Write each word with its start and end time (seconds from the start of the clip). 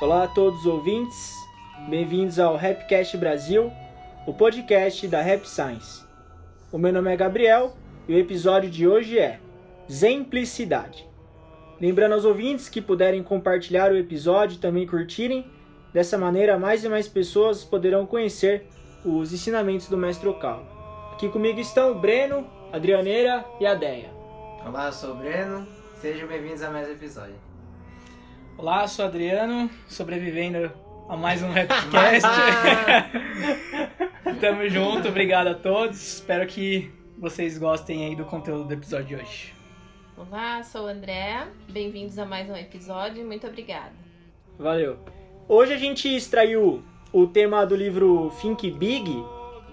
Olá 0.00 0.24
a 0.24 0.28
todos 0.28 0.60
os 0.60 0.66
ouvintes, 0.66 1.34
bem-vindos 1.88 2.38
ao 2.38 2.56
Rapcast 2.56 3.16
Brasil, 3.16 3.72
o 4.26 4.34
podcast 4.34 5.08
da 5.08 5.22
Rap 5.22 5.48
Science. 5.48 6.04
O 6.70 6.78
meu 6.78 6.92
nome 6.92 7.12
é 7.12 7.16
Gabriel 7.16 7.74
e 8.06 8.14
o 8.14 8.18
episódio 8.18 8.70
de 8.70 8.86
hoje 8.86 9.18
é 9.18 9.40
Simplicidade. 9.88 11.08
Lembrando 11.80 12.12
aos 12.12 12.24
ouvintes 12.24 12.68
que 12.68 12.80
puderem 12.80 13.22
compartilhar 13.22 13.90
o 13.90 13.96
episódio 13.96 14.56
e 14.56 14.60
também 14.60 14.86
curtirem, 14.86 15.46
dessa 15.92 16.18
maneira 16.18 16.58
mais 16.58 16.84
e 16.84 16.88
mais 16.88 17.08
pessoas 17.08 17.64
poderão 17.64 18.06
conhecer 18.06 18.66
os 19.04 19.32
ensinamentos 19.32 19.88
do 19.88 19.96
Mestre 19.96 20.28
Ocal. 20.28 21.10
Aqui 21.12 21.28
comigo 21.28 21.58
estão 21.58 21.92
o 21.92 21.94
Breno, 22.00 22.46
a 22.72 22.76
Adrianeira 22.76 23.44
e 23.60 23.66
a 23.66 23.74
Deia. 23.74 24.23
Olá, 24.66 24.86
eu 24.86 24.92
sou 24.92 25.12
o 25.12 25.16
Breno, 25.16 25.66
sejam 26.00 26.26
bem-vindos 26.26 26.62
a 26.62 26.70
mais 26.70 26.88
um 26.88 26.92
episódio. 26.92 27.34
Olá, 28.56 28.88
sou 28.88 29.04
Adriano, 29.04 29.68
sobrevivendo 29.86 30.72
a 31.06 31.16
mais 31.16 31.42
um 31.42 31.48
Rapcast. 31.52 32.26
Tamo 34.40 34.66
junto, 34.70 35.08
obrigado 35.08 35.48
a 35.48 35.54
todos. 35.54 36.14
Espero 36.14 36.46
que 36.46 36.90
vocês 37.18 37.58
gostem 37.58 38.06
aí 38.06 38.16
do 38.16 38.24
conteúdo 38.24 38.64
do 38.64 38.72
episódio 38.72 39.06
de 39.08 39.16
hoje. 39.16 39.54
Olá, 40.16 40.62
sou 40.62 40.84
o 40.84 40.86
André, 40.86 41.46
bem-vindos 41.70 42.18
a 42.18 42.24
mais 42.24 42.48
um 42.48 42.56
episódio, 42.56 43.22
muito 43.26 43.46
obrigada. 43.46 43.92
Valeu. 44.58 44.98
Hoje 45.46 45.74
a 45.74 45.78
gente 45.78 46.08
extraiu 46.08 46.82
o 47.12 47.26
tema 47.26 47.66
do 47.66 47.76
livro 47.76 48.32
Think 48.40 48.70
Big 48.70 49.10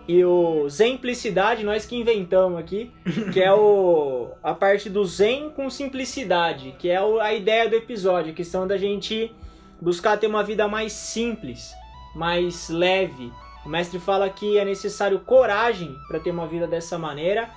e 0.08 0.24
o 0.26 0.70
Simplicidade, 0.70 1.64
nós 1.64 1.86
que 1.86 1.96
inventamos 1.96 2.60
aqui, 2.60 2.92
que 3.32 3.42
é 3.42 3.54
o, 3.54 4.30
a 4.42 4.54
parte 4.54 4.90
do 4.90 5.06
Zen 5.06 5.52
com 5.52 5.70
simplicidade, 5.70 6.76
que 6.78 6.90
é 6.90 7.02
o, 7.02 7.20
a 7.20 7.34
ideia 7.34 7.70
do 7.70 7.76
episódio, 7.76 8.32
a 8.32 8.36
questão 8.36 8.68
da 8.68 8.78
gente 8.78 9.34
buscar 9.80 10.18
ter 10.18 10.28
uma 10.28 10.44
vida 10.44 10.68
mais 10.68 10.94
simples, 10.94 11.74
mais 12.16 12.70
leve. 12.70 13.32
O 13.66 13.70
mestre 13.70 14.00
fala 14.00 14.30
que 14.30 14.58
é 14.58 14.66
necessário 14.66 15.20
coragem 15.20 15.96
para 16.08 16.20
ter 16.20 16.32
uma 16.32 16.48
vida 16.48 16.68
dessa 16.68 16.98
maneira, 16.98 17.50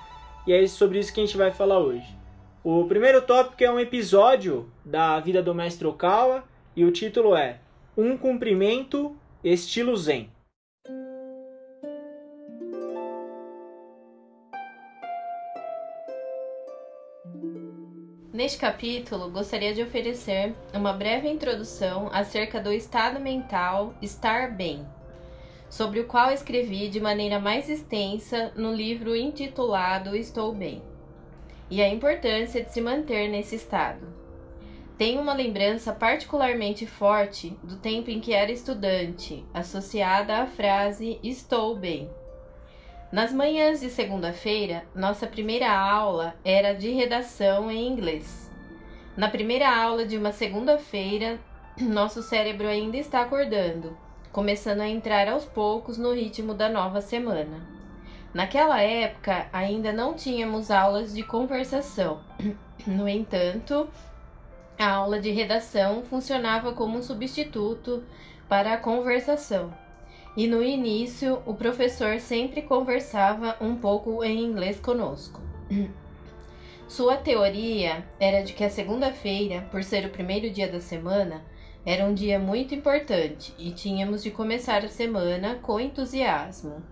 e 0.46 0.52
é 0.52 0.66
sobre 0.66 0.98
isso 0.98 1.12
que 1.12 1.20
a 1.20 1.24
gente 1.24 1.36
vai 1.36 1.50
falar 1.50 1.78
hoje. 1.78 2.06
O 2.62 2.84
primeiro 2.84 3.22
tópico 3.22 3.62
é 3.62 3.70
um 3.70 3.78
episódio 3.78 4.70
da 4.84 5.18
vida 5.20 5.42
do 5.42 5.54
mestre 5.54 5.86
Okawa, 5.86 6.44
e 6.76 6.84
o 6.84 6.90
título 6.90 7.36
é 7.36 7.58
Um 7.96 8.16
Cumprimento 8.16 9.16
Estilo 9.42 9.96
Zen. 9.96 10.33
Neste 18.34 18.58
capítulo, 18.58 19.30
gostaria 19.30 19.72
de 19.72 19.80
oferecer 19.80 20.56
uma 20.72 20.92
breve 20.92 21.28
introdução 21.28 22.10
acerca 22.12 22.60
do 22.60 22.72
estado 22.72 23.20
mental 23.20 23.94
estar 24.02 24.50
bem, 24.50 24.84
sobre 25.70 26.00
o 26.00 26.06
qual 26.08 26.32
escrevi 26.32 26.88
de 26.88 26.98
maneira 26.98 27.38
mais 27.38 27.70
extensa 27.70 28.52
no 28.56 28.74
livro 28.74 29.14
intitulado 29.14 30.16
Estou 30.16 30.52
Bem, 30.52 30.82
e 31.70 31.80
a 31.80 31.88
importância 31.88 32.60
de 32.60 32.72
se 32.72 32.80
manter 32.80 33.28
nesse 33.28 33.54
estado. 33.54 34.04
Tenho 34.98 35.22
uma 35.22 35.32
lembrança 35.32 35.92
particularmente 35.92 36.88
forte 36.88 37.56
do 37.62 37.76
tempo 37.76 38.10
em 38.10 38.18
que 38.18 38.32
era 38.32 38.50
estudante, 38.50 39.44
associada 39.54 40.38
à 40.38 40.46
frase 40.48 41.20
Estou 41.22 41.76
bem. 41.76 42.10
Nas 43.14 43.32
manhãs 43.32 43.78
de 43.78 43.90
segunda-feira, 43.90 44.82
nossa 44.92 45.24
primeira 45.24 45.70
aula 45.70 46.34
era 46.44 46.74
de 46.74 46.90
redação 46.90 47.70
em 47.70 47.86
inglês. 47.86 48.50
Na 49.16 49.28
primeira 49.28 49.72
aula 49.72 50.04
de 50.04 50.18
uma 50.18 50.32
segunda-feira, 50.32 51.38
nosso 51.80 52.24
cérebro 52.24 52.66
ainda 52.66 52.96
está 52.96 53.20
acordando, 53.20 53.96
começando 54.32 54.80
a 54.80 54.88
entrar 54.88 55.28
aos 55.28 55.44
poucos 55.44 55.96
no 55.96 56.12
ritmo 56.12 56.54
da 56.54 56.68
nova 56.68 57.00
semana. 57.00 57.60
Naquela 58.34 58.80
época, 58.82 59.46
ainda 59.52 59.92
não 59.92 60.14
tínhamos 60.14 60.68
aulas 60.68 61.14
de 61.14 61.22
conversação. 61.22 62.20
No 62.84 63.08
entanto, 63.08 63.88
a 64.76 64.90
aula 64.90 65.20
de 65.20 65.30
redação 65.30 66.02
funcionava 66.02 66.72
como 66.72 66.98
um 66.98 67.02
substituto 67.02 68.02
para 68.48 68.74
a 68.74 68.76
conversação. 68.76 69.72
E 70.36 70.48
no 70.48 70.62
início, 70.62 71.40
o 71.46 71.54
professor 71.54 72.18
sempre 72.18 72.62
conversava 72.62 73.56
um 73.60 73.76
pouco 73.76 74.24
em 74.24 74.42
inglês 74.42 74.80
conosco. 74.80 75.40
Sua 76.88 77.16
teoria 77.16 78.04
era 78.18 78.42
de 78.42 78.52
que 78.52 78.64
a 78.64 78.70
segunda-feira, 78.70 79.66
por 79.70 79.82
ser 79.82 80.04
o 80.06 80.10
primeiro 80.10 80.50
dia 80.50 80.70
da 80.70 80.80
semana, 80.80 81.42
era 81.86 82.04
um 82.04 82.14
dia 82.14 82.38
muito 82.38 82.74
importante 82.74 83.54
e 83.58 83.70
tínhamos 83.70 84.22
de 84.22 84.30
começar 84.30 84.84
a 84.84 84.88
semana 84.88 85.56
com 85.62 85.78
entusiasmo. 85.78 86.82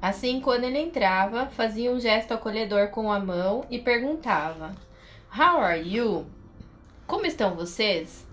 Assim, 0.00 0.40
quando 0.40 0.64
ele 0.64 0.78
entrava, 0.78 1.46
fazia 1.46 1.90
um 1.90 1.98
gesto 1.98 2.34
acolhedor 2.34 2.88
com 2.88 3.10
a 3.10 3.18
mão 3.18 3.64
e 3.70 3.78
perguntava: 3.78 4.74
How 5.34 5.58
are 5.58 5.80
you? 5.80 6.26
Como 7.06 7.24
estão 7.24 7.54
vocês? 7.54 8.23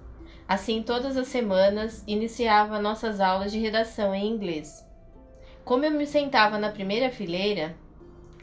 Assim, 0.52 0.84
todas 0.84 1.16
as 1.16 1.30
semanas 1.30 2.04
iniciava 2.06 2.78
nossas 2.78 3.22
aulas 3.22 3.54
de 3.54 3.58
redação 3.58 4.14
em 4.14 4.28
inglês. 4.28 4.86
Como 5.64 5.86
eu 5.86 5.92
me 5.92 6.06
sentava 6.06 6.58
na 6.58 6.70
primeira 6.70 7.10
fileira, 7.10 7.74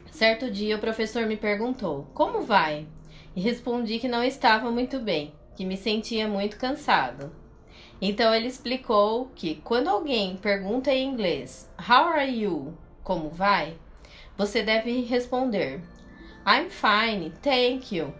certo 0.09 0.49
dia 0.49 0.75
o 0.75 0.79
professor 0.79 1.27
me 1.27 1.37
perguntou: 1.37 2.07
Como 2.15 2.41
vai? 2.41 2.87
E 3.35 3.41
respondi 3.41 3.99
que 3.99 4.07
não 4.07 4.23
estava 4.23 4.71
muito 4.71 4.99
bem, 4.99 5.35
que 5.55 5.63
me 5.63 5.77
sentia 5.77 6.27
muito 6.27 6.57
cansado. 6.57 7.31
Então 8.01 8.33
ele 8.33 8.47
explicou 8.47 9.27
que 9.35 9.61
quando 9.63 9.89
alguém 9.89 10.35
pergunta 10.35 10.91
em 10.91 11.07
inglês 11.07 11.69
How 11.77 12.07
are 12.07 12.27
you? 12.27 12.75
Como 13.03 13.29
vai? 13.29 13.77
Você 14.35 14.63
deve 14.63 15.01
responder 15.01 15.79
I'm 16.43 16.71
fine, 16.71 17.29
thank 17.43 17.95
you. 17.95 18.11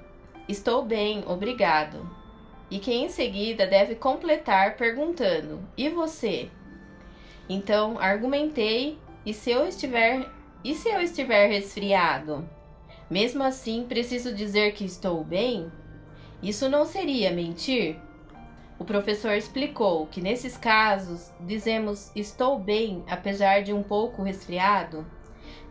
Estou 0.47 0.85
bem, 0.85 1.23
obrigado. 1.25 2.18
E 2.69 2.79
que 2.79 2.93
em 2.93 3.09
seguida 3.09 3.65
deve 3.65 3.95
completar 3.95 4.77
perguntando: 4.77 5.61
E 5.77 5.89
você? 5.89 6.49
Então 7.49 7.99
argumentei, 7.99 8.97
e 9.25 9.33
se 9.33 9.51
eu 9.51 9.67
estiver 9.67 10.29
e 10.63 10.75
se 10.75 10.89
eu 10.89 11.01
estiver 11.01 11.47
resfriado? 11.47 12.47
Mesmo 13.09 13.43
assim, 13.43 13.85
preciso 13.87 14.33
dizer 14.33 14.73
que 14.73 14.85
estou 14.85 15.23
bem? 15.23 15.71
Isso 16.43 16.69
não 16.69 16.85
seria 16.85 17.31
mentir? 17.31 17.97
O 18.77 18.85
professor 18.85 19.33
explicou 19.33 20.05
que 20.07 20.21
nesses 20.21 20.55
casos 20.55 21.31
dizemos 21.41 22.11
estou 22.15 22.59
bem 22.59 23.03
apesar 23.09 23.61
de 23.61 23.73
um 23.73 23.83
pouco 23.83 24.21
resfriado 24.21 25.05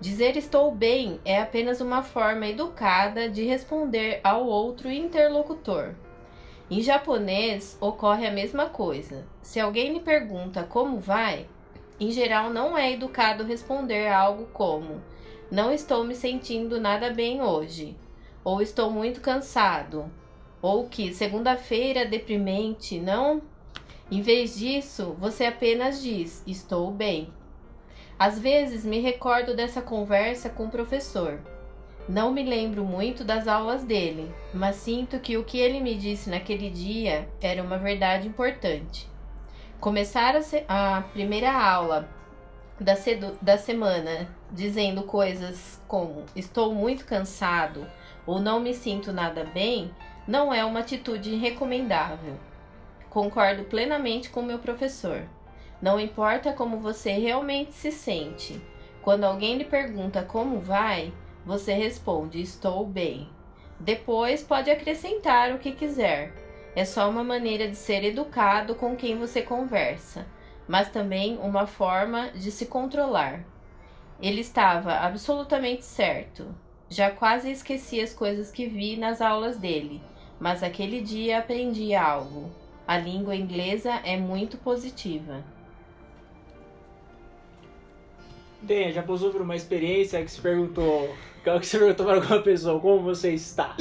Dizer 0.00 0.36
estou 0.36 0.72
bem 0.72 1.20
é 1.25 1.41
apenas 1.41 1.80
uma 1.80 2.04
forma 2.04 2.47
educada 2.47 3.28
de 3.28 3.44
responder 3.44 4.20
ao 4.22 4.47
outro 4.47 4.88
interlocutor. 4.88 5.94
Em 6.70 6.82
japonês 6.82 7.76
ocorre 7.80 8.26
a 8.26 8.30
mesma 8.30 8.68
coisa. 8.68 9.26
Se 9.42 9.58
alguém 9.58 9.92
lhe 9.92 10.00
pergunta 10.00 10.62
como 10.64 11.00
vai, 11.00 11.46
em 11.98 12.10
geral 12.10 12.50
não 12.50 12.76
é 12.76 12.92
educado 12.92 13.44
responder 13.44 14.08
algo 14.08 14.46
como 14.52 15.02
não 15.50 15.72
estou 15.72 16.04
me 16.04 16.14
sentindo 16.14 16.78
nada 16.78 17.10
bem 17.10 17.40
hoje, 17.40 17.96
ou 18.44 18.60
estou 18.60 18.90
muito 18.90 19.20
cansado, 19.22 20.10
ou 20.60 20.86
que 20.88 21.14
segunda-feira 21.14 22.04
deprimente, 22.04 23.00
não? 23.00 23.40
Em 24.10 24.20
vez 24.20 24.58
disso, 24.58 25.16
você 25.18 25.46
apenas 25.46 26.02
diz 26.02 26.42
estou 26.46 26.90
bem. 26.90 27.32
Às 28.18 28.38
vezes 28.38 28.84
me 28.84 29.00
recordo 29.00 29.56
dessa 29.56 29.80
conversa 29.80 30.50
com 30.50 30.66
o 30.66 30.70
professor. 30.70 31.40
Não 32.08 32.32
me 32.32 32.42
lembro 32.42 32.84
muito 32.84 33.22
das 33.22 33.46
aulas 33.46 33.84
dele, 33.84 34.34
mas 34.54 34.77
sinto 34.77 35.21
que 35.21 35.36
o 35.36 35.44
que 35.44 35.59
ele 35.59 35.78
me 35.78 35.94
disse 35.94 36.30
naquele 36.30 36.71
dia 36.71 37.28
era 37.38 37.62
uma 37.62 37.77
verdade 37.77 38.27
importante. 38.27 39.06
Começar 39.78 40.34
a, 40.34 40.97
a 40.97 41.03
primeira 41.03 41.53
aula 41.53 42.09
da, 42.80 42.94
da 43.42 43.59
semana 43.59 44.27
dizendo 44.50 45.03
coisas 45.03 45.83
como 45.86 46.24
estou 46.34 46.74
muito 46.74 47.04
cansado 47.04 47.86
ou 48.27 48.41
não 48.41 48.59
me 48.59 48.72
sinto 48.72 49.12
nada 49.12 49.44
bem 49.44 49.91
não 50.27 50.53
é 50.53 50.65
uma 50.65 50.80
atitude 50.80 51.34
recomendável. 51.36 52.36
Concordo 53.10 53.65
plenamente 53.65 54.30
com 54.30 54.41
meu 54.41 54.59
professor. 54.59 55.24
Não 55.80 56.00
importa 56.00 56.54
como 56.54 56.78
você 56.78 57.12
realmente 57.12 57.72
se 57.74 57.92
sente. 57.92 58.59
Quando 59.03 59.24
alguém 59.24 59.59
lhe 59.59 59.65
pergunta 59.65 60.22
como 60.22 60.59
vai, 60.59 61.12
você 61.48 61.72
responde: 61.72 62.42
Estou 62.42 62.84
bem. 62.84 63.27
Depois 63.80 64.42
pode 64.42 64.71
acrescentar 64.71 65.50
o 65.54 65.59
que 65.59 65.72
quiser. 65.72 66.30
É 66.77 66.84
só 66.84 67.09
uma 67.09 67.24
maneira 67.24 67.66
de 67.66 67.74
ser 67.74 68.04
educado 68.04 68.74
com 68.74 68.95
quem 68.95 69.16
você 69.16 69.41
conversa, 69.41 70.27
mas 70.68 70.91
também 70.91 71.39
uma 71.39 71.66
forma 71.66 72.28
de 72.33 72.50
se 72.50 72.66
controlar. 72.66 73.41
Ele 74.21 74.42
estava 74.42 74.92
absolutamente 74.92 75.86
certo. 75.86 76.54
Já 76.91 77.10
quase 77.10 77.50
esqueci 77.50 77.98
as 77.98 78.12
coisas 78.12 78.50
que 78.50 78.66
vi 78.66 78.98
nas 78.98 79.22
aulas 79.22 79.56
dele, 79.56 80.03
mas 80.39 80.62
aquele 80.62 81.00
dia 81.00 81.39
aprendi 81.39 81.95
algo. 81.95 82.50
A 82.86 82.98
língua 82.98 83.34
inglesa 83.34 83.92
é 84.04 84.18
muito 84.18 84.59
positiva. 84.59 85.42
Bem, 88.63 88.93
já 88.93 89.03
passou 89.03 89.31
por 89.31 89.41
uma 89.43 89.57
experiência 89.57 90.22
que 90.22 90.31
se 90.31 90.41
perguntou. 90.41 91.15
Que 91.45 91.66
se 91.66 91.78
perguntou 91.78 92.05
para 92.07 92.16
alguma 92.16 92.43
pessoa 92.43 92.81
como 92.81 93.01
você 93.03 93.33
está? 93.33 93.77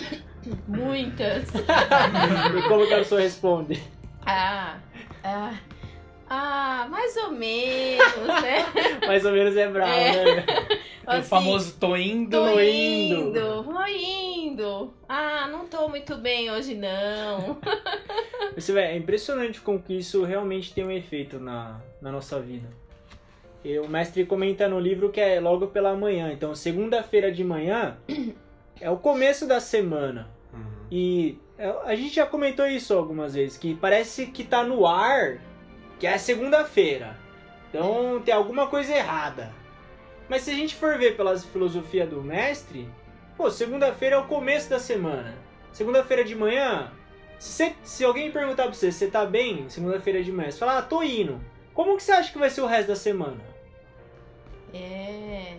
Muitas. 0.68 1.50
e 1.54 2.68
como 2.68 2.88
que 2.88 2.94
a 2.94 2.98
pessoa 3.00 3.20
responde? 3.20 3.84
Ah, 4.26 4.78
ah, 5.24 5.54
ah, 6.30 6.88
mais 6.90 7.16
ou 7.18 7.32
menos, 7.32 8.28
né? 8.42 8.66
Mais 9.06 9.26
ou 9.26 9.32
menos 9.32 9.56
é 9.58 9.68
bravo, 9.70 9.92
É. 9.92 10.36
né? 10.36 10.46
o 11.08 11.12
Assim, 11.12 11.30
famoso 11.30 11.76
tô 11.80 11.96
indo. 11.96 12.32
Tô 12.38 12.44
Tô 12.54 12.60
indo, 12.60 13.16
indo. 13.30 13.64
vou 13.64 13.88
indo. 13.88 14.94
Ah, 15.10 15.48
não 15.52 15.66
tô 15.68 15.88
muito 15.90 16.16
bem 16.18 16.52
hoje 16.52 16.76
não. 16.76 17.58
Você 18.56 18.74
vê, 18.74 18.82
é 18.82 18.98
impressionante 18.98 19.60
como 19.62 19.82
que 19.82 19.98
isso 19.98 20.24
realmente 20.26 20.74
tem 20.74 20.84
um 20.86 20.92
efeito 20.92 21.40
na, 21.40 21.80
na 22.02 22.12
nossa 22.12 22.40
vida. 22.40 22.68
E 23.68 23.78
o 23.80 23.88
mestre 23.90 24.26
comenta 24.26 24.66
no 24.70 24.80
livro 24.80 25.10
que 25.12 25.20
é 25.20 25.42
logo 25.42 25.68
pela 25.68 25.94
manhã. 25.94 26.32
Então, 26.32 26.56
segunda-feira 26.56 27.30
de 27.30 27.44
manhã 27.44 27.98
é 28.80 28.90
o 28.90 28.96
começo 28.96 29.46
da 29.46 29.60
semana. 29.60 30.30
E 30.90 31.38
é, 31.58 31.68
a 31.84 31.94
gente 31.94 32.16
já 32.16 32.26
comentou 32.26 32.66
isso 32.66 32.94
algumas 32.94 33.34
vezes, 33.34 33.58
que 33.58 33.76
parece 33.76 34.28
que 34.28 34.46
tá 34.46 34.64
no 34.64 34.88
ar 34.88 35.40
que 36.00 36.08
é 36.08 36.18
segunda-feira. 36.18 37.18
Então 37.70 38.22
tem 38.24 38.34
alguma 38.34 38.68
coisa 38.68 38.96
errada. 38.96 39.52
Mas 40.30 40.44
se 40.44 40.52
a 40.52 40.54
gente 40.54 40.74
for 40.74 40.98
ver 40.98 41.18
pela 41.18 41.38
filosofia 41.38 42.08
do 42.08 42.22
mestre, 42.24 42.88
pô, 43.36 43.52
segunda-feira 43.52 44.16
é 44.16 44.20
o 44.20 44.28
começo 44.28 44.70
da 44.70 44.80
semana. 44.80 45.36
Segunda-feira 45.74 46.24
de 46.24 46.36
manhã, 46.36 46.90
se, 47.38 47.52
você- 47.52 47.76
se 47.84 48.06
alguém 48.06 48.32
perguntar 48.32 48.64
pra 48.64 48.74
você, 48.74 48.94
você 48.94 49.08
tá 49.08 49.26
bem? 49.26 49.68
Segunda-feira 49.68 50.24
de 50.24 50.32
manhã, 50.32 50.50
você 50.52 50.58
fala, 50.58 50.78
ah, 50.78 50.82
tô 50.82 51.04
indo. 51.04 51.38
Como 51.74 51.98
que 51.98 52.04
você 52.04 52.14
acha 52.14 52.32
que 52.32 52.40
vai 52.40 52.50
ser 52.50 52.62
o 52.62 52.66
resto 52.66 52.88
da 52.88 52.96
semana? 52.96 53.57
É, 54.74 55.56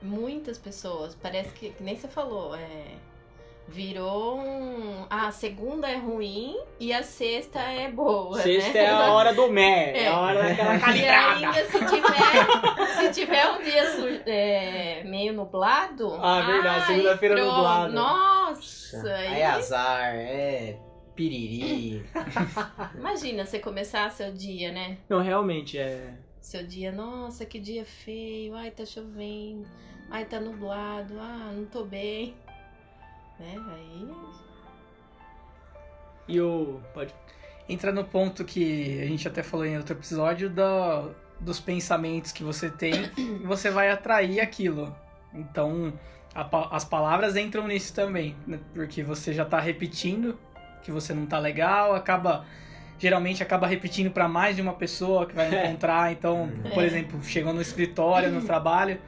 muitas 0.00 0.58
pessoas, 0.58 1.14
parece 1.14 1.50
que, 1.54 1.70
que 1.70 1.82
nem 1.82 1.96
você 1.96 2.08
falou, 2.08 2.54
é, 2.54 2.84
virou 3.68 4.38
um, 4.38 5.06
ah, 5.08 5.28
a 5.28 5.30
segunda 5.32 5.88
é 5.88 5.96
ruim 5.96 6.56
e 6.80 6.92
a 6.92 7.02
sexta 7.02 7.60
é 7.60 7.90
boa, 7.90 8.38
Sexta 8.40 8.72
né? 8.72 8.84
é 8.84 8.90
a 8.90 9.12
hora 9.12 9.32
do 9.32 9.50
mé, 9.50 9.92
é 9.92 10.02
É. 10.04 10.08
a 10.08 10.20
hora 10.20 10.42
daquela 10.42 10.76
E 10.76 10.80
calibrada. 10.80 11.36
ainda 11.46 11.64
se 11.64 11.78
tiver, 11.86 12.86
se 12.98 13.20
tiver 13.20 13.50
um 13.50 13.62
dia 13.62 13.82
é, 14.26 15.04
meio 15.04 15.32
nublado. 15.32 16.12
Ah, 16.20 16.42
verdade, 16.42 16.86
segunda-feira 16.86 17.34
pronto, 17.36 17.54
nublado. 17.56 17.92
Nossa, 17.94 19.02
Aí 19.06 19.26
aí, 19.28 19.40
é 19.40 19.46
azar, 19.46 20.14
é 20.14 20.78
piriri. 21.14 22.04
imagina 22.96 23.44
você 23.46 23.58
começar 23.58 24.10
seu 24.10 24.32
dia, 24.32 24.72
né? 24.72 24.98
Não, 25.08 25.20
realmente, 25.22 25.78
é... 25.78 26.14
Seu 26.42 26.66
dia, 26.66 26.90
nossa, 26.90 27.46
que 27.46 27.60
dia 27.60 27.84
feio, 27.84 28.56
ai, 28.56 28.72
tá 28.72 28.84
chovendo, 28.84 29.64
ai, 30.10 30.24
tá 30.24 30.40
nublado, 30.40 31.14
ah, 31.20 31.52
não 31.54 31.64
tô 31.64 31.84
bem. 31.84 32.34
Né? 33.40 33.56
Aí. 33.74 34.08
E 36.28 36.40
o... 36.40 36.80
Pode... 36.92 37.14
Entra 37.68 37.90
no 37.90 38.04
ponto 38.04 38.44
que 38.44 39.00
a 39.00 39.06
gente 39.06 39.26
até 39.26 39.42
falou 39.42 39.64
em 39.64 39.76
outro 39.76 39.96
episódio 39.96 40.50
da, 40.50 41.08
dos 41.40 41.58
pensamentos 41.58 42.30
que 42.30 42.44
você 42.44 42.70
tem 42.70 43.10
e 43.16 43.38
você 43.46 43.70
vai 43.70 43.90
atrair 43.90 44.40
aquilo. 44.40 44.94
Então, 45.32 45.92
a 46.34 46.76
as 46.76 46.84
palavras 46.84 47.36
entram 47.36 47.66
nisso 47.66 47.94
também, 47.94 48.36
né? 48.46 48.60
porque 48.74 49.02
você 49.02 49.32
já 49.32 49.44
tá 49.44 49.58
repetindo 49.58 50.38
que 50.82 50.92
você 50.92 51.14
não 51.14 51.26
tá 51.26 51.38
legal, 51.38 51.94
acaba 51.94 52.44
geralmente 53.02 53.42
acaba 53.42 53.66
repetindo 53.66 54.12
para 54.12 54.28
mais 54.28 54.54
de 54.54 54.62
uma 54.62 54.74
pessoa 54.74 55.26
que 55.26 55.34
vai 55.34 55.48
encontrar. 55.52 56.12
Então, 56.12 56.48
por 56.72 56.84
É. 56.84 56.86
exemplo, 56.86 57.20
chegou 57.24 57.52
no 57.52 57.60
escritório, 57.60 58.30
no 58.30 58.42
trabalho, 58.42 58.98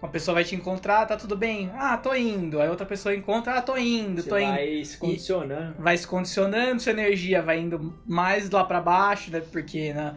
uma 0.00 0.10
pessoa 0.10 0.36
vai 0.36 0.44
te 0.44 0.54
encontrar, 0.56 1.04
tá 1.06 1.16
tudo 1.18 1.36
bem? 1.36 1.70
Ah, 1.74 1.98
tô 1.98 2.14
indo. 2.14 2.60
Aí 2.62 2.68
outra 2.70 2.86
pessoa 2.86 3.14
encontra, 3.14 3.58
ah, 3.58 3.62
tô 3.62 3.76
indo, 3.76 4.22
Você 4.22 4.30
tô 4.30 4.38
indo 4.38 4.48
vai 4.48 4.84
se 4.84 4.96
condicionando. 4.96 5.74
vai 5.78 5.96
se 5.98 6.06
condicionando, 6.06 6.80
sua 6.80 6.92
energia 6.92 7.42
vai 7.42 7.60
indo 7.60 7.94
mais 8.06 8.48
lá 8.48 8.64
pra 8.64 8.80
baixo, 8.80 9.30
né? 9.30 9.42
Porque 9.52 9.92
né, 9.92 10.14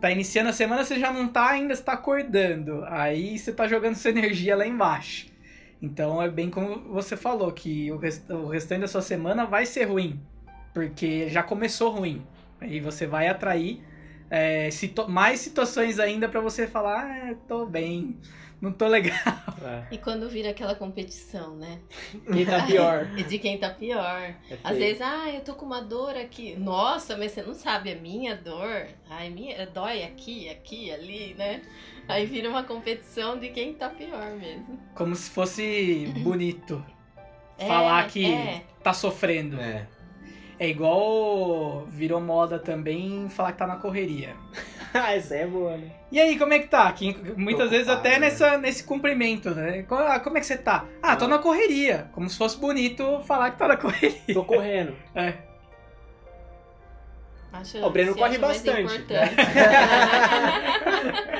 tá 0.00 0.10
iniciando 0.10 0.50
a 0.50 0.52
semana, 0.52 0.84
você 0.84 0.98
já 0.98 1.12
não 1.12 1.28
tá 1.28 1.50
ainda, 1.50 1.76
você 1.76 1.82
tá 1.82 1.92
acordando. 1.92 2.84
Aí 2.88 3.38
você 3.38 3.52
tá 3.52 3.68
jogando 3.68 3.94
sua 3.94 4.10
energia 4.10 4.56
lá 4.56 4.66
embaixo. 4.66 5.26
Então 5.80 6.20
é 6.20 6.28
bem 6.28 6.50
como 6.50 6.92
você 6.92 7.16
falou, 7.16 7.50
que 7.52 7.90
o, 7.92 7.96
rest 7.96 8.28
o 8.28 8.48
restante 8.48 8.80
da 8.82 8.88
sua 8.88 9.02
semana 9.02 9.46
vai 9.46 9.64
ser 9.66 9.84
ruim. 9.84 10.20
Porque 10.74 11.28
já 11.28 11.42
começou 11.42 11.90
ruim. 11.90 12.22
Aí 12.62 12.80
você 12.80 13.06
vai 13.06 13.28
atrair 13.28 13.84
é, 14.30 14.70
situ- 14.70 15.08
mais 15.08 15.40
situações 15.40 15.98
ainda 15.98 16.28
pra 16.28 16.40
você 16.40 16.66
falar, 16.66 17.04
ah, 17.04 17.34
tô 17.46 17.66
bem, 17.66 18.18
não 18.60 18.72
tô 18.72 18.86
legal. 18.86 19.12
É. 19.62 19.94
E 19.94 19.98
quando 19.98 20.28
vira 20.28 20.50
aquela 20.50 20.74
competição, 20.74 21.54
né? 21.54 21.78
Quem 22.32 22.44
tá 22.44 22.62
pior. 22.66 23.08
E 23.16 23.22
de 23.22 23.38
quem 23.38 23.56
tá 23.58 23.70
pior. 23.70 24.20
É 24.20 24.36
Às 24.64 24.76
vezes, 24.76 25.00
ah, 25.00 25.30
eu 25.32 25.40
tô 25.42 25.54
com 25.54 25.64
uma 25.64 25.80
dor 25.80 26.16
aqui. 26.16 26.56
Nossa, 26.56 27.16
mas 27.16 27.30
você 27.30 27.42
não 27.44 27.54
sabe 27.54 27.92
a 27.92 27.94
minha 27.94 28.34
dor. 28.34 28.88
Ai, 29.08 29.30
minha 29.30 29.64
dói 29.68 30.02
aqui, 30.02 30.48
aqui, 30.48 30.90
ali, 30.90 31.34
né? 31.34 31.62
Aí 32.08 32.26
vira 32.26 32.50
uma 32.50 32.64
competição 32.64 33.38
de 33.38 33.50
quem 33.50 33.72
tá 33.74 33.88
pior 33.88 34.32
mesmo. 34.32 34.80
Como 34.96 35.14
se 35.14 35.30
fosse 35.30 36.12
bonito 36.24 36.84
É, 37.56 37.68
falar 37.68 38.08
que 38.08 38.24
é. 38.32 38.64
tá 38.82 38.92
sofrendo. 38.92 39.60
É. 39.60 39.86
É 40.62 40.68
igual 40.68 41.84
virou 41.88 42.20
moda 42.20 42.56
também 42.56 43.28
falar 43.28 43.50
que 43.50 43.58
tá 43.58 43.66
na 43.66 43.76
correria. 43.76 44.36
Ah, 44.94 45.14
essa 45.14 45.34
é 45.34 45.46
boa, 45.46 45.74
né? 45.78 45.90
E 46.10 46.20
aí, 46.20 46.38
como 46.38 46.52
é 46.52 46.58
que 46.58 46.66
tá? 46.66 46.92
Que 46.92 47.16
muitas 47.34 47.70
vezes 47.70 47.88
ocupado, 47.88 48.06
até 48.08 48.18
né? 48.18 48.26
nessa, 48.26 48.58
nesse 48.58 48.84
cumprimento, 48.84 49.48
né? 49.54 49.86
Ah, 49.90 50.20
Como 50.20 50.36
é 50.36 50.40
que 50.40 50.44
você 50.44 50.58
tá? 50.58 50.84
Ah, 51.02 51.16
tô 51.16 51.24
Ah. 51.24 51.28
na 51.28 51.38
correria. 51.38 52.10
Como 52.12 52.28
se 52.28 52.36
fosse 52.36 52.58
bonito 52.58 53.20
falar 53.20 53.52
que 53.52 53.58
tá 53.58 53.66
na 53.68 53.76
correria. 53.80 54.34
Tô 54.34 54.44
correndo. 54.44 54.94
É. 55.14 55.32
Acho, 57.52 57.84
O 57.84 57.90
Breno 57.90 58.14
corre 58.14 58.38
bastante. 58.38 59.04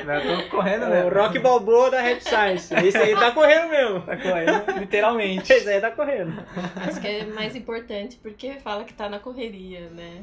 Eu 0.05 0.43
tô 0.43 0.49
correndo, 0.49 0.87
né? 0.87 1.05
o 1.05 1.09
Rock 1.09 1.39
Balboa 1.39 1.89
da 1.89 2.01
Rap 2.01 2.21
Science. 2.21 2.71
Esse 2.75 2.97
aí 2.97 3.15
tá 3.15 3.31
correndo 3.31 3.69
mesmo. 3.69 4.01
Tá 4.01 4.15
correndo, 4.17 4.79
literalmente. 4.79 5.51
Esse 5.51 5.67
aí 5.69 5.81
tá 5.81 5.89
correndo. 5.89 6.31
Acho 6.75 7.01
que 7.01 7.07
é 7.07 7.25
mais 7.25 7.55
importante 7.55 8.19
porque 8.21 8.53
fala 8.59 8.83
que 8.83 8.93
tá 8.93 9.09
na 9.09 9.17
correria, 9.17 9.89
né? 9.89 10.21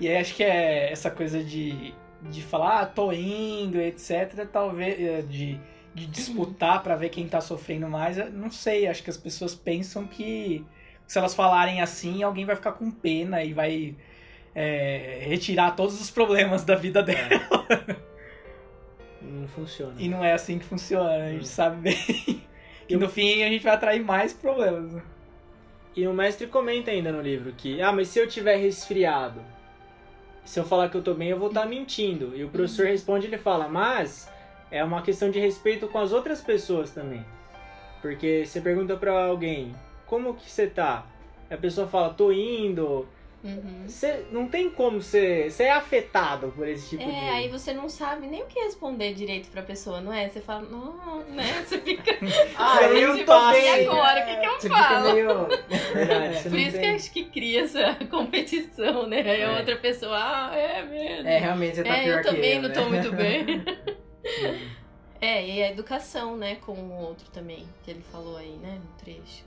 E 0.00 0.08
aí 0.08 0.16
acho 0.16 0.34
que 0.34 0.42
é 0.44 0.90
essa 0.90 1.10
coisa 1.10 1.44
de, 1.44 1.92
de 2.22 2.42
falar, 2.42 2.80
ah, 2.80 2.86
tô 2.86 3.12
indo, 3.12 3.78
etc. 3.78 4.46
Talvez 4.50 4.98
eh, 4.98 5.22
de, 5.22 5.60
de 5.94 6.06
disputar 6.06 6.82
pra 6.82 6.96
ver 6.96 7.10
quem 7.10 7.28
tá 7.28 7.42
sofrendo 7.42 7.86
mais. 7.86 8.16
eu 8.16 8.30
Não 8.30 8.50
sei, 8.50 8.86
acho 8.86 9.02
que 9.02 9.10
as 9.10 9.16
pessoas 9.18 9.54
pensam 9.54 10.06
que 10.06 10.64
se 11.06 11.18
elas 11.18 11.34
falarem 11.34 11.80
assim, 11.80 12.22
alguém 12.22 12.44
vai 12.44 12.56
ficar 12.56 12.72
com 12.72 12.90
pena 12.90 13.42
e 13.42 13.52
vai 13.52 13.94
eh, 14.56 15.18
retirar 15.28 15.76
todos 15.76 16.00
os 16.00 16.10
problemas 16.10 16.64
da 16.64 16.74
vida 16.74 17.02
dela. 17.02 17.28
Não 19.20 19.46
funciona. 19.48 19.94
E 19.98 20.08
não 20.08 20.24
é 20.24 20.32
assim 20.32 20.58
que 20.58 20.64
funciona, 20.64 21.10
a 21.10 21.30
gente 21.30 21.46
sabe 21.48 21.76
bem. 21.82 22.42
Que 22.88 22.94
Eu- 22.94 23.00
no 23.00 23.08
fim 23.08 23.42
a 23.42 23.48
gente 23.48 23.62
vai 23.64 23.74
atrair 23.74 24.02
mais 24.02 24.32
problemas. 24.32 25.02
E 25.94 26.06
o 26.06 26.12
mestre 26.12 26.46
comenta 26.46 26.90
ainda 26.90 27.12
no 27.12 27.20
livro 27.20 27.52
que, 27.52 27.82
ah, 27.82 27.92
mas 27.92 28.08
se 28.08 28.18
eu 28.18 28.28
tiver 28.28 28.56
resfriado, 28.56 29.40
se 30.44 30.60
eu 30.60 30.64
falar 30.64 30.88
que 30.88 30.96
eu 30.96 31.02
tô 31.02 31.12
bem, 31.14 31.28
eu 31.28 31.38
vou 31.38 31.48
estar 31.48 31.66
mentindo. 31.66 32.36
E 32.36 32.44
o 32.44 32.48
professor 32.48 32.86
responde, 32.86 33.26
ele 33.26 33.38
fala, 33.38 33.68
mas 33.68 34.30
é 34.70 34.82
uma 34.84 35.02
questão 35.02 35.30
de 35.30 35.38
respeito 35.40 35.88
com 35.88 35.98
as 35.98 36.12
outras 36.12 36.40
pessoas 36.40 36.90
também. 36.90 37.24
Porque 38.00 38.44
você 38.46 38.60
pergunta 38.60 38.96
pra 38.96 39.24
alguém, 39.24 39.74
como 40.06 40.34
que 40.34 40.48
você 40.48 40.66
tá? 40.66 41.06
E 41.50 41.54
a 41.54 41.58
pessoa 41.58 41.86
fala, 41.88 42.14
tô 42.14 42.30
indo. 42.30 43.08
Uhum. 43.46 43.86
Não 44.32 44.48
tem 44.48 44.68
como 44.68 45.00
ser. 45.00 45.50
Você 45.50 45.64
é 45.64 45.70
afetado 45.72 46.52
por 46.56 46.66
esse 46.66 46.88
tipo 46.90 47.04
de. 47.04 47.10
É, 47.10 47.30
aí 47.30 47.48
você 47.48 47.72
não 47.72 47.88
sabe 47.88 48.26
nem 48.26 48.42
o 48.42 48.46
que 48.46 48.58
responder 48.58 49.14
direito 49.14 49.48
pra 49.50 49.62
pessoa, 49.62 50.00
não 50.00 50.12
é? 50.12 50.28
Você 50.28 50.40
fala, 50.40 50.62
não, 50.62 51.24
né? 51.28 51.44
Você 51.64 51.78
fica. 51.78 52.12
Ah, 52.58 52.82
Eu 52.90 53.16
não 53.16 53.24
tô. 53.24 53.48
E 53.50 53.52
bem. 53.52 53.86
agora, 53.88 54.20
o 54.22 54.26
que, 54.26 54.36
que 54.36 54.46
eu 54.46 54.52
Você 54.60 54.68
fica 54.68 54.82
falo? 54.82 55.12
meio. 55.12 55.28
Verdade, 55.94 56.48
Por 56.50 56.58
isso 56.58 56.72
que 56.72 56.78
tem- 56.80 56.90
eu 56.90 56.96
acho 56.96 57.12
que 57.12 57.24
cria 57.26 57.62
essa 57.62 57.94
competição, 58.10 59.06
né? 59.06 59.20
Aí 59.20 59.42
a 59.44 59.52
É. 59.52 59.58
outra 59.58 59.76
pessoa, 59.76 60.16
ah, 60.18 60.56
é 60.56 60.82
mesmo. 60.82 61.28
É, 61.28 61.38
realmente 61.38 61.76
você 61.76 61.84
tá 61.84 61.96
É, 61.96 62.02
pior 62.04 62.16
eu 62.18 62.22
que 62.22 62.28
também 62.28 62.54
eu, 62.56 62.62
não 62.62 62.68
né? 62.68 62.74
tô 62.74 62.84
muito 62.88 63.12
bem. 63.12 63.64
É, 65.20 65.46
e 65.46 65.62
a 65.62 65.70
educação, 65.70 66.36
né, 66.36 66.56
com 66.56 66.72
o 66.72 67.00
outro 67.00 67.30
também, 67.30 67.66
que 67.82 67.90
ele 67.90 68.02
falou 68.12 68.36
aí, 68.36 68.56
né, 68.56 68.80
no 68.84 68.98
trecho. 68.98 69.44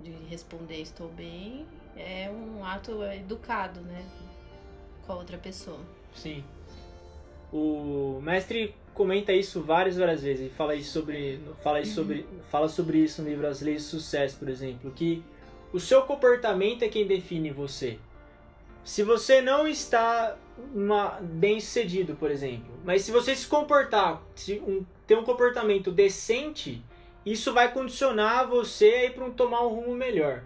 De 0.00 0.10
responder 0.28 0.80
estou 0.80 1.08
bem, 1.08 1.66
é 1.96 2.30
um 2.30 2.64
ato 2.64 3.02
educado, 3.04 3.80
né, 3.80 4.04
com 5.06 5.12
a 5.12 5.16
outra 5.16 5.38
pessoa. 5.38 5.80
Sim. 6.14 6.44
O 7.52 8.20
mestre 8.22 8.74
comenta 8.92 9.32
isso 9.32 9.60
várias, 9.62 9.96
várias 9.96 10.22
vezes. 10.22 10.46
Ele 10.46 10.54
fala 10.54 10.74
isso 10.74 10.92
sobre, 10.92 11.40
fala 11.62 11.80
isso 11.80 11.94
sobre, 11.94 12.26
fala 12.50 12.68
sobre 12.68 12.98
isso 12.98 13.22
no 13.22 13.28
livro 13.28 13.46
As 13.46 13.60
Leis 13.60 13.82
do 13.82 14.00
Sucesso, 14.00 14.38
por 14.38 14.48
exemplo, 14.48 14.90
que 14.90 15.22
o 15.72 15.80
seu 15.80 16.02
comportamento 16.02 16.82
é 16.82 16.88
quem 16.88 17.06
define 17.06 17.50
você. 17.50 17.98
Se 18.84 19.02
você 19.02 19.40
não 19.40 19.66
está 19.66 20.36
uma, 20.74 21.18
bem 21.20 21.58
sucedido, 21.58 22.14
por 22.16 22.30
exemplo, 22.30 22.72
mas 22.84 23.02
se 23.02 23.10
você 23.10 23.34
se 23.34 23.46
comportar, 23.46 24.22
se 24.34 24.60
um, 24.60 24.84
ter 25.06 25.16
um 25.16 25.24
comportamento 25.24 25.90
decente, 25.90 26.82
isso 27.24 27.52
vai 27.52 27.72
condicionar 27.72 28.46
você 28.46 28.84
a 28.84 29.04
ir 29.06 29.14
para 29.14 29.24
um, 29.24 29.30
tomar 29.32 29.66
um 29.66 29.68
rumo 29.68 29.94
melhor. 29.94 30.44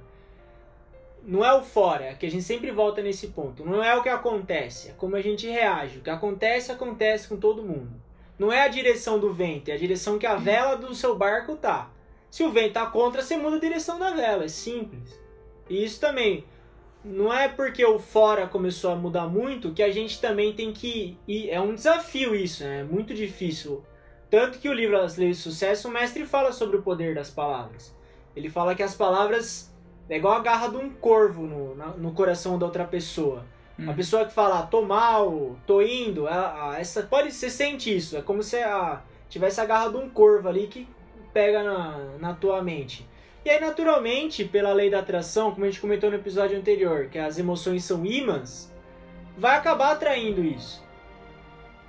Não 1.28 1.44
é 1.44 1.52
o 1.52 1.62
fora, 1.62 2.06
é 2.06 2.14
que 2.14 2.25
a 2.25 2.30
gente 2.30 2.42
sempre 2.42 2.70
volta 2.70 3.02
nesse 3.02 3.26
ponto. 3.26 3.62
Não 3.62 3.85
é 3.85 3.94
o 3.94 4.02
que 4.02 4.08
acontece, 4.08 4.88
é 4.88 4.92
como 4.92 5.14
a 5.14 5.20
gente 5.20 5.47
reage. 5.47 5.99
O 5.99 6.00
que 6.00 6.08
acontece, 6.08 6.73
acontece 6.73 7.28
com 7.28 7.37
todo 7.37 7.62
mundo. 7.62 7.90
Não 8.38 8.50
é 8.50 8.62
a 8.62 8.68
direção 8.68 9.18
do 9.18 9.30
vento, 9.30 9.68
é 9.68 9.75
a 9.75 9.78
direção 9.78 10.18
que 10.18 10.26
a 10.26 10.37
vela 10.37 10.75
do 10.75 10.94
seu 10.94 11.18
barco 11.18 11.54
tá. 11.54 11.90
Se 12.30 12.42
o 12.42 12.50
vento 12.50 12.73
tá 12.73 12.87
contra, 12.87 13.20
você 13.20 13.37
muda 13.37 13.56
a 13.56 13.61
direção 13.61 13.99
da 13.99 14.12
vela, 14.12 14.44
é 14.44 14.49
simples. 14.49 15.20
E 15.68 15.85
isso 15.85 16.00
também 16.00 16.47
não 17.04 17.30
é 17.30 17.47
porque 17.47 17.85
o 17.85 17.99
fora 17.99 18.47
começou 18.47 18.90
a 18.90 18.97
mudar 18.97 19.28
muito 19.28 19.75
que 19.75 19.82
a 19.82 19.92
gente 19.92 20.18
também 20.23 20.54
tem 20.54 20.73
que 20.73 21.18
ir. 21.28 21.50
É 21.50 21.61
um 21.61 21.75
desafio 21.75 22.35
isso, 22.35 22.64
né? 22.64 22.80
É 22.80 22.85
muito 22.85 23.12
difícil. 23.12 23.85
Tanto 24.30 24.58
que 24.58 24.68
o 24.70 24.73
livro 24.73 24.99
As 24.99 25.18
Leis 25.18 25.37
do 25.37 25.42
Sucesso, 25.42 25.88
o 25.88 25.90
mestre 25.90 26.25
fala 26.25 26.52
sobre 26.52 26.78
o 26.78 26.82
poder 26.82 27.14
das 27.14 27.28
palavras. 27.28 27.94
Ele 28.35 28.49
fala 28.49 28.75
que 28.75 28.82
as 28.82 28.94
palavras 28.94 29.70
é 30.09 30.17
igual 30.17 30.35
a 30.35 30.41
garra 30.41 30.69
de 30.69 30.77
um 30.77 30.91
corvo 30.91 31.43
no, 31.43 31.75
no 31.75 32.12
coração 32.12 32.59
da 32.59 32.67
outra 32.67 32.85
pessoa. 32.85 33.45
Hum. 33.79 33.91
A 33.91 33.95
pessoa 33.95 34.25
que 34.25 34.33
fala, 34.33 34.62
tô 34.62 34.83
mal, 34.83 35.57
tô 35.67 35.83
indo, 35.83 36.27
ela, 36.27 36.79
essa, 36.79 37.03
pode, 37.03 37.31
você 37.31 37.50
sente 37.50 37.95
isso. 37.95 38.17
É 38.17 38.23
como 38.23 38.43
se 38.43 38.57
a, 38.57 39.03
tivesse 39.29 39.61
a 39.61 39.67
garra 39.67 39.91
de 39.91 39.97
um 39.99 40.09
corvo 40.09 40.49
ali 40.49 40.67
que 40.67 40.88
pega 41.33 41.62
na, 41.62 41.99
na 42.19 42.35
tua 42.35 42.62
mente. 42.62 43.07
E 43.45 43.50
aí, 43.50 43.61
naturalmente, 43.61 44.45
pela 44.45 44.73
lei 44.73 44.91
da 44.91 44.99
atração, 44.99 45.53
como 45.53 45.65
a 45.65 45.69
gente 45.69 45.81
comentou 45.81 46.11
no 46.11 46.17
episódio 46.17 46.59
anterior, 46.59 47.07
que 47.07 47.19
as 47.19 47.38
emoções 47.38 47.85
são 47.85 48.05
ímãs, 48.05 48.73
vai 49.37 49.57
acabar 49.57 49.93
atraindo 49.93 50.43
isso. 50.43 50.83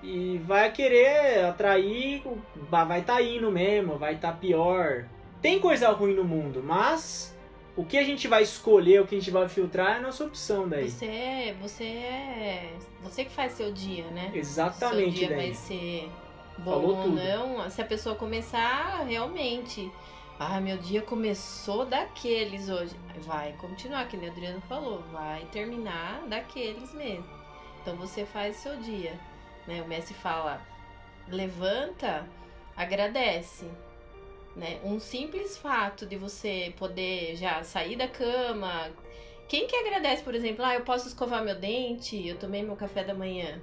E 0.01 0.39
vai 0.45 0.71
querer 0.71 1.43
atrair, 1.45 2.21
vai 2.69 3.01
estar 3.01 3.15
tá 3.15 3.21
indo 3.21 3.51
mesmo, 3.51 3.97
vai 3.97 4.13
estar 4.15 4.31
tá 4.31 4.37
pior. 4.37 5.05
Tem 5.41 5.59
coisa 5.59 5.89
ruim 5.89 6.13
no 6.13 6.23
mundo, 6.23 6.61
mas 6.63 7.35
o 7.79 7.85
que 7.85 7.97
a 7.97 8.03
gente 8.03 8.27
vai 8.27 8.43
escolher, 8.43 9.01
o 9.01 9.07
que 9.07 9.15
a 9.15 9.19
gente 9.19 9.31
vai 9.31 9.47
filtrar 9.47 9.93
é 9.93 9.97
a 9.99 10.01
nossa 10.01 10.25
opção 10.25 10.67
daí. 10.67 10.89
Você 10.89 11.05
é, 11.05 11.55
você 11.61 11.83
é, 11.85 12.73
você 13.01 13.23
que 13.23 13.31
faz 13.31 13.53
seu 13.53 13.71
dia, 13.71 14.03
né? 14.11 14.31
Exatamente, 14.33 15.17
Seu 15.17 15.27
dia 15.27 15.29
daí. 15.29 15.37
vai 15.37 15.53
ser 15.53 16.11
bom 16.57 16.71
Falou 16.71 16.97
ou 16.97 17.03
tudo. 17.03 17.15
não. 17.15 17.69
Se 17.69 17.81
a 17.81 17.85
pessoa 17.85 18.15
começar 18.15 19.05
realmente 19.07 19.89
ah, 20.37 20.59
meu 20.59 20.77
dia 20.77 21.01
começou 21.01 21.85
daqueles 21.85 22.67
hoje. 22.67 22.93
Vai 23.19 23.53
continuar, 23.53 24.09
que 24.09 24.17
nem 24.17 24.27
o 24.27 24.31
Adriano 24.33 24.61
falou, 24.67 25.01
vai 25.13 25.45
terminar 25.45 26.21
daqueles 26.27 26.93
mesmo. 26.93 27.25
Então 27.81 27.95
você 27.95 28.25
faz 28.25 28.57
seu 28.57 28.75
dia. 28.75 29.17
Né? 29.65 29.81
O 29.81 29.87
Messi 29.87 30.13
fala, 30.13 30.61
levanta, 31.29 32.27
agradece. 32.75 33.65
Né? 34.55 34.79
Um 34.83 34.99
simples 34.99 35.57
fato 35.57 36.05
de 36.05 36.15
você 36.17 36.73
poder 36.77 37.35
já 37.35 37.63
sair 37.63 37.95
da 37.95 38.07
cama. 38.07 38.89
Quem 39.47 39.67
que 39.67 39.75
agradece, 39.75 40.21
por 40.23 40.35
exemplo, 40.35 40.63
ah, 40.65 40.75
eu 40.75 40.81
posso 40.81 41.07
escovar 41.07 41.43
meu 41.43 41.55
dente, 41.55 42.27
eu 42.27 42.37
tomei 42.37 42.61
meu 42.61 42.75
café 42.75 43.03
da 43.03 43.13
manhã, 43.13 43.59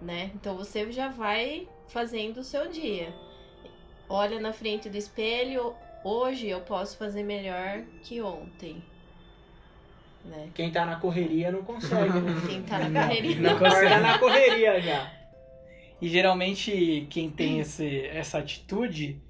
né? 0.00 0.30
Então 0.34 0.56
você 0.56 0.90
já 0.92 1.08
vai 1.08 1.66
fazendo 1.88 2.38
o 2.38 2.44
seu 2.44 2.68
dia. 2.68 3.12
Olha 4.08 4.38
na 4.38 4.52
frente 4.52 4.88
do 4.88 4.96
espelho, 4.96 5.74
hoje 6.04 6.48
eu 6.48 6.60
posso 6.60 6.96
fazer 6.98 7.22
melhor 7.22 7.82
que 8.02 8.20
ontem. 8.20 8.82
Né? 10.24 10.50
Quem 10.54 10.70
tá 10.70 10.86
na 10.86 10.96
correria 10.96 11.50
não 11.50 11.62
consegue. 11.62 12.20
né? 12.20 12.34
Quem 12.48 12.62
tá 12.62 12.78
na 12.78 12.88
Não, 12.88 13.02
correria. 13.08 13.36
não 13.36 13.50
Agora 13.50 13.70
consegue. 13.70 13.88
tá 13.90 14.00
na 14.00 14.18
correria 14.18 14.80
já. 14.80 15.12
E 16.00 16.08
geralmente 16.08 17.06
quem 17.10 17.30
tem 17.30 17.60
esse, 17.60 18.06
essa 18.06 18.38
atitude, 18.38 19.20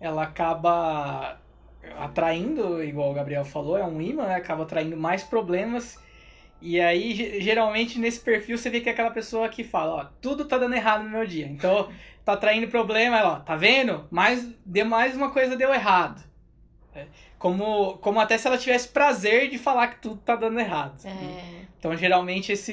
ela 0.00 0.22
acaba 0.24 1.38
atraindo, 1.98 2.82
igual 2.82 3.10
o 3.10 3.14
Gabriel 3.14 3.44
falou, 3.44 3.76
é 3.78 3.84
um 3.84 4.00
imã, 4.00 4.26
né? 4.26 4.34
acaba 4.36 4.64
atraindo 4.64 4.96
mais 4.96 5.22
problemas. 5.22 5.98
E 6.60 6.80
aí, 6.80 7.14
ge- 7.14 7.40
geralmente, 7.40 7.98
nesse 7.98 8.20
perfil, 8.20 8.56
você 8.58 8.70
vê 8.70 8.80
que 8.80 8.88
é 8.88 8.92
aquela 8.92 9.10
pessoa 9.10 9.48
que 9.48 9.62
fala, 9.62 9.94
ó, 9.94 10.04
tudo 10.20 10.46
tá 10.46 10.56
dando 10.58 10.74
errado 10.74 11.04
no 11.04 11.10
meu 11.10 11.26
dia. 11.26 11.46
Então, 11.46 11.90
tá 12.24 12.32
atraindo 12.32 12.68
problema, 12.68 13.18
ela, 13.18 13.32
ó, 13.34 13.40
tá 13.40 13.54
vendo? 13.56 14.06
Mais, 14.10 14.46
deu 14.64 14.86
mais 14.86 15.14
uma 15.14 15.30
coisa 15.30 15.56
deu 15.56 15.72
errado. 15.72 16.24
É, 16.94 17.04
Como, 17.38 17.98
como 17.98 18.18
até 18.18 18.38
se 18.38 18.46
ela 18.46 18.56
tivesse 18.58 18.88
prazer 18.88 19.50
de 19.50 19.58
falar 19.58 19.88
que 19.88 20.00
tudo 20.02 20.20
tá 20.24 20.34
dando 20.34 20.58
errado. 20.58 20.98
É, 21.06 21.10
Então, 21.78 21.94
geralmente, 21.94 22.50
esse, 22.52 22.72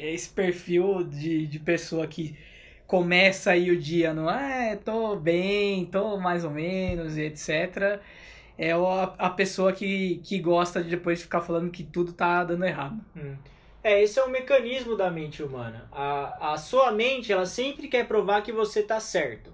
esse 0.00 0.28
perfil 0.30 1.02
de, 1.02 1.46
de 1.48 1.58
pessoa 1.58 2.06
que 2.06 2.38
começa 2.86 3.50
aí 3.50 3.70
o 3.70 3.78
dia 3.78 4.14
no 4.14 4.30
é, 4.30 4.76
tô 4.76 5.16
bem, 5.16 5.86
tô 5.86 6.16
mais 6.18 6.44
ou 6.44 6.50
menos, 6.50 7.16
etc. 7.16 8.00
É 8.58 8.72
a, 9.18 9.30
pessoa 9.30 9.72
que, 9.72 10.20
que 10.24 10.38
gosta 10.38 10.82
de 10.82 10.90
depois 10.90 11.20
ficar 11.20 11.40
falando 11.40 11.70
que 11.70 11.84
tudo 11.84 12.12
tá 12.12 12.44
dando 12.44 12.64
errado. 12.64 12.98
Hum. 13.16 13.36
É, 13.82 14.02
esse 14.02 14.18
é 14.18 14.24
o 14.24 14.30
mecanismo 14.30 14.96
da 14.96 15.10
mente 15.10 15.42
humana. 15.42 15.88
A, 15.92 16.54
a 16.54 16.56
sua 16.56 16.90
mente, 16.90 17.32
ela 17.32 17.46
sempre 17.46 17.86
quer 17.86 18.06
provar 18.08 18.42
que 18.42 18.50
você 18.50 18.82
tá 18.82 18.98
certo. 18.98 19.52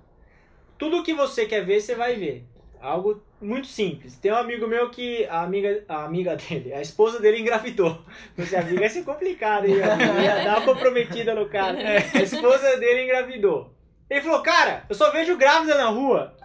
Tudo 0.79 1.03
que 1.03 1.13
você 1.13 1.47
quer 1.47 1.65
ver, 1.65 1.81
você 1.81 1.95
vai 1.95 2.17
ver. 2.17 2.47
Algo 2.83 3.23
muito 3.41 3.69
simples. 3.69 4.17
Tem 4.19 4.33
um 4.33 4.37
amigo 4.37 4.67
meu 4.67 4.91
que 4.91 5.25
a 5.27 5.43
amiga, 5.43 5.85
a 5.89 6.05
amiga 6.05 6.35
dele, 6.37 6.75
a 6.75 6.81
esposa 6.81 7.21
dele 7.21 7.39
engravidou. 7.41 7.97
Você 8.37 8.57
amiga 8.57 8.83
ia 8.83 8.91
ser 8.91 9.05
complicado, 9.05 9.67
hein? 9.67 9.77
Ia 9.77 10.45
dar 10.45 10.59
uma 10.59 10.67
comprometida 10.67 11.33
no 11.35 11.49
cara. 11.49 11.79
A 11.79 12.23
esposa 12.23 12.77
dele 12.79 13.05
engravidou. 13.05 13.73
Ele 14.11 14.21
falou, 14.21 14.43
cara, 14.43 14.85
eu 14.89 14.95
só 14.97 15.11
vejo 15.13 15.37
grávida 15.37 15.77
na 15.77 15.87
rua. 15.89 16.37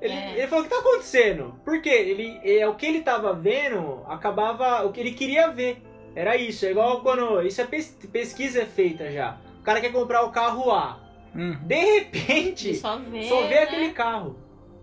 Ele, 0.00 0.12
É. 0.12 0.38
ele 0.38 0.46
falou, 0.48 0.64
o 0.64 0.68
que 0.68 0.74
tá 0.74 0.80
acontecendo? 0.80 1.54
Por 1.64 1.80
quê? 1.80 1.88
Ele, 1.88 2.40
é, 2.44 2.66
o 2.68 2.74
que 2.74 2.84
ele 2.84 3.00
tava 3.00 3.32
vendo 3.32 4.02
acabava. 4.08 4.84
O 4.84 4.92
que 4.92 5.00
ele 5.00 5.12
queria 5.12 5.48
ver. 5.50 5.82
Era 6.14 6.36
isso. 6.36 6.66
É 6.66 6.70
igual 6.70 7.00
quando. 7.00 7.40
Isso 7.42 7.60
é 7.60 7.64
pes- 7.64 7.96
pesquisa 8.12 8.62
é 8.62 8.66
feita 8.66 9.10
já. 9.10 9.38
O 9.60 9.62
cara 9.62 9.80
quer 9.80 9.92
comprar 9.92 10.22
o 10.24 10.30
carro 10.32 10.70
A. 10.70 11.00
Hum. 11.34 11.56
De 11.62 11.74
repente, 11.76 12.74
só 12.76 12.98
vê, 12.98 13.22
só 13.24 13.42
vê 13.42 13.54
né? 13.54 13.62
aquele 13.62 13.90
carro. 13.92 14.36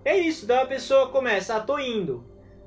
É 0.06 0.18
isso. 0.18 0.46
Daí 0.46 0.64
a 0.64 0.66
pessoa 0.66 1.10
começa, 1.10 1.56
ah, 1.56 1.62
tô 1.62 1.80
indo. 1.80 2.26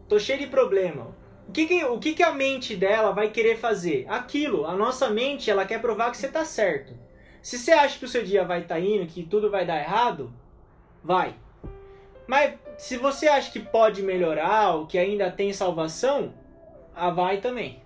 Tô 0.08 0.18
cheio 0.18 0.38
de 0.38 0.46
problema. 0.46 1.14
O 1.48 1.52
que 1.52 1.66
que, 1.66 1.84
o 1.84 1.98
que 1.98 2.14
que 2.14 2.22
a 2.22 2.32
mente 2.32 2.74
dela 2.74 3.12
vai 3.12 3.30
querer 3.30 3.56
fazer? 3.56 4.06
Aquilo. 4.08 4.66
A 4.66 4.74
nossa 4.74 5.08
mente, 5.10 5.50
ela 5.50 5.64
quer 5.64 5.80
provar 5.80 6.10
que 6.10 6.16
você 6.16 6.28
tá 6.28 6.44
certo. 6.44 6.94
Se 7.42 7.58
você 7.58 7.72
acha 7.72 7.98
que 7.98 8.04
o 8.04 8.08
seu 8.08 8.24
dia 8.24 8.44
vai 8.44 8.62
estar 8.62 8.80
indo, 8.80 9.06
que 9.06 9.22
tudo 9.22 9.50
vai 9.50 9.64
dar 9.64 9.78
errado, 9.78 10.32
vai. 11.02 11.36
Mas 12.26 12.54
se 12.76 12.96
você 12.96 13.28
acha 13.28 13.52
que 13.52 13.60
pode 13.60 14.02
melhorar, 14.02 14.74
ou 14.74 14.86
que 14.86 14.98
ainda 14.98 15.30
tem 15.30 15.52
salvação, 15.52 16.34
ah, 16.94 17.10
vai 17.10 17.40
também. 17.40 17.80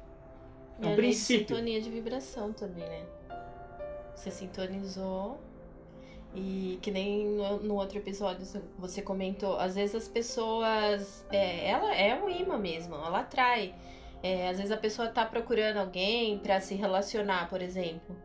É 0.80 0.86
um 0.86 0.92
a 0.94 0.96
princípio. 0.96 1.54
sintonia 1.54 1.80
de 1.80 1.90
vibração 1.90 2.52
também, 2.52 2.84
né? 2.84 3.04
Você 4.14 4.30
sintonizou 4.30 5.38
e 6.34 6.78
que 6.80 6.90
nem 6.90 7.26
no, 7.26 7.58
no 7.60 7.74
outro 7.74 7.98
episódio 7.98 8.46
você 8.78 9.02
comentou, 9.02 9.58
às 9.58 9.74
vezes 9.74 9.94
as 9.94 10.08
pessoas, 10.08 11.26
é, 11.30 11.68
ela 11.68 11.94
é 11.94 12.14
um 12.14 12.28
imã 12.28 12.56
mesmo, 12.56 12.94
ela 12.94 13.20
atrai. 13.20 13.74
É, 14.22 14.48
às 14.48 14.58
vezes 14.58 14.70
a 14.70 14.76
pessoa 14.76 15.08
tá 15.08 15.24
procurando 15.24 15.78
alguém 15.78 16.38
pra 16.38 16.60
se 16.60 16.74
relacionar, 16.74 17.48
por 17.48 17.62
exemplo. 17.62 18.16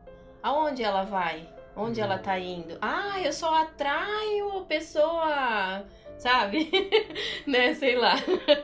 Aonde 0.43 0.83
ela 0.83 1.03
vai? 1.03 1.49
Onde 1.75 1.99
ela 1.99 2.17
tá 2.17 2.37
indo? 2.37 2.77
Ah, 2.81 3.19
eu 3.21 3.33
só 3.33 3.53
atraio 3.61 4.65
pessoa, 4.65 5.85
sabe? 6.17 6.69
né, 7.47 7.73
sei 7.73 7.95
lá. 7.95 8.15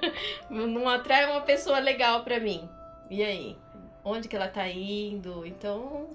Não 0.49 0.87
atrai 0.87 1.25
uma 1.25 1.41
pessoa 1.41 1.79
legal 1.79 2.23
pra 2.23 2.39
mim. 2.39 2.69
E 3.09 3.23
aí? 3.23 3.57
Onde 4.03 4.27
que 4.27 4.35
ela 4.35 4.47
tá 4.47 4.67
indo? 4.67 5.45
Então, 5.45 6.09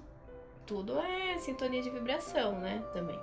tudo 0.67 0.99
é 0.99 1.37
sintonia 1.39 1.81
de 1.81 1.89
vibração, 1.89 2.59
né? 2.59 2.83
Também. 2.93 3.19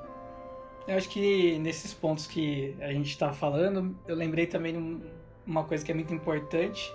Eu 0.88 0.96
acho 0.96 1.08
que 1.08 1.58
nesses 1.58 1.94
pontos 1.94 2.26
que 2.26 2.74
a 2.80 2.92
gente 2.92 3.16
tá 3.16 3.32
falando, 3.32 3.96
eu 4.08 4.16
lembrei 4.16 4.46
também 4.46 5.02
uma 5.46 5.64
coisa 5.64 5.84
que 5.84 5.92
é 5.92 5.94
muito 5.94 6.12
importante, 6.12 6.92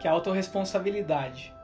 que 0.00 0.08
é 0.08 0.10
a 0.10 0.14
autorresponsabilidade. 0.14 1.54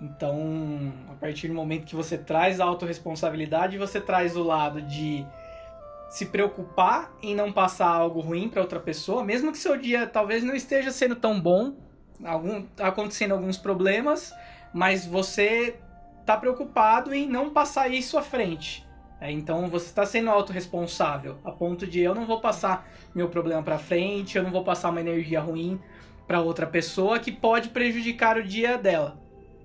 Então, 0.00 0.92
a 1.10 1.14
partir 1.14 1.48
do 1.48 1.54
momento 1.54 1.86
que 1.86 1.94
você 1.94 2.18
traz 2.18 2.60
a 2.60 2.64
autorresponsabilidade, 2.64 3.78
você 3.78 4.00
traz 4.00 4.36
o 4.36 4.42
lado 4.42 4.82
de 4.82 5.24
se 6.10 6.26
preocupar 6.26 7.10
em 7.22 7.34
não 7.34 7.52
passar 7.52 7.88
algo 7.88 8.20
ruim 8.20 8.48
para 8.48 8.60
outra 8.60 8.80
pessoa, 8.80 9.24
mesmo 9.24 9.50
que 9.50 9.58
seu 9.58 9.78
dia 9.78 10.06
talvez 10.06 10.42
não 10.42 10.54
esteja 10.54 10.90
sendo 10.90 11.16
tão 11.16 11.40
bom, 11.40 11.74
algum, 12.22 12.66
acontecendo 12.78 13.32
alguns 13.32 13.56
problemas, 13.56 14.34
mas 14.74 15.06
você 15.06 15.78
tá 16.24 16.36
preocupado 16.36 17.14
em 17.14 17.28
não 17.28 17.50
passar 17.50 17.88
isso 17.88 18.16
à 18.16 18.22
frente. 18.22 18.86
É, 19.20 19.30
então 19.30 19.68
você 19.68 19.86
está 19.86 20.04
sendo 20.04 20.30
autorresponsável, 20.30 21.38
a 21.44 21.52
ponto 21.52 21.86
de 21.86 22.00
eu 22.00 22.14
não 22.14 22.26
vou 22.26 22.40
passar 22.40 22.88
meu 23.14 23.28
problema 23.28 23.62
para 23.62 23.78
frente, 23.78 24.36
eu 24.36 24.42
não 24.42 24.50
vou 24.50 24.64
passar 24.64 24.90
uma 24.90 25.00
energia 25.00 25.40
ruim 25.40 25.80
para 26.26 26.40
outra 26.40 26.66
pessoa 26.66 27.18
que 27.18 27.30
pode 27.30 27.68
prejudicar 27.68 28.36
o 28.36 28.42
dia 28.42 28.76
dela. 28.76 29.20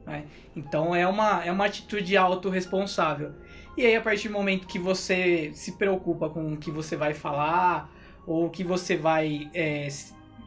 Né? 0.05 0.25
Então 0.55 0.95
é 0.95 1.07
uma, 1.07 1.43
é 1.43 1.51
uma 1.51 1.65
atitude 1.65 2.15
autorresponsável. 2.15 3.33
E 3.75 3.85
aí, 3.85 3.95
a 3.95 4.01
partir 4.01 4.27
do 4.27 4.33
momento 4.33 4.65
que 4.65 4.79
você 4.79 5.51
se 5.53 5.73
preocupa 5.73 6.29
com 6.29 6.53
o 6.53 6.57
que 6.57 6.71
você 6.71 6.95
vai 6.95 7.13
falar, 7.13 7.91
ou 8.25 8.47
o 8.47 8.49
que 8.49 8.63
você 8.63 8.97
vai 8.97 9.49
é, 9.53 9.87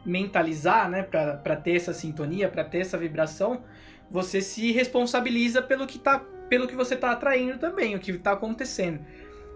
mentalizar, 0.05 0.89
né, 0.89 1.01
para 1.01 1.55
ter 1.55 1.75
essa 1.75 1.93
sintonia, 1.93 2.49
para 2.49 2.63
ter 2.63 2.79
essa 2.79 2.97
vibração, 2.97 3.61
você 4.11 4.41
se 4.41 4.71
responsabiliza 4.71 5.61
pelo 5.61 5.87
que, 5.87 5.97
tá, 5.97 6.19
pelo 6.49 6.67
que 6.67 6.75
você 6.75 6.95
está 6.95 7.11
atraindo 7.11 7.57
também, 7.57 7.95
o 7.95 7.99
que 7.99 8.11
está 8.11 8.33
acontecendo. 8.33 8.99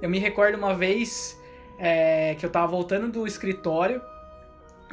Eu 0.02 0.10
me 0.10 0.18
recordo 0.18 0.58
uma 0.58 0.74
vez 0.74 1.38
é, 1.78 2.36
que 2.36 2.46
eu 2.46 2.48
estava 2.48 2.68
voltando 2.68 3.12
do 3.12 3.28
escritório 3.28 4.02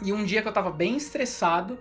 e 0.05 0.13
um 0.13 0.25
dia 0.25 0.43
que 0.43 0.49
eu 0.49 0.51
estava 0.51 0.71
bem 0.71 0.97
estressado 0.97 1.79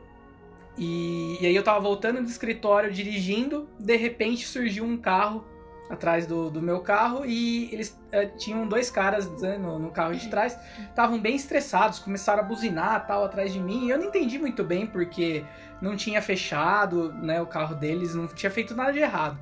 e, 0.78 1.38
e 1.42 1.48
aí 1.48 1.56
eu 1.56 1.62
estava 1.62 1.80
voltando 1.80 2.22
do 2.22 2.30
escritório 2.30 2.92
dirigindo, 2.92 3.68
de 3.80 3.96
repente 3.96 4.46
surgiu 4.46 4.84
um 4.84 4.96
carro 4.96 5.44
atrás 5.92 6.26
do, 6.26 6.50
do 6.50 6.62
meu 6.62 6.80
carro 6.80 7.26
e 7.26 7.70
eles 7.74 8.00
é, 8.12 8.26
tinham 8.26 8.66
dois 8.66 8.90
caras 8.90 9.30
né, 9.42 9.58
no, 9.58 9.78
no, 9.78 9.92
carro 9.92 10.16
de 10.16 10.30
trás, 10.30 10.58
estavam 10.90 11.20
bem 11.20 11.36
estressados, 11.36 12.00
começaram 12.00 12.42
a 12.42 12.46
buzinar 12.46 13.06
tal 13.06 13.26
atrás 13.26 13.52
de 13.52 13.60
mim. 13.60 13.88
E 13.88 13.90
eu 13.90 13.98
não 13.98 14.06
entendi 14.06 14.40
muito 14.40 14.64
bem 14.64 14.88
porque 14.88 15.44
não 15.82 15.98
tinha 15.98 16.22
fechado 16.22 17.12
né, 17.14 17.42
o 17.42 17.46
carro 17.46 17.76
deles, 17.76 18.16
não 18.16 18.26
tinha 18.28 18.50
feito 18.50 18.74
nada 18.74 18.94
de 18.94 19.00
errado. 19.00 19.38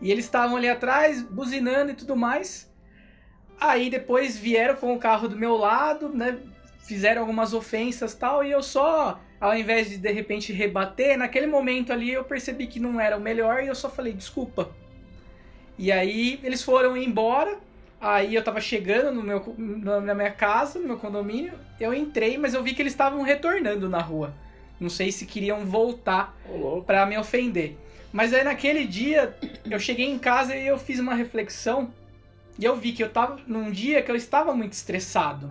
E 0.00 0.10
eles 0.10 0.24
estavam 0.24 0.56
ali 0.56 0.68
atrás, 0.68 1.22
buzinando 1.22 1.90
e 1.90 1.94
tudo 1.94 2.16
mais. 2.16 2.72
Aí 3.60 3.90
depois 3.90 4.38
vieram 4.38 4.76
com 4.76 4.94
o 4.94 4.98
carro 4.98 5.28
do 5.28 5.36
meu 5.36 5.54
lado, 5.58 6.08
né? 6.08 6.38
Fizeram 6.78 7.20
algumas 7.20 7.52
ofensas 7.52 8.14
tal, 8.14 8.42
e 8.42 8.50
eu 8.50 8.62
só, 8.62 9.20
ao 9.38 9.54
invés 9.54 9.90
de 9.90 9.98
de 9.98 10.10
repente 10.10 10.50
rebater, 10.50 11.18
naquele 11.18 11.46
momento 11.46 11.92
ali 11.92 12.10
eu 12.10 12.24
percebi 12.24 12.66
que 12.66 12.80
não 12.80 12.98
era 12.98 13.18
o 13.18 13.20
melhor 13.20 13.62
e 13.62 13.66
eu 13.66 13.74
só 13.74 13.90
falei 13.90 14.14
desculpa. 14.14 14.70
E 15.80 15.90
aí 15.90 16.38
eles 16.44 16.62
foram 16.62 16.94
embora. 16.94 17.58
Aí 17.98 18.34
eu 18.34 18.44
tava 18.44 18.60
chegando 18.60 19.14
no 19.14 19.22
meu, 19.22 19.54
na 20.02 20.14
minha 20.14 20.30
casa, 20.30 20.78
no 20.78 20.86
meu 20.86 20.98
condomínio. 20.98 21.54
Eu 21.80 21.94
entrei, 21.94 22.36
mas 22.36 22.52
eu 22.52 22.62
vi 22.62 22.74
que 22.74 22.82
eles 22.82 22.92
estavam 22.92 23.22
retornando 23.22 23.88
na 23.88 23.98
rua. 24.02 24.34
Não 24.78 24.90
sei 24.90 25.10
se 25.10 25.24
queriam 25.24 25.64
voltar 25.64 26.36
oh, 26.46 26.82
para 26.82 27.06
me 27.06 27.16
ofender. 27.16 27.78
Mas 28.12 28.34
aí 28.34 28.44
naquele 28.44 28.86
dia 28.86 29.34
eu 29.70 29.80
cheguei 29.80 30.04
em 30.04 30.18
casa 30.18 30.54
e 30.54 30.66
eu 30.66 30.78
fiz 30.78 30.98
uma 30.98 31.14
reflexão. 31.14 31.90
E 32.58 32.64
eu 32.66 32.76
vi 32.76 32.92
que 32.92 33.02
eu 33.02 33.08
tava 33.08 33.40
num 33.46 33.70
dia 33.70 34.02
que 34.02 34.10
eu 34.10 34.16
estava 34.16 34.52
muito 34.52 34.74
estressado. 34.74 35.50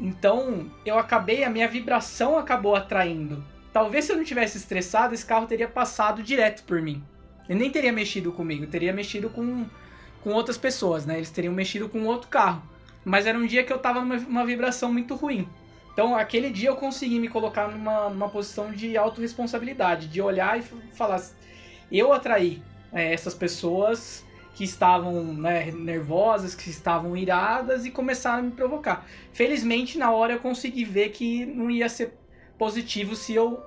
Então 0.00 0.68
eu 0.84 0.98
acabei, 0.98 1.44
a 1.44 1.50
minha 1.50 1.68
vibração 1.68 2.36
acabou 2.36 2.74
atraindo. 2.74 3.44
Talvez 3.72 4.04
se 4.04 4.10
eu 4.10 4.16
não 4.16 4.24
tivesse 4.24 4.58
estressado, 4.58 5.14
esse 5.14 5.24
carro 5.24 5.46
teria 5.46 5.68
passado 5.68 6.24
direto 6.24 6.64
por 6.64 6.82
mim. 6.82 7.00
Ele 7.48 7.58
nem 7.58 7.70
teria 7.70 7.92
mexido 7.92 8.32
comigo, 8.32 8.66
teria 8.66 8.92
mexido 8.92 9.28
com, 9.30 9.66
com 10.22 10.30
outras 10.30 10.56
pessoas, 10.56 11.04
né? 11.04 11.16
Eles 11.16 11.30
teriam 11.30 11.52
mexido 11.52 11.88
com 11.88 12.04
outro 12.04 12.28
carro. 12.28 12.62
Mas 13.04 13.26
era 13.26 13.38
um 13.38 13.46
dia 13.46 13.64
que 13.64 13.72
eu 13.72 13.78
tava 13.78 14.04
numa 14.04 14.44
vibração 14.44 14.92
muito 14.92 15.14
ruim. 15.14 15.48
Então, 15.92 16.14
aquele 16.14 16.50
dia 16.50 16.68
eu 16.68 16.76
consegui 16.76 17.18
me 17.18 17.28
colocar 17.28 17.68
numa, 17.68 18.08
numa 18.08 18.28
posição 18.28 18.70
de 18.70 18.96
autorresponsabilidade, 18.96 20.06
de 20.06 20.20
olhar 20.20 20.58
e 20.58 20.62
falar: 20.94 21.20
eu 21.90 22.12
atraí 22.12 22.62
é, 22.92 23.12
essas 23.12 23.34
pessoas 23.34 24.24
que 24.54 24.64
estavam 24.64 25.34
né, 25.34 25.70
nervosas, 25.70 26.54
que 26.54 26.70
estavam 26.70 27.16
iradas 27.16 27.84
e 27.84 27.90
começaram 27.90 28.40
a 28.40 28.42
me 28.42 28.50
provocar. 28.50 29.06
Felizmente, 29.32 29.98
na 29.98 30.10
hora 30.10 30.34
eu 30.34 30.40
consegui 30.40 30.84
ver 30.84 31.10
que 31.10 31.46
não 31.46 31.70
ia 31.70 31.88
ser 31.88 32.14
positivo 32.58 33.16
se 33.16 33.34
eu 33.34 33.62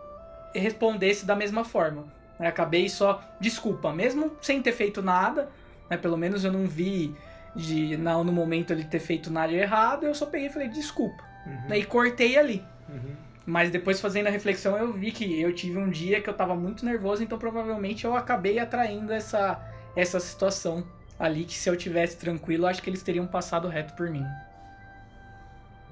respondesse 0.53 1.25
da 1.25 1.36
mesma 1.36 1.65
forma. 1.65 2.13
Né? 2.43 2.50
Acabei 2.50 2.89
só, 2.89 3.23
desculpa, 3.39 3.93
mesmo 3.93 4.36
sem 4.41 4.62
ter 4.62 4.73
feito 4.73 5.01
nada, 5.01 5.49
né? 5.89 5.95
pelo 5.95 6.17
menos 6.17 6.43
eu 6.43 6.51
não 6.51 6.67
vi 6.67 7.15
de 7.56 7.95
não, 7.95 8.21
no 8.21 8.34
momento 8.34 8.73
ele 8.73 8.84
ter 8.84 8.99
feito 8.99 9.32
nada 9.32 9.53
errado, 9.53 10.06
eu 10.06 10.13
só 10.13 10.25
peguei 10.25 10.47
e 10.47 10.51
falei 10.51 10.67
desculpa. 10.67 11.23
Uhum. 11.45 11.69
Né? 11.69 11.79
E 11.79 11.86
cortei 11.86 12.38
ali. 12.38 12.62
Uhum. 12.89 13.15
Mas 13.45 13.71
depois 13.71 14.01
fazendo 14.01 14.27
a 14.27 14.29
reflexão 14.29 14.77
eu 14.77 14.91
vi 14.91 15.12
que 15.12 15.39
eu 15.39 15.53
tive 15.56 15.77
um 15.77 15.89
dia 15.89 16.21
que 16.21 16.29
eu 16.29 16.34
tava 16.34 16.53
muito 16.53 16.84
nervoso, 16.84 17.23
então 17.23 17.39
provavelmente 17.39 18.03
eu 18.03 18.13
acabei 18.13 18.60
atraindo 18.60 19.13
essa, 19.13 19.62
essa 19.95 20.19
situação 20.19 20.86
ali 21.17 21.45
que 21.45 21.53
se 21.53 21.69
eu 21.69 21.77
tivesse 21.77 22.17
tranquilo, 22.17 22.65
acho 22.65 22.82
que 22.82 22.89
eles 22.89 23.03
teriam 23.03 23.25
passado 23.25 23.69
reto 23.69 23.93
por 23.93 24.10
mim. 24.10 24.25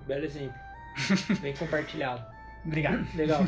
Belo 0.06 0.26
exemplo. 0.26 0.60
Bem 1.40 1.56
compartilhado. 1.56 2.26
Obrigado. 2.66 3.08
Legal. 3.16 3.46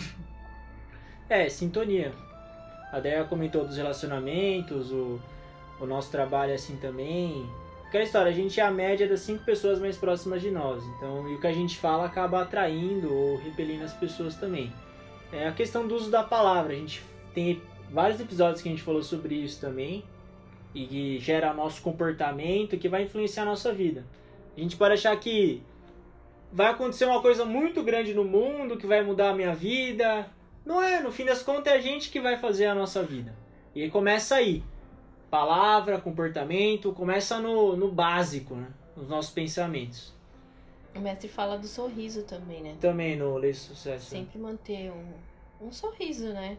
É, 1.30 1.50
sintonia. 1.50 2.14
A 2.94 3.00
Deia 3.00 3.24
comentou 3.24 3.66
dos 3.66 3.76
relacionamentos, 3.76 4.92
o, 4.92 5.20
o 5.80 5.86
nosso 5.88 6.12
trabalho 6.12 6.52
é 6.52 6.56
assim 6.56 6.76
também. 6.76 7.50
Aquela 7.88 8.04
história, 8.04 8.32
a 8.32 8.34
gente 8.34 8.60
é 8.60 8.64
a 8.64 8.70
média 8.70 9.08
das 9.08 9.22
cinco 9.22 9.44
pessoas 9.44 9.80
mais 9.80 9.98
próximas 9.98 10.44
de 10.44 10.52
nós. 10.52 10.84
Então, 10.84 11.28
e 11.28 11.34
o 11.34 11.42
que 11.42 11.48
a 11.48 11.52
gente 11.52 11.76
fala 11.76 12.06
acaba 12.06 12.44
atraindo 12.44 13.12
ou 13.12 13.38
repelindo 13.38 13.84
as 13.84 13.94
pessoas 13.94 14.36
também. 14.36 14.72
É 15.32 15.48
a 15.48 15.52
questão 15.52 15.88
do 15.88 15.96
uso 15.96 16.12
da 16.12 16.22
palavra. 16.22 16.74
A 16.74 16.76
gente 16.76 17.02
tem 17.34 17.60
vários 17.92 18.20
episódios 18.20 18.62
que 18.62 18.70
a 18.70 18.72
gente 18.72 18.84
falou 18.84 19.02
sobre 19.02 19.34
isso 19.34 19.60
também. 19.60 20.04
E 20.76 20.86
que 20.86 21.18
gera 21.18 21.52
nosso 21.52 21.82
comportamento, 21.82 22.78
que 22.78 22.88
vai 22.88 23.04
influenciar 23.04 23.42
a 23.42 23.48
nossa 23.48 23.74
vida. 23.74 24.06
A 24.56 24.60
gente 24.60 24.76
pode 24.76 24.94
achar 24.94 25.20
que 25.20 25.64
vai 26.52 26.68
acontecer 26.68 27.06
uma 27.06 27.24
coisa 27.24 27.44
muito 27.44 27.82
grande 27.82 28.14
no 28.14 28.24
mundo, 28.24 28.78
que 28.78 28.86
vai 28.86 29.04
mudar 29.04 29.32
a 29.32 29.36
minha 29.36 29.56
vida, 29.56 30.28
não 30.66 30.82
é, 30.82 31.02
no 31.02 31.12
fim 31.12 31.26
das 31.26 31.44
contas 31.44 31.74
é 31.74 31.76
a 31.76 31.82
gente 31.82 32.10
que 32.10 32.20
vai 32.20 32.38
fazer 32.38 32.66
a 32.66 32.76
nossa 32.76 33.04
vida. 33.04 33.36
E 33.76 33.84
aí 33.84 33.92
começa 33.92 34.36
aí. 34.36 34.64
Palavra, 35.30 36.00
comportamento, 36.00 36.94
começa 36.94 37.40
no, 37.40 37.76
no 37.76 37.92
básico, 37.92 38.56
né? 38.56 38.68
Nos 38.96 39.10
nossos 39.10 39.32
pensamentos. 39.32 40.14
O 40.96 41.00
mestre 41.00 41.28
fala 41.28 41.58
do 41.58 41.68
sorriso 41.68 42.24
também, 42.24 42.62
né? 42.62 42.76
Também 42.80 43.16
no 43.18 43.36
Lei 43.36 43.54
Sucesso. 43.54 44.12
Sempre 44.12 44.38
manter 44.38 44.92
um, 44.92 45.68
um 45.68 45.72
sorriso, 45.72 46.28
né? 46.32 46.58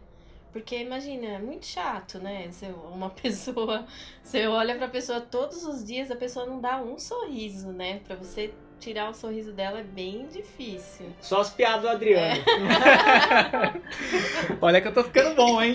Porque 0.53 0.77
imagina, 0.79 1.27
é 1.27 1.39
muito 1.39 1.67
chato, 1.67 2.19
né? 2.19 2.49
Você, 2.51 2.67
uma 2.67 3.11
pessoa, 3.23 3.87
você 4.23 4.47
olha 4.47 4.77
pra 4.77 4.89
pessoa 4.89 5.21
todos 5.21 5.65
os 5.65 5.85
dias, 5.85 6.11
a 6.11 6.17
pessoa 6.17 6.47
não 6.47 6.61
dá 6.61 6.81
um 6.83 6.99
sorriso, 6.99 7.69
né? 7.69 8.01
Pra 8.01 8.17
você 8.17 8.53
tirar 8.85 9.09
o 9.09 9.15
sorriso 9.15 9.51
dela 9.51 9.81
é 9.81 9.83
bem 9.83 10.27
difícil. 10.27 11.07
Só 11.19 11.41
as 11.41 11.51
piadas 11.51 11.81
do 11.81 11.89
Adriano. 11.89 12.43
É. 12.43 13.81
Olha 14.61 14.81
que 14.81 14.89
eu 14.89 14.93
tô 14.93 15.03
ficando 15.03 15.35
bom, 15.35 15.63
hein? 15.63 15.75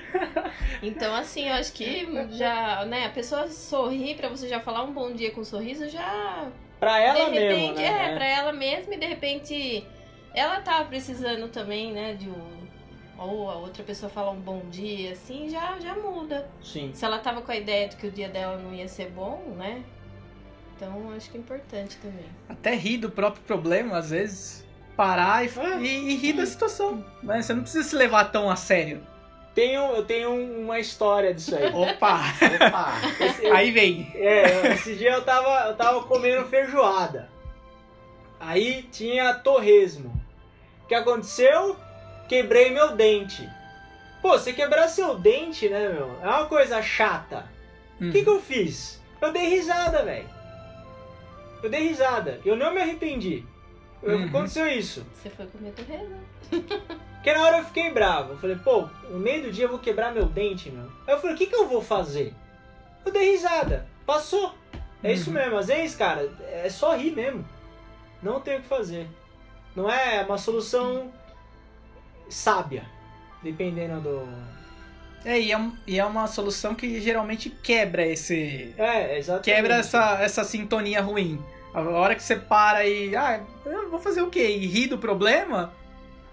então, 0.82 1.14
assim, 1.14 1.48
eu 1.48 1.54
acho 1.54 1.74
que 1.74 2.08
já, 2.30 2.86
né, 2.86 3.04
a 3.04 3.10
pessoa 3.10 3.46
sorrir 3.48 4.16
para 4.16 4.30
você 4.30 4.48
já 4.48 4.58
falar 4.58 4.84
um 4.84 4.92
bom 4.92 5.12
dia 5.12 5.30
com 5.32 5.42
um 5.42 5.44
sorriso 5.44 5.86
já. 5.90 6.48
Pra 6.80 6.98
ela 6.98 7.26
de 7.26 7.38
repente, 7.38 7.74
mesmo, 7.74 7.74
né? 7.74 8.12
É, 8.12 8.16
pra 8.16 8.26
ela 8.26 8.52
mesma 8.52 8.94
e 8.94 8.98
de 8.98 9.06
repente 9.06 9.86
ela 10.34 10.60
tá 10.60 10.82
precisando 10.84 11.48
também, 11.48 11.92
né, 11.92 12.14
de 12.14 12.30
um. 12.30 12.62
Ou 13.18 13.50
a 13.50 13.56
outra 13.56 13.84
pessoa 13.84 14.08
falar 14.08 14.30
um 14.30 14.40
bom 14.40 14.62
dia, 14.70 15.12
assim, 15.12 15.48
já, 15.50 15.78
já 15.78 15.94
muda. 15.94 16.50
Sim. 16.62 16.90
Se 16.94 17.04
ela 17.04 17.18
tava 17.18 17.42
com 17.42 17.52
a 17.52 17.56
ideia 17.56 17.86
de 17.86 17.96
que 17.96 18.06
o 18.06 18.10
dia 18.10 18.28
dela 18.28 18.56
não 18.56 18.74
ia 18.74 18.88
ser 18.88 19.10
bom, 19.10 19.54
né? 19.56 19.84
Então 20.76 21.12
acho 21.16 21.30
que 21.30 21.36
é 21.36 21.40
importante 21.40 21.96
também. 21.98 22.26
Até 22.48 22.74
rir 22.74 22.98
do 22.98 23.10
próprio 23.10 23.42
problema, 23.44 23.98
às 23.98 24.10
vezes. 24.10 24.64
Parar 24.96 25.44
e, 25.44 25.48
é. 25.48 25.80
e, 25.80 26.12
e 26.12 26.16
rir 26.16 26.34
da 26.34 26.46
situação. 26.46 27.04
Né? 27.22 27.40
Você 27.40 27.54
não 27.54 27.62
precisa 27.62 27.88
se 27.88 27.96
levar 27.96 28.26
tão 28.26 28.50
a 28.50 28.56
sério. 28.56 29.06
Tenho, 29.54 29.82
eu 29.92 30.04
tenho 30.04 30.32
uma 30.62 30.78
história 30.78 31.34
disso 31.34 31.54
aí. 31.54 31.72
Opa! 31.72 32.20
Opa. 32.66 32.92
Esse, 33.20 33.46
aí 33.46 33.70
vem. 33.70 34.10
É, 34.14 34.72
esse 34.72 34.94
dia 34.96 35.12
eu 35.12 35.24
tava, 35.24 35.68
eu 35.68 35.76
tava 35.76 36.02
comendo 36.04 36.46
feijoada. 36.46 37.28
Aí 38.40 38.82
tinha 38.90 39.34
torresmo. 39.34 40.10
O 40.84 40.86
que 40.88 40.94
aconteceu? 40.94 41.76
Quebrei 42.28 42.70
meu 42.70 42.96
dente. 42.96 43.48
Pô, 44.22 44.30
você 44.30 44.52
quebrar 44.52 44.88
seu 44.88 45.18
dente, 45.18 45.68
né, 45.68 45.88
meu? 45.88 46.18
É 46.22 46.26
uma 46.28 46.46
coisa 46.46 46.80
chata. 46.80 47.44
O 48.00 48.04
hum. 48.04 48.10
que, 48.10 48.22
que 48.22 48.28
eu 48.28 48.40
fiz? 48.40 49.02
Eu 49.20 49.32
dei 49.32 49.48
risada, 49.48 50.02
velho. 50.02 50.28
Eu 51.62 51.70
dei 51.70 51.88
risada. 51.88 52.40
Eu 52.44 52.56
não 52.56 52.74
me 52.74 52.80
arrependi. 52.80 53.44
Uhum. 54.02 54.24
Aconteceu 54.24 54.66
isso. 54.66 55.06
Você 55.14 55.30
foi 55.30 55.46
comer 55.46 55.72
torresmo. 55.72 56.20
Porque 57.14 57.32
na 57.32 57.46
hora 57.46 57.58
eu 57.58 57.64
fiquei 57.64 57.90
bravo. 57.90 58.32
Eu 58.32 58.38
falei, 58.38 58.56
pô, 58.56 58.88
no 59.08 59.18
meio 59.18 59.44
do 59.44 59.52
dia 59.52 59.66
eu 59.66 59.68
vou 59.68 59.78
quebrar 59.78 60.12
meu 60.12 60.26
dente, 60.26 60.70
meu. 60.70 60.90
Aí 61.06 61.14
eu 61.14 61.20
falei, 61.20 61.36
o 61.36 61.38
que, 61.38 61.46
que 61.46 61.54
eu 61.54 61.68
vou 61.68 61.80
fazer? 61.80 62.34
Eu 63.06 63.12
dei 63.12 63.30
risada. 63.30 63.86
Passou. 64.04 64.54
É 65.02 65.08
uhum. 65.08 65.14
isso 65.14 65.30
mesmo. 65.30 65.56
Às 65.56 65.68
vezes, 65.68 65.96
cara, 65.96 66.28
é 66.50 66.68
só 66.68 66.96
rir 66.96 67.12
mesmo. 67.12 67.44
Não 68.20 68.40
tem 68.40 68.58
o 68.58 68.62
que 68.62 68.68
fazer. 68.68 69.06
Não 69.74 69.90
é 69.90 70.22
uma 70.22 70.38
solução 70.38 71.12
sábia. 72.28 72.84
Dependendo 73.42 74.00
do, 74.00 74.28
É, 75.24 75.40
e 75.40 75.52
é, 75.52 75.70
e 75.86 75.98
é 75.98 76.04
uma 76.04 76.26
solução 76.28 76.74
que 76.74 77.00
geralmente 77.00 77.50
quebra 77.50 78.06
esse. 78.06 78.72
É, 78.78 79.18
exatamente. 79.18 79.44
Quebra 79.44 79.74
essa, 79.76 80.18
essa 80.20 80.44
sintonia 80.44 81.00
ruim. 81.00 81.42
A 81.74 81.80
hora 81.80 82.14
que 82.14 82.22
você 82.22 82.36
para 82.36 82.86
e. 82.86 83.14
Ah, 83.16 83.40
eu 83.64 83.88
vou 83.90 83.98
fazer 83.98 84.20
o 84.22 84.28
quê? 84.30 84.46
E 84.48 84.66
rir 84.66 84.88
do 84.88 84.98
problema? 84.98 85.72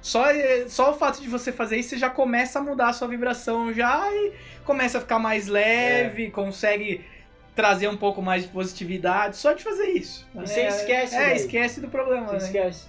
Só, 0.01 0.25
só 0.67 0.91
o 0.91 0.93
fato 0.93 1.21
de 1.21 1.27
você 1.27 1.51
fazer 1.51 1.77
isso, 1.77 1.89
você 1.89 1.97
já 1.97 2.09
começa 2.09 2.59
a 2.59 2.61
mudar 2.61 2.89
a 2.89 2.93
sua 2.93 3.07
vibração 3.07 3.73
já 3.73 4.09
e 4.13 4.33
começa 4.63 4.97
a 4.97 5.01
ficar 5.01 5.19
mais 5.19 5.47
leve, 5.47 6.31
consegue 6.31 7.05
trazer 7.53 7.89
um 7.89 7.97
pouco 7.97 8.21
mais 8.21 8.43
de 8.43 8.49
positividade 8.49 9.35
só 9.35 9.51
de 9.51 9.61
fazer 9.61 9.87
isso. 9.89 10.25
E 10.33 10.39
você 10.39 10.61
esquece, 10.67 11.15
É, 11.15 11.25
velho. 11.25 11.35
esquece 11.35 11.81
do 11.81 11.89
problema, 11.89 12.27
Você 12.27 12.31
né? 12.37 12.45
esquece. 12.45 12.87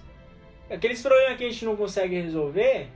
Aqueles 0.71 1.03
problemas 1.03 1.37
que 1.37 1.45
a 1.45 1.51
gente 1.51 1.65
não 1.65 1.75
consegue 1.75 2.21
resolver, 2.21 2.87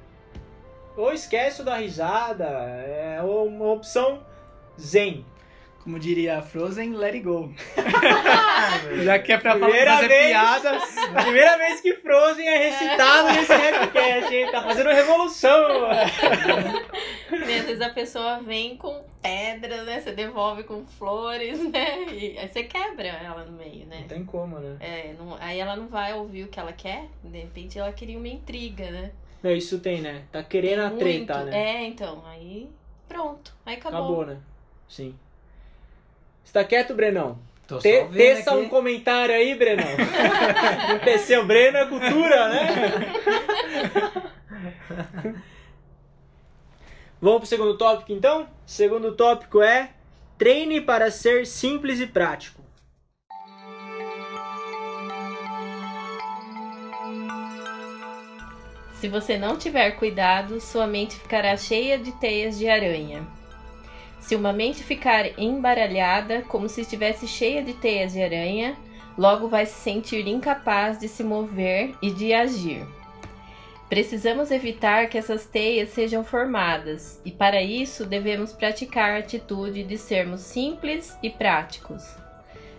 ou 0.96 1.12
esquece 1.12 1.64
dá 1.64 1.76
risada, 1.76 2.44
é 2.44 3.20
uma 3.20 3.72
opção 3.72 4.24
zen. 4.80 5.26
Como 5.84 5.98
diria 5.98 6.38
a 6.38 6.42
Frozen, 6.42 6.94
let 6.94 7.12
it 7.12 7.20
go. 7.22 7.52
Já 9.04 9.18
que 9.18 9.32
é 9.34 9.36
pra 9.38 9.52
falar, 9.52 9.66
Primeira 9.66 9.92
fazer 9.96 10.08
vez. 10.08 10.26
piadas. 10.28 10.82
Primeira 11.22 11.58
vez 11.58 11.80
que 11.82 11.94
Frozen 11.96 12.48
é 12.48 12.56
recitado 12.70 13.28
nesse 13.34 13.52
Rapcast, 13.52 14.34
hein? 14.34 14.50
Tá 14.50 14.62
fazendo 14.62 14.88
revolução. 14.88 15.68
E 17.30 17.34
às 17.36 17.46
vezes 17.46 17.80
a 17.82 17.90
pessoa 17.90 18.40
vem 18.40 18.78
com 18.78 19.04
pedras, 19.20 19.84
né? 19.84 20.00
Você 20.00 20.12
devolve 20.12 20.64
com 20.64 20.86
flores, 20.86 21.58
né? 21.70 22.04
E 22.10 22.38
aí 22.38 22.48
você 22.48 22.64
quebra 22.64 23.06
ela 23.08 23.44
no 23.44 23.52
meio, 23.52 23.84
né? 23.84 23.98
Não 24.00 24.08
tem 24.08 24.24
como, 24.24 24.58
né? 24.58 24.76
É, 24.80 25.14
não- 25.18 25.36
aí 25.38 25.60
ela 25.60 25.76
não 25.76 25.88
vai 25.88 26.14
ouvir 26.14 26.44
o 26.44 26.48
que 26.48 26.58
ela 26.58 26.72
quer. 26.72 27.08
De 27.22 27.40
repente 27.40 27.78
ela 27.78 27.92
queria 27.92 28.16
uma 28.16 28.28
intriga, 28.28 28.90
né? 28.90 29.10
Não, 29.42 29.50
isso 29.50 29.78
tem, 29.80 30.00
né? 30.00 30.22
Tá 30.32 30.42
querendo 30.42 30.80
a 30.80 30.88
Muito. 30.88 31.00
treta, 31.00 31.44
né? 31.44 31.82
É, 31.82 31.84
então. 31.84 32.24
Aí 32.24 32.70
pronto. 33.06 33.52
Aí 33.66 33.74
acabou. 33.74 33.98
Acabou, 33.98 34.26
né? 34.26 34.38
Sim. 34.88 35.14
Você 36.44 36.52
tá 36.52 36.64
quieto, 36.64 36.94
Brenão? 36.94 37.38
Tô 37.66 37.78
Te, 37.78 38.04
teça 38.12 38.50
aqui. 38.50 38.60
um 38.60 38.68
comentário 38.68 39.34
aí, 39.34 39.54
Brenão. 39.54 39.86
Não 40.88 40.98
PC, 40.98 41.38
o 41.38 41.46
Breno 41.46 41.78
é 41.78 41.86
cultura, 41.86 42.48
né? 42.48 42.68
Vamos 47.20 47.38
pro 47.38 47.48
segundo 47.48 47.78
tópico, 47.78 48.12
então? 48.12 48.46
Segundo 48.66 49.12
tópico 49.12 49.62
é 49.62 49.90
treine 50.36 50.80
para 50.80 51.10
ser 51.10 51.46
simples 51.46 52.00
e 52.00 52.06
prático. 52.06 52.62
Se 59.00 59.08
você 59.08 59.38
não 59.38 59.56
tiver 59.56 59.92
cuidado, 59.92 60.60
sua 60.60 60.86
mente 60.86 61.16
ficará 61.16 61.56
cheia 61.56 61.98
de 61.98 62.12
teias 62.12 62.58
de 62.58 62.68
aranha. 62.68 63.26
Se 64.24 64.34
uma 64.34 64.54
mente 64.54 64.82
ficar 64.82 65.38
embaralhada, 65.38 66.40
como 66.48 66.66
se 66.66 66.80
estivesse 66.80 67.28
cheia 67.28 67.62
de 67.62 67.74
teias 67.74 68.14
de 68.14 68.22
aranha, 68.22 68.74
logo 69.18 69.48
vai 69.48 69.66
se 69.66 69.74
sentir 69.74 70.26
incapaz 70.26 70.98
de 70.98 71.08
se 71.08 71.22
mover 71.22 71.94
e 72.00 72.10
de 72.10 72.32
agir. 72.32 72.86
Precisamos 73.86 74.50
evitar 74.50 75.10
que 75.10 75.18
essas 75.18 75.44
teias 75.44 75.90
sejam 75.90 76.24
formadas, 76.24 77.20
e 77.22 77.30
para 77.30 77.60
isso 77.60 78.06
devemos 78.06 78.50
praticar 78.50 79.10
a 79.10 79.18
atitude 79.18 79.84
de 79.84 79.98
sermos 79.98 80.40
simples 80.40 81.14
e 81.22 81.28
práticos. 81.28 82.16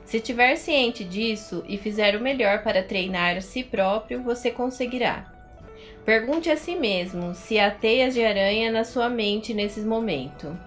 Se 0.03 0.19
tiver 0.19 0.55
ciente 0.55 1.03
disso 1.03 1.63
e 1.67 1.77
fizer 1.77 2.15
o 2.15 2.21
melhor 2.21 2.63
para 2.63 2.81
treinar 2.81 3.37
a 3.37 3.41
si 3.41 3.63
próprio, 3.63 4.23
você 4.23 4.49
conseguirá. 4.49 5.31
Pergunte 6.03 6.49
a 6.49 6.57
si 6.57 6.75
mesmo 6.75 7.35
se 7.35 7.59
há 7.59 7.69
teias 7.69 8.15
de 8.15 8.25
aranha 8.25 8.71
na 8.71 8.83
sua 8.83 9.09
mente 9.09 9.53
nesse 9.53 9.81
momento. 9.81 10.57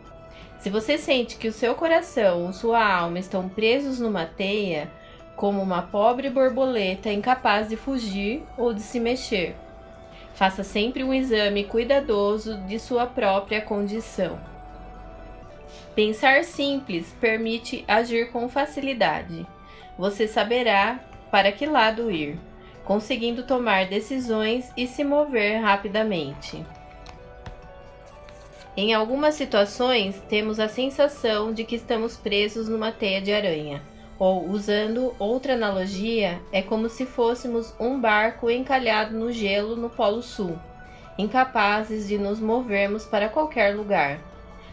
Se 0.59 0.71
você 0.71 0.99
sente 0.99 1.37
que 1.37 1.49
o 1.49 1.53
seu 1.53 1.75
coração 1.75 2.47
ou 2.47 2.53
sua 2.53 2.85
alma 2.85 3.19
estão 3.19 3.49
presos 3.49 4.01
numa 4.01 4.27
teia, 4.27 4.91
como 5.37 5.63
uma 5.63 5.83
pobre 5.83 6.29
borboleta 6.29 7.13
incapaz 7.13 7.69
de 7.69 7.77
fugir 7.77 8.43
ou 8.57 8.75
de 8.75 8.83
se 8.83 8.99
mexer, 8.99 9.55
faça 10.35 10.65
sempre 10.65 11.05
um 11.05 11.15
exame 11.15 11.63
cuidadoso 11.63 12.57
de 12.63 12.79
sua 12.79 13.07
própria 13.07 13.61
condição. 13.61 14.39
Pensar 15.95 16.43
simples 16.43 17.15
permite 17.21 17.85
agir 17.87 18.33
com 18.33 18.49
facilidade. 18.49 19.47
Você 19.97 20.27
saberá 20.27 20.99
para 21.31 21.53
que 21.53 21.67
lado 21.67 22.11
ir 22.11 22.39
conseguindo 22.85 23.43
tomar 23.43 23.87
decisões 23.87 24.73
e 24.77 24.87
se 24.87 25.05
mover 25.05 25.61
rapidamente. 25.61 26.65
Em 28.81 28.95
algumas 28.95 29.35
situações, 29.35 30.23
temos 30.29 30.61
a 30.61 30.69
sensação 30.69 31.53
de 31.53 31.65
que 31.65 31.75
estamos 31.75 32.17
presos 32.17 32.69
numa 32.69 32.93
teia 32.93 33.21
de 33.21 33.33
aranha, 33.33 33.83
ou, 34.17 34.49
usando 34.49 35.17
outra 35.19 35.55
analogia, 35.55 36.41
é 36.53 36.63
como 36.63 36.89
se 36.89 37.05
fôssemos 37.05 37.75
um 37.81 38.01
barco 38.01 38.49
encalhado 38.49 39.19
no 39.19 39.33
gelo 39.33 39.75
no 39.75 39.91
Polo 39.91 40.23
Sul, 40.23 40.57
incapazes 41.19 42.07
de 42.07 42.17
nos 42.17 42.39
movermos 42.39 43.05
para 43.05 43.29
qualquer 43.29 43.75
lugar. 43.75 44.21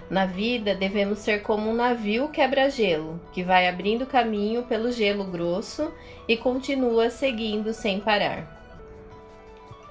Na 0.08 0.28
vida, 0.28 0.76
devemos 0.76 1.18
ser 1.18 1.42
como 1.42 1.68
um 1.68 1.74
navio 1.74 2.30
quebra-gelo, 2.30 3.20
que 3.34 3.44
vai 3.44 3.68
abrindo 3.68 4.06
caminho 4.06 4.62
pelo 4.66 4.92
gelo 4.92 5.24
grosso 5.24 5.92
e 6.28 6.38
continua 6.38 7.10
seguindo 7.10 7.74
sem 7.74 8.00
parar. 8.00 8.46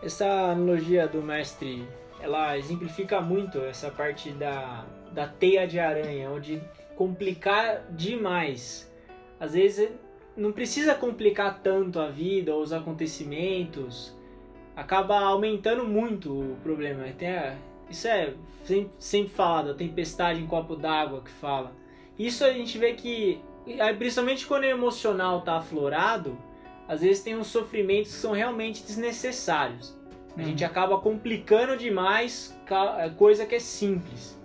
Essa 0.01 0.53
analogia 0.53 1.09
do 1.09 1.21
mestre, 1.21 1.85
ela 2.25 2.57
exemplifica 2.57 3.21
muito 3.21 3.59
essa 3.59 3.91
parte 3.91 4.31
da, 4.31 4.87
da 5.13 5.27
teia 5.29 5.67
de 5.69 5.79
aranha, 5.79 6.31
onde 6.31 6.59
complicar 6.97 7.85
demais. 7.91 8.91
Às 9.39 9.53
vezes 9.53 9.91
não 10.35 10.51
precisa 10.51 10.95
complicar 10.95 11.61
tanto 11.63 12.01
a 12.01 12.09
vida 12.09 12.55
ou 12.55 12.63
os 12.63 12.73
acontecimentos, 12.73 14.17
acaba 14.75 15.19
aumentando 15.19 15.85
muito 15.85 16.33
o 16.33 16.57
problema. 16.63 17.05
Tem 17.13 17.29
a- 17.29 17.57
isso 17.91 18.09
é 18.09 18.33
sempre, 18.65 18.93
sempre 18.99 19.35
falado, 19.35 19.71
a 19.73 19.75
tempestade 19.75 20.41
em 20.41 20.47
copo 20.47 20.75
d'água 20.75 21.21
que 21.21 21.31
fala. 21.31 21.73
Isso 22.19 22.43
a 22.43 22.51
gente 22.51 22.79
vê 22.79 22.95
que, 22.95 23.39
aí, 23.79 23.95
principalmente 23.95 24.47
quando 24.47 24.63
o 24.63 24.67
emocional 24.67 25.43
tá 25.43 25.57
aflorado, 25.59 26.39
às 26.89 27.03
vezes 27.03 27.23
tem 27.23 27.37
uns 27.37 27.49
sofrimentos 27.49 28.13
que 28.13 28.19
são 28.19 28.33
realmente 28.33 28.83
desnecessários. 28.83 29.95
A 30.37 30.43
gente 30.43 30.65
acaba 30.65 30.99
complicando 30.99 31.77
demais 31.77 32.59
ca- 32.67 33.09
coisa 33.17 33.47
que 33.47 33.55
é 33.55 33.61
simples. 33.61 34.39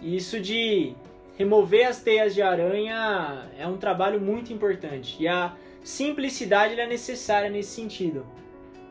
Isso 0.00 0.40
de 0.40 0.94
remover 1.36 1.86
as 1.86 2.00
teias 2.00 2.34
de 2.34 2.40
aranha 2.40 3.46
é 3.58 3.66
um 3.66 3.76
trabalho 3.76 4.20
muito 4.20 4.52
importante. 4.52 5.16
E 5.20 5.28
a 5.28 5.52
simplicidade 5.84 6.78
é 6.80 6.86
necessária 6.86 7.50
nesse 7.50 7.70
sentido. 7.70 8.24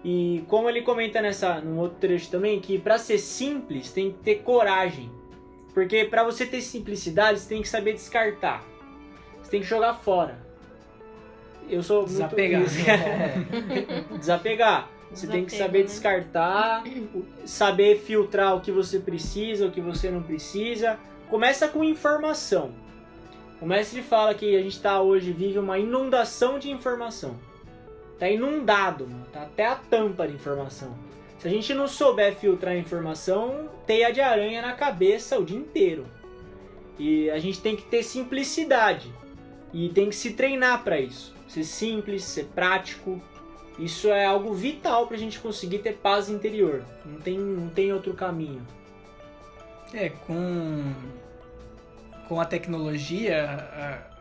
E 0.04 0.44
como 0.48 0.70
ele 0.70 0.84
comenta 0.84 1.22
nessa 1.22 1.60
num 1.60 1.80
outro 1.80 1.98
trecho 1.98 2.30
também 2.30 2.60
que 2.60 2.78
para 2.78 2.98
ser 3.00 3.18
simples 3.18 3.92
tem 3.92 4.12
que 4.12 4.18
ter 4.20 4.36
coragem. 4.44 5.10
Porque 5.74 6.06
para 6.06 6.24
você 6.24 6.46
ter 6.46 6.62
simplicidade, 6.62 7.40
você 7.40 7.50
tem 7.50 7.62
que 7.62 7.68
saber 7.70 7.94
descartar. 7.94 8.64
Você 9.42 9.52
tem 9.52 9.62
que 9.62 9.68
jogar 9.68 9.96
fora. 9.96 10.38
Eu 11.70 11.82
sou 11.84 11.98
muito 12.02 12.12
Desapegar. 12.12 12.62
isso. 12.62 12.78
Desapegar. 14.20 14.90
Você 15.12 15.26
tem 15.26 15.46
que 15.46 15.56
saber 15.56 15.80
né? 15.80 15.86
descartar, 15.86 16.84
saber 17.46 18.00
filtrar 18.00 18.56
o 18.56 18.62
que 18.62 18.72
você 18.72 19.00
precisa, 19.00 19.67
o 19.67 19.72
que 19.72 19.82
você 19.82 20.12
não 20.12 20.22
precisa. 20.22 21.00
Começa 21.30 21.67
com 21.67 21.84
informação. 21.84 22.72
O 23.62 23.65
mestre 23.65 24.02
fala 24.02 24.34
que 24.34 24.56
a 24.56 24.62
gente 24.62 24.80
tá 24.80 25.02
hoje 25.02 25.32
vive 25.32 25.58
uma 25.58 25.80
inundação 25.80 26.60
de 26.60 26.70
informação. 26.70 27.36
Tá 28.20 28.30
inundado, 28.30 29.08
mano. 29.08 29.26
tá 29.32 29.43
até 29.43 29.65
a 29.65 29.76
tampa 29.76 30.28
de 30.28 30.34
informação. 30.34 30.96
Se 31.39 31.48
a 31.48 31.52
gente 31.52 31.74
não 31.74 31.88
souber 31.88 32.36
filtrar 32.36 32.74
a 32.74 32.78
informação, 32.78 33.70
teia 33.86 34.12
de 34.12 34.22
aranha 34.22 34.62
na 34.62 34.74
cabeça 34.74 35.38
o 35.38 35.46
dia 35.46 35.58
inteiro. 35.58 36.06
E 36.98 37.30
a 37.30 37.38
gente 37.38 37.62
tem 37.62 37.76
que 37.76 37.84
ter 37.84 38.04
simplicidade 38.04 39.12
e 39.72 39.89
tem 39.89 40.10
que 40.10 40.15
se 40.15 40.34
treinar 40.34 40.84
para 40.84 41.00
isso. 41.00 41.36
Ser 41.48 41.63
simples, 41.63 42.24
ser 42.24 42.46
prático. 42.46 43.22
Isso 43.78 44.10
é 44.10 44.26
algo 44.26 44.54
vital 44.54 45.08
pra 45.08 45.18
gente 45.18 45.40
conseguir 45.40 45.80
ter 45.80 45.94
paz 45.94 46.30
interior. 46.30 46.84
Não 47.06 47.20
tem, 47.20 47.38
não 47.38 47.70
tem 47.70 47.94
outro 47.94 48.13
caminho. 48.13 48.66
É, 49.94 50.10
com, 50.10 50.94
com 52.28 52.42
a 52.42 52.46
tecnologia, 52.46 53.46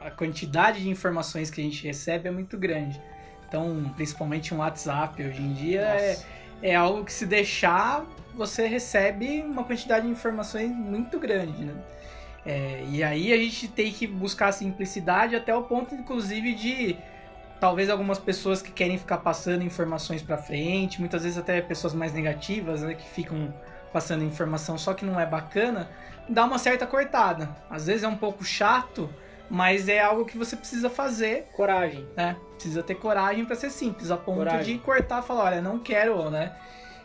a, 0.00 0.06
a 0.08 0.10
quantidade 0.10 0.82
de 0.82 0.88
informações 0.88 1.50
que 1.50 1.60
a 1.60 1.64
gente 1.64 1.84
recebe 1.86 2.28
é 2.28 2.30
muito 2.30 2.58
grande. 2.58 3.00
Então, 3.48 3.92
principalmente 3.96 4.52
um 4.52 4.58
WhatsApp 4.58 5.22
hoje 5.22 5.40
em 5.40 5.52
dia 5.54 5.80
é, 5.80 6.18
é 6.62 6.74
algo 6.74 7.04
que 7.04 7.12
se 7.12 7.24
deixar, 7.24 8.04
você 8.34 8.66
recebe 8.66 9.42
uma 9.42 9.64
quantidade 9.64 10.04
de 10.04 10.12
informações 10.12 10.70
muito 10.70 11.18
grande, 11.18 11.64
né? 11.64 11.74
É, 12.44 12.84
e 12.88 13.02
aí 13.02 13.32
a 13.32 13.36
gente 13.36 13.66
tem 13.66 13.90
que 13.90 14.06
buscar 14.06 14.48
a 14.48 14.52
simplicidade 14.52 15.34
até 15.34 15.54
o 15.54 15.64
ponto, 15.64 15.94
inclusive, 15.94 16.54
de 16.54 16.96
talvez 17.60 17.88
algumas 17.90 18.18
pessoas 18.18 18.60
que 18.60 18.70
querem 18.70 18.98
ficar 18.98 19.18
passando 19.18 19.62
informações 19.62 20.22
pra 20.22 20.36
frente, 20.36 21.00
muitas 21.00 21.22
vezes 21.22 21.38
até 21.38 21.60
pessoas 21.60 21.94
mais 21.94 22.12
negativas, 22.12 22.82
né, 22.82 22.94
que 22.94 23.08
ficam 23.08 23.52
passando 23.92 24.24
informação, 24.24 24.76
só 24.76 24.92
que 24.92 25.04
não 25.04 25.18
é 25.18 25.24
bacana, 25.24 25.88
dá 26.28 26.44
uma 26.44 26.58
certa 26.58 26.86
cortada. 26.86 27.48
Às 27.70 27.86
vezes 27.86 28.02
é 28.02 28.08
um 28.08 28.16
pouco 28.16 28.44
chato, 28.44 29.08
mas 29.48 29.88
é 29.88 30.00
algo 30.00 30.24
que 30.24 30.36
você 30.36 30.56
precisa 30.56 30.90
fazer, 30.90 31.46
Coragem. 31.54 32.06
né? 32.16 32.36
Precisa 32.54 32.82
ter 32.82 32.96
coragem 32.96 33.44
para 33.44 33.54
ser 33.56 33.70
simples, 33.70 34.10
a 34.10 34.16
ponto 34.16 34.38
Coragem. 34.38 34.76
de 34.76 34.82
cortar 34.82 35.22
e 35.22 35.26
falar, 35.26 35.44
olha, 35.44 35.62
não 35.62 35.78
quero, 35.78 36.30
né? 36.30 36.54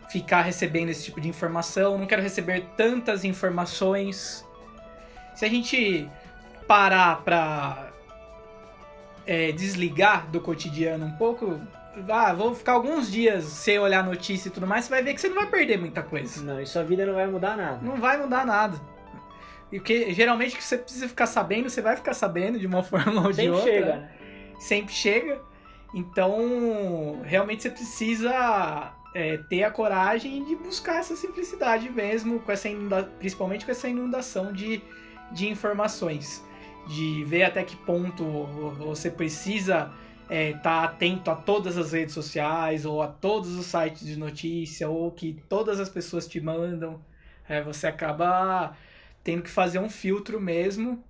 Ficar 0.10 0.42
recebendo 0.42 0.90
esse 0.90 1.04
tipo 1.06 1.22
de 1.22 1.30
informação, 1.30 1.98
não 1.98 2.06
quero 2.06 2.22
receber 2.22 2.66
tantas 2.76 3.24
informações. 3.24 4.46
Se 5.36 5.46
a 5.46 5.50
gente 5.50 6.10
parar 6.68 7.22
pra 7.24 7.91
é, 9.32 9.52
desligar 9.54 10.30
do 10.30 10.42
cotidiano 10.42 11.06
um 11.06 11.12
pouco, 11.14 11.58
ah, 12.10 12.34
vou 12.34 12.54
ficar 12.54 12.74
alguns 12.74 13.10
dias 13.10 13.46
sem 13.46 13.80
olhar 13.80 14.04
notícia 14.04 14.50
e 14.50 14.52
tudo 14.52 14.68
mais, 14.68 14.84
você 14.86 14.90
vai 14.90 15.02
ver 15.04 15.14
que 15.14 15.22
você 15.22 15.30
não 15.30 15.36
vai 15.36 15.46
perder 15.48 15.78
muita 15.80 16.04
coisa. 16.04 16.42
Não, 16.44 16.60
e 16.62 16.66
sua 16.66 16.84
vida 16.84 17.06
não 17.06 17.14
vai 17.14 17.28
mudar 17.28 17.56
nada. 17.56 17.80
Não 17.82 17.96
vai 17.98 18.18
mudar 18.18 18.46
nada. 18.46 18.78
E 19.72 19.78
o 19.78 19.82
que 19.82 20.12
geralmente 20.14 20.58
que 20.58 20.64
você 20.64 20.78
precisa 20.78 21.08
ficar 21.08 21.28
sabendo, 21.28 21.70
você 21.70 21.82
vai 21.82 21.96
ficar 21.96 22.14
sabendo 22.14 22.60
de 22.60 22.68
uma 22.68 22.84
forma 22.92 23.22
ou 23.22 23.30
de 23.30 23.36
Sempre 23.38 23.52
outra. 23.52 23.72
chega, 23.72 23.96
né? 23.96 24.10
Sempre 24.60 24.94
chega. 24.94 25.42
Então, 25.94 27.22
realmente 27.24 27.64
você 27.64 27.70
precisa 27.70 28.92
é, 29.16 29.38
ter 29.50 29.64
a 29.64 29.72
coragem 29.72 30.44
de 30.44 30.56
buscar 30.58 30.98
essa 31.00 31.16
simplicidade 31.16 31.90
mesmo, 31.90 32.40
com 32.40 32.52
essa 32.52 32.68
inunda- 32.68 33.10
principalmente 33.20 33.66
com 33.66 33.72
essa 33.72 33.88
inundação 33.88 34.52
de, 34.52 34.82
de 35.32 35.48
informações. 35.50 36.44
De 36.88 37.24
ver 37.26 37.44
até 37.44 37.64
que 37.64 37.76
ponto 37.76 38.24
você 38.78 39.10
precisa 39.10 39.92
estar 40.30 40.84
atento 40.84 41.30
a 41.30 41.36
todas 41.36 41.78
as 41.78 41.92
redes 41.92 42.14
sociais, 42.14 42.86
ou 42.86 43.02
a 43.02 43.08
todos 43.08 43.56
os 43.56 43.66
sites 43.66 44.06
de 44.06 44.18
notícia, 44.18 44.90
ou 44.90 45.12
que 45.12 45.42
todas 45.50 45.80
as 45.80 45.90
pessoas 45.90 46.28
te 46.28 46.40
mandam. 46.40 47.04
É, 47.48 47.62
você 47.62 47.88
acaba 47.88 48.76
tendo 49.24 49.44
que 49.44 49.50
fazer 49.50 49.80
um 49.80 49.90
filtro 49.90 50.40
mesmo, 50.40 51.04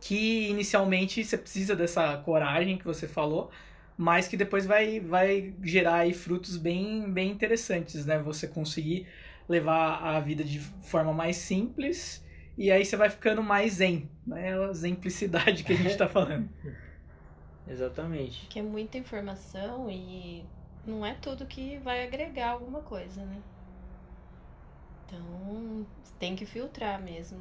que 0.00 0.48
inicialmente 0.48 1.24
você 1.24 1.36
precisa 1.36 1.74
dessa 1.74 2.16
coragem 2.18 2.78
que 2.78 2.84
você 2.84 3.08
falou, 3.08 3.50
mas 3.96 4.28
que 4.28 4.36
depois 4.36 4.64
vai, 4.64 5.00
vai 5.00 5.52
gerar 5.62 5.96
aí 5.96 6.14
frutos 6.14 6.56
bem, 6.56 7.10
bem 7.10 7.30
interessantes, 7.30 8.06
né? 8.06 8.18
Você 8.20 8.46
conseguir 8.46 9.08
levar 9.48 10.00
a 10.00 10.20
vida 10.20 10.44
de 10.44 10.60
forma 10.60 11.12
mais 11.12 11.36
simples 11.36 12.24
e 12.58 12.72
aí 12.72 12.84
você 12.84 12.96
vai 12.96 13.08
ficando 13.08 13.40
mais 13.40 13.74
zen, 13.74 14.10
né? 14.26 14.52
A 14.64 14.74
simplicidade 14.74 15.62
que 15.62 15.72
a 15.72 15.76
gente 15.76 15.96
tá 15.96 16.08
falando. 16.10 16.48
Exatamente. 17.68 18.48
Que 18.48 18.58
é 18.58 18.62
muita 18.62 18.98
informação 18.98 19.88
e 19.88 20.44
não 20.84 21.06
é 21.06 21.14
tudo 21.14 21.46
que 21.46 21.78
vai 21.78 22.04
agregar 22.04 22.50
alguma 22.50 22.80
coisa, 22.80 23.24
né? 23.24 23.40
Então, 25.06 25.86
tem 26.18 26.34
que 26.34 26.44
filtrar 26.44 27.00
mesmo. 27.00 27.38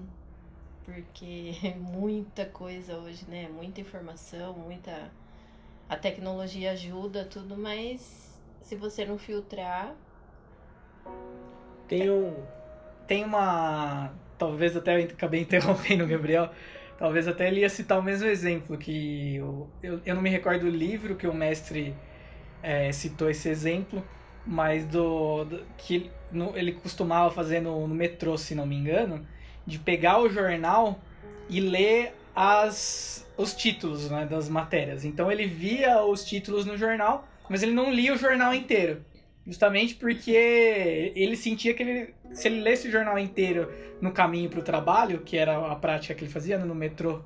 Porque 0.86 1.56
é 1.65 1.73
muita 1.73 2.45
coisa 2.45 2.95
hoje, 2.99 3.25
né? 3.27 3.49
Muita 3.49 3.82
informação, 3.82 4.53
muita. 4.53 5.12
A 5.89 5.97
tecnologia 5.97 6.73
ajuda, 6.73 7.25
tudo, 7.25 7.58
mas 7.58 8.39
se 8.62 8.75
você 8.75 9.03
não 9.03 9.17
filtrar. 9.17 9.95
Tem 11.88 12.08
um. 12.12 12.36
Tem 13.08 13.23
uma. 13.23 14.13
Talvez 14.38 14.76
até 14.78 15.02
eu 15.02 15.06
acabei 15.10 15.41
interrompendo 15.41 16.04
o 16.04 16.08
Gabriel. 16.08 16.52
Talvez 16.97 17.28
até 17.28 17.47
ele 17.47 17.62
ia 17.62 17.69
citar 17.69 18.00
o 18.00 18.04
mesmo 18.04 18.28
exemplo, 18.28 18.78
que 18.78 19.36
eu, 19.36 19.76
eu, 19.82 20.02
eu 20.06 20.15
não 20.15 20.21
me 20.21 20.30
recordo 20.30 20.62
do 20.69 20.76
livro 20.76 21.15
que 21.17 21.28
o 21.28 21.34
mestre 21.34 22.02
é, 22.62 22.91
citou 22.91 23.30
esse 23.30 23.50
exemplo, 23.50 24.10
mas 24.43 24.86
do, 24.88 25.45
do- 25.45 25.73
que 25.76 26.17
no- 26.30 26.56
ele 26.58 26.73
costumava 26.73 27.34
fazer 27.34 27.60
no, 27.62 27.88
no 27.88 27.95
metrô, 27.95 28.38
se 28.38 28.56
não 28.56 28.65
me 28.65 28.76
engano, 28.76 29.28
de 29.65 29.80
pegar 29.80 30.19
o 30.19 30.30
jornal 30.30 31.06
e 31.47 31.60
ler 31.60 32.15
as, 32.34 33.32
os 33.38 33.56
títulos 33.56 34.10
né, 34.10 34.26
das 34.26 34.50
matérias. 34.50 35.04
Então 35.06 35.32
ele 35.32 35.45
via 35.47 36.04
os 36.06 36.23
títulos 36.26 36.65
no 36.65 36.78
jornal, 36.78 37.28
mas 37.50 37.63
ele 37.63 37.73
não 37.73 37.91
lia 37.93 38.13
o 38.13 38.17
jornal 38.17 38.54
inteiro. 38.54 39.06
Justamente 39.47 39.95
porque 39.95 40.31
ele 41.15 41.38
sentia 41.38 41.73
que 41.73 41.83
ele, 41.83 42.15
se 42.33 42.49
ele 42.49 42.62
lesse 42.62 42.89
o 42.89 42.91
jornal 42.91 43.17
inteiro 43.17 43.71
no 44.01 44.12
caminho 44.12 44.49
para 44.49 44.60
o 44.60 44.63
trabalho, 44.63 45.23
que 45.23 45.38
era 45.38 45.71
a 45.71 45.75
prática 45.77 46.13
que 46.15 46.25
ele 46.25 46.31
fazia 46.31 46.57
né, 46.60 46.65
no 46.65 46.75
metrô, 46.75 47.23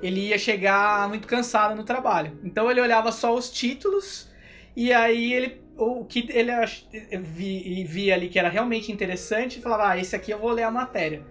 ele 0.00 0.28
ia 0.28 0.38
chegar 0.38 1.08
muito 1.08 1.26
cansado 1.26 1.74
no 1.74 1.84
trabalho. 1.84 2.38
Então 2.42 2.70
ele 2.70 2.80
olhava 2.80 3.12
só 3.12 3.34
os 3.34 3.50
títulos 3.50 4.28
e 4.76 4.92
aí 4.92 5.32
ele 5.32 5.60
o 5.76 6.04
que 6.04 6.26
ele 6.30 6.50
ach- 6.50 6.84
vi- 7.22 7.84
via 7.84 8.14
ali 8.14 8.28
que 8.28 8.38
era 8.38 8.48
realmente 8.48 8.90
interessante 8.92 9.58
e 9.58 9.62
falava: 9.62 9.90
"Ah, 9.90 9.98
esse 9.98 10.16
aqui 10.16 10.32
eu 10.32 10.38
vou 10.38 10.50
ler 10.50 10.64
a 10.64 10.70
matéria". 10.70 11.26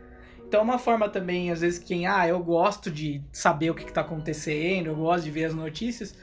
Então 0.47 0.61
é 0.61 0.63
uma 0.63 0.79
forma 0.79 1.09
também, 1.09 1.51
às 1.51 1.59
vezes, 1.61 1.77
quem, 1.79 2.07
ah, 2.07 2.27
eu 2.27 2.39
gosto 2.41 2.89
de 2.89 3.21
saber 3.33 3.69
o 3.69 3.75
que 3.75 3.83
está 3.83 4.01
acontecendo, 4.01 4.87
eu 4.87 4.95
gosto 4.95 5.25
de 5.25 5.31
ver 5.31 5.45
as 5.45 5.53
notícias, 5.53 6.15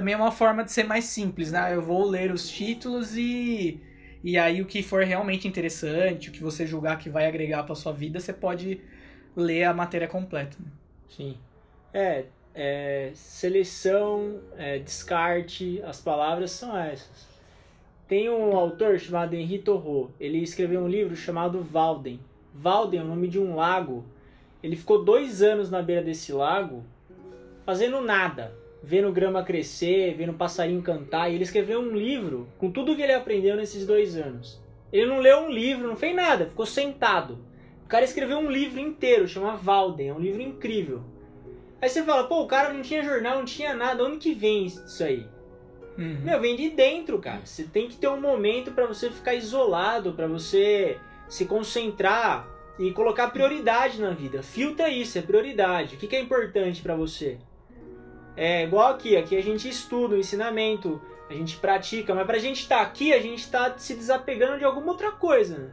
também 0.00 0.14
é 0.14 0.16
uma 0.16 0.32
forma 0.32 0.64
de 0.64 0.72
ser 0.72 0.84
mais 0.84 1.04
simples, 1.04 1.52
né? 1.52 1.74
Eu 1.74 1.82
vou 1.82 2.08
ler 2.08 2.32
os 2.32 2.48
títulos 2.48 3.14
e, 3.18 3.78
e 4.24 4.38
aí 4.38 4.62
o 4.62 4.64
que 4.64 4.82
for 4.82 5.04
realmente 5.04 5.46
interessante, 5.46 6.30
o 6.30 6.32
que 6.32 6.42
você 6.42 6.66
julgar 6.66 6.98
que 6.98 7.10
vai 7.10 7.26
agregar 7.26 7.64
para 7.64 7.74
sua 7.74 7.92
vida, 7.92 8.18
você 8.18 8.32
pode 8.32 8.80
ler 9.36 9.64
a 9.64 9.74
matéria 9.74 10.08
completa. 10.08 10.56
Sim. 11.06 11.36
É, 11.92 12.24
é, 12.54 13.10
seleção, 13.12 14.40
é, 14.56 14.78
descarte, 14.78 15.82
as 15.84 16.00
palavras 16.00 16.50
são 16.52 16.74
essas. 16.74 17.28
Tem 18.08 18.30
um 18.30 18.56
autor 18.56 18.98
chamado 18.98 19.34
Henri 19.34 19.58
Thoreau. 19.58 20.10
Ele 20.18 20.38
escreveu 20.38 20.80
um 20.80 20.88
livro 20.88 21.14
chamado 21.14 21.62
Walden. 21.62 22.18
Walden 22.54 23.00
é 23.00 23.02
o 23.02 23.06
nome 23.06 23.28
de 23.28 23.38
um 23.38 23.54
lago. 23.54 24.02
Ele 24.62 24.76
ficou 24.76 25.04
dois 25.04 25.42
anos 25.42 25.70
na 25.70 25.82
beira 25.82 26.02
desse 26.02 26.32
lago 26.32 26.86
fazendo 27.66 28.00
nada. 28.00 28.58
Vendo 28.82 29.12
grama 29.12 29.42
crescer, 29.42 30.14
vendo 30.14 30.32
passarinho 30.32 30.82
cantar. 30.82 31.30
E 31.30 31.34
ele 31.34 31.44
escreveu 31.44 31.80
um 31.80 31.96
livro 31.96 32.48
com 32.58 32.70
tudo 32.70 32.96
que 32.96 33.02
ele 33.02 33.12
aprendeu 33.12 33.56
nesses 33.56 33.86
dois 33.86 34.16
anos. 34.16 34.60
Ele 34.92 35.06
não 35.06 35.18
leu 35.20 35.40
um 35.40 35.50
livro, 35.50 35.86
não 35.86 35.96
fez 35.96 36.14
nada, 36.14 36.46
ficou 36.46 36.66
sentado. 36.66 37.38
O 37.84 37.88
cara 37.88 38.04
escreveu 38.04 38.38
um 38.38 38.50
livro 38.50 38.80
inteiro, 38.80 39.28
chama 39.28 39.56
Walden. 39.56 40.08
É 40.08 40.14
um 40.14 40.18
livro 40.18 40.40
incrível. 40.40 41.02
Aí 41.80 41.88
você 41.88 42.02
fala, 42.02 42.24
pô, 42.24 42.42
o 42.42 42.46
cara 42.46 42.72
não 42.72 42.82
tinha 42.82 43.02
jornal, 43.02 43.38
não 43.38 43.44
tinha 43.44 43.74
nada, 43.74 44.04
onde 44.04 44.18
que 44.18 44.34
vem 44.34 44.66
isso 44.66 45.02
aí? 45.02 45.26
Uhum. 45.96 46.20
Meu, 46.22 46.40
vem 46.40 46.56
de 46.56 46.70
dentro, 46.70 47.18
cara. 47.18 47.40
Você 47.44 47.64
tem 47.64 47.88
que 47.88 47.96
ter 47.96 48.08
um 48.08 48.20
momento 48.20 48.72
pra 48.72 48.86
você 48.86 49.10
ficar 49.10 49.34
isolado, 49.34 50.12
pra 50.12 50.26
você 50.26 50.98
se 51.28 51.46
concentrar 51.46 52.48
e 52.78 52.90
colocar 52.92 53.28
prioridade 53.30 54.00
na 54.00 54.10
vida. 54.10 54.42
Filtra 54.42 54.88
isso, 54.88 55.18
é 55.18 55.22
prioridade. 55.22 55.94
O 55.94 55.98
que, 55.98 56.06
que 56.06 56.16
é 56.16 56.20
importante 56.20 56.82
pra 56.82 56.94
você? 56.94 57.38
É 58.36 58.64
igual 58.64 58.92
aqui, 58.92 59.16
aqui 59.16 59.36
a 59.36 59.42
gente 59.42 59.68
estuda 59.68 60.14
o 60.14 60.18
ensinamento, 60.18 61.00
a 61.28 61.34
gente 61.34 61.56
pratica, 61.56 62.14
mas 62.14 62.26
pra 62.26 62.38
gente 62.38 62.62
estar 62.62 62.80
aqui, 62.80 63.12
a 63.12 63.20
gente 63.20 63.50
tá 63.50 63.74
se 63.76 63.94
desapegando 63.94 64.58
de 64.58 64.64
alguma 64.64 64.92
outra 64.92 65.12
coisa, 65.12 65.58
né? 65.58 65.70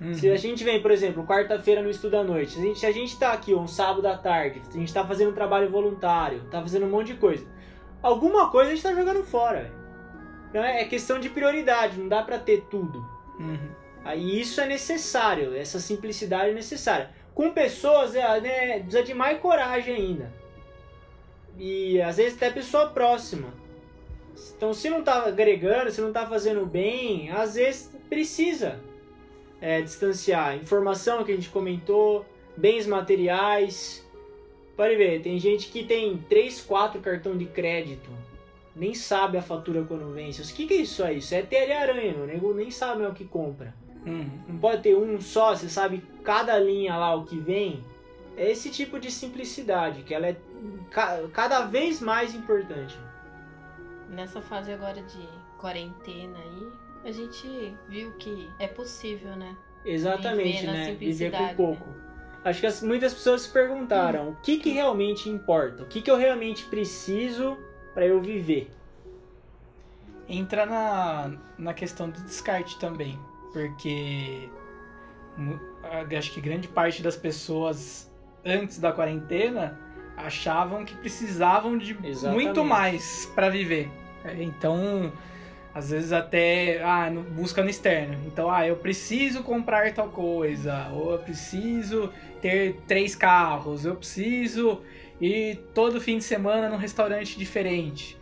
Uhum. 0.00 0.14
Se 0.14 0.30
a 0.30 0.36
gente 0.36 0.62
vem, 0.62 0.80
por 0.80 0.90
exemplo, 0.90 1.26
quarta-feira 1.26 1.82
no 1.82 1.90
estudo 1.90 2.16
à 2.16 2.24
noite, 2.24 2.52
se 2.52 2.58
a 2.58 2.62
gente, 2.62 2.78
se 2.78 2.86
a 2.86 2.92
gente 2.92 3.18
tá 3.18 3.32
aqui 3.32 3.54
um 3.54 3.66
sábado 3.66 4.06
à 4.06 4.16
tarde, 4.16 4.62
a 4.68 4.72
gente 4.72 4.94
tá 4.94 5.04
fazendo 5.04 5.30
um 5.30 5.34
trabalho 5.34 5.70
voluntário, 5.70 6.44
tá 6.50 6.60
fazendo 6.60 6.86
um 6.86 6.90
monte 6.90 7.08
de 7.08 7.14
coisa, 7.14 7.44
alguma 8.00 8.50
coisa 8.50 8.70
a 8.70 8.74
gente 8.74 8.82
tá 8.82 8.94
jogando 8.94 9.24
fora. 9.24 9.72
Então 10.50 10.62
é 10.62 10.82
é 10.82 10.84
questão 10.84 11.18
de 11.18 11.28
prioridade, 11.28 11.98
não 11.98 12.08
dá 12.08 12.22
pra 12.22 12.38
ter 12.38 12.66
tudo. 12.70 13.04
Uhum. 13.40 13.70
Aí 14.04 14.40
isso 14.40 14.60
é 14.60 14.66
necessário, 14.66 15.54
essa 15.54 15.80
simplicidade 15.80 16.50
é 16.50 16.54
necessária. 16.54 17.10
Com 17.34 17.52
pessoas, 17.52 18.14
é, 18.14 18.40
né, 18.40 18.78
precisa 18.80 19.02
de 19.02 19.14
mais 19.14 19.38
coragem 19.40 19.94
ainda. 19.94 20.32
E 21.58 22.00
às 22.00 22.16
vezes 22.16 22.36
até 22.36 22.50
pessoa 22.50 22.88
próxima. 22.88 23.52
Então 24.56 24.72
se 24.72 24.88
não 24.88 25.02
tá 25.02 25.24
agregando, 25.26 25.90
se 25.90 26.00
não 26.00 26.12
tá 26.12 26.26
fazendo 26.26 26.64
bem, 26.64 27.30
às 27.30 27.56
vezes 27.56 27.90
precisa 28.08 28.80
é, 29.60 29.80
distanciar. 29.80 30.56
Informação 30.56 31.24
que 31.24 31.32
a 31.32 31.34
gente 31.34 31.48
comentou, 31.48 32.24
bens 32.56 32.86
materiais. 32.86 34.06
Pode 34.76 34.96
ver, 34.96 35.20
tem 35.22 35.38
gente 35.38 35.68
que 35.68 35.82
tem 35.84 36.18
3, 36.28 36.60
4 36.60 37.00
cartão 37.00 37.36
de 37.36 37.46
crédito. 37.46 38.10
Nem 38.76 38.94
sabe 38.94 39.36
a 39.36 39.42
fatura 39.42 39.82
quando 39.82 40.12
vence. 40.14 40.40
O 40.40 40.54
que, 40.54 40.66
que 40.66 40.74
é 40.74 40.76
isso 40.78 41.02
aí? 41.02 41.18
Isso 41.18 41.34
é 41.34 41.42
telha-aranha, 41.42 42.14
meu 42.14 42.26
nego 42.26 42.54
nem 42.54 42.70
sabe 42.70 43.04
o 43.04 43.12
que 43.12 43.24
compra. 43.24 43.74
Uhum. 44.06 44.30
Não 44.48 44.58
pode 44.58 44.82
ter 44.82 44.96
um 44.96 45.20
só, 45.20 45.54
você 45.54 45.68
sabe 45.68 46.02
cada 46.22 46.56
linha 46.58 46.96
lá 46.96 47.14
o 47.16 47.24
que 47.24 47.36
vem. 47.36 47.82
É 48.38 48.48
esse 48.52 48.70
tipo 48.70 49.00
de 49.00 49.10
simplicidade, 49.10 50.04
que 50.04 50.14
ela 50.14 50.28
é 50.28 50.36
ca- 50.90 51.18
cada 51.32 51.62
vez 51.62 52.00
mais 52.00 52.34
importante. 52.36 52.96
Nessa 54.08 54.40
fase 54.40 54.72
agora 54.72 55.02
de 55.02 55.28
quarentena 55.58 56.38
aí, 56.38 56.68
a 57.04 57.10
gente 57.10 57.74
viu 57.88 58.12
que 58.12 58.48
é 58.60 58.68
possível, 58.68 59.34
né? 59.34 59.56
Exatamente, 59.84 60.60
Viver 60.60 60.72
né? 60.72 60.84
Viver 60.84 60.86
com 60.86 60.92
simplicidade, 60.92 61.56
pouco. 61.56 61.86
Acho 62.44 62.60
que 62.60 62.66
as- 62.66 62.80
muitas 62.80 63.12
pessoas 63.12 63.42
se 63.42 63.48
perguntaram 63.50 64.30
o 64.30 64.36
que, 64.36 64.58
que 64.58 64.70
realmente 64.70 65.28
importa, 65.28 65.82
o 65.82 65.86
que, 65.86 66.00
que 66.00 66.10
eu 66.10 66.16
realmente 66.16 66.64
preciso 66.66 67.58
para 67.92 68.06
eu 68.06 68.20
viver. 68.22 68.70
Entra 70.28 70.64
na, 70.64 71.36
na 71.58 71.74
questão 71.74 72.08
do 72.08 72.20
descarte 72.22 72.78
também, 72.78 73.18
porque 73.52 74.48
acho 76.16 76.32
que 76.32 76.40
grande 76.40 76.68
parte 76.68 77.02
das 77.02 77.16
pessoas 77.16 78.07
antes 78.48 78.78
da 78.78 78.92
quarentena 78.92 79.78
achavam 80.16 80.84
que 80.84 80.94
precisavam 80.96 81.78
de 81.78 81.96
Exatamente. 82.02 82.44
muito 82.44 82.64
mais 82.64 83.30
para 83.34 83.48
viver. 83.48 83.90
É, 84.24 84.42
Então, 84.42 85.12
às 85.74 85.90
vezes 85.90 86.12
até 86.12 86.82
ah, 86.82 87.10
busca 87.30 87.62
no 87.62 87.70
externo. 87.70 88.18
Então, 88.26 88.50
ah, 88.50 88.66
eu 88.66 88.76
preciso 88.76 89.42
comprar 89.42 89.92
tal 89.92 90.08
coisa, 90.08 90.88
ou 90.92 91.12
eu 91.12 91.18
preciso 91.18 92.12
ter 92.42 92.76
três 92.86 93.14
carros, 93.14 93.84
eu 93.84 93.94
preciso 93.94 94.82
ir 95.20 95.60
todo 95.74 96.00
fim 96.00 96.18
de 96.18 96.24
semana 96.24 96.68
num 96.68 96.76
restaurante 96.76 97.38
diferente. 97.38 98.16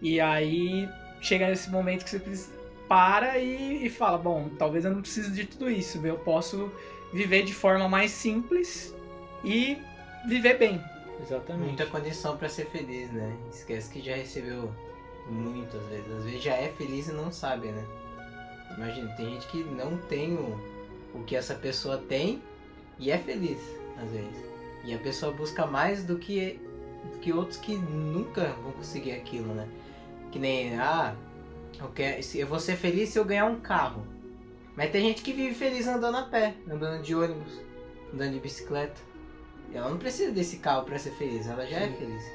E 0.00 0.20
aí 0.20 0.88
chega 1.20 1.48
nesse 1.48 1.70
momento 1.70 2.04
que 2.04 2.10
você 2.10 2.60
para 2.88 3.38
e, 3.38 3.86
e 3.86 3.88
fala, 3.90 4.18
bom, 4.18 4.48
talvez 4.58 4.84
eu 4.84 4.90
não 4.90 5.00
precise 5.00 5.30
de 5.30 5.44
tudo 5.44 5.70
isso, 5.70 6.04
eu 6.04 6.16
posso 6.16 6.72
viver 7.12 7.44
de 7.44 7.54
forma 7.54 7.88
mais 7.88 8.10
simples 8.10 8.94
e 9.44 9.78
viver 10.26 10.58
bem. 10.58 10.82
Exatamente. 11.20 11.66
Muita 11.66 11.86
condição 11.86 12.36
pra 12.36 12.48
ser 12.48 12.66
feliz, 12.66 13.10
né? 13.12 13.36
Esquece 13.52 13.90
que 13.90 14.00
já 14.00 14.16
recebeu 14.16 14.72
muitas 15.28 15.82
vezes. 15.86 16.10
Às 16.12 16.24
vezes 16.24 16.42
já 16.42 16.54
é 16.54 16.68
feliz 16.68 17.08
e 17.08 17.12
não 17.12 17.30
sabe, 17.30 17.68
né? 17.68 17.84
Imagina, 18.76 19.08
tem 19.16 19.30
gente 19.30 19.46
que 19.48 19.62
não 19.64 19.96
tem 19.96 20.34
o, 20.34 20.58
o 21.14 21.24
que 21.24 21.36
essa 21.36 21.54
pessoa 21.54 21.98
tem 21.98 22.42
e 22.98 23.10
é 23.10 23.18
feliz, 23.18 23.58
às 24.00 24.10
vezes. 24.10 24.44
E 24.84 24.94
a 24.94 24.98
pessoa 24.98 25.32
busca 25.32 25.66
mais 25.66 26.04
do 26.04 26.16
que, 26.18 26.58
do 27.12 27.18
que 27.18 27.32
outros 27.32 27.58
que 27.58 27.76
nunca 27.76 28.54
vão 28.62 28.72
conseguir 28.72 29.12
aquilo, 29.12 29.52
né? 29.52 29.68
Que 30.30 30.38
nem, 30.38 30.78
ah, 30.78 31.14
eu, 31.78 31.88
quero, 31.88 32.20
eu 32.34 32.46
vou 32.46 32.60
ser 32.60 32.76
feliz 32.76 33.10
se 33.10 33.18
eu 33.18 33.24
ganhar 33.24 33.46
um 33.46 33.60
carro. 33.60 34.06
Mas 34.76 34.90
tem 34.90 35.02
gente 35.02 35.22
que 35.22 35.32
vive 35.32 35.54
feliz 35.54 35.86
andando 35.86 36.16
a 36.16 36.22
pé, 36.22 36.54
andando 36.70 37.02
de 37.02 37.14
ônibus, 37.14 37.60
andando 38.14 38.32
de 38.32 38.40
bicicleta. 38.40 39.00
Ela 39.72 39.88
não 39.88 39.98
precisa 39.98 40.32
desse 40.32 40.58
carro 40.58 40.84
pra 40.84 40.98
ser 40.98 41.10
feliz, 41.12 41.46
ela 41.48 41.64
já 41.66 41.76
é 41.78 41.88
Sim. 41.88 41.94
feliz. 41.94 42.32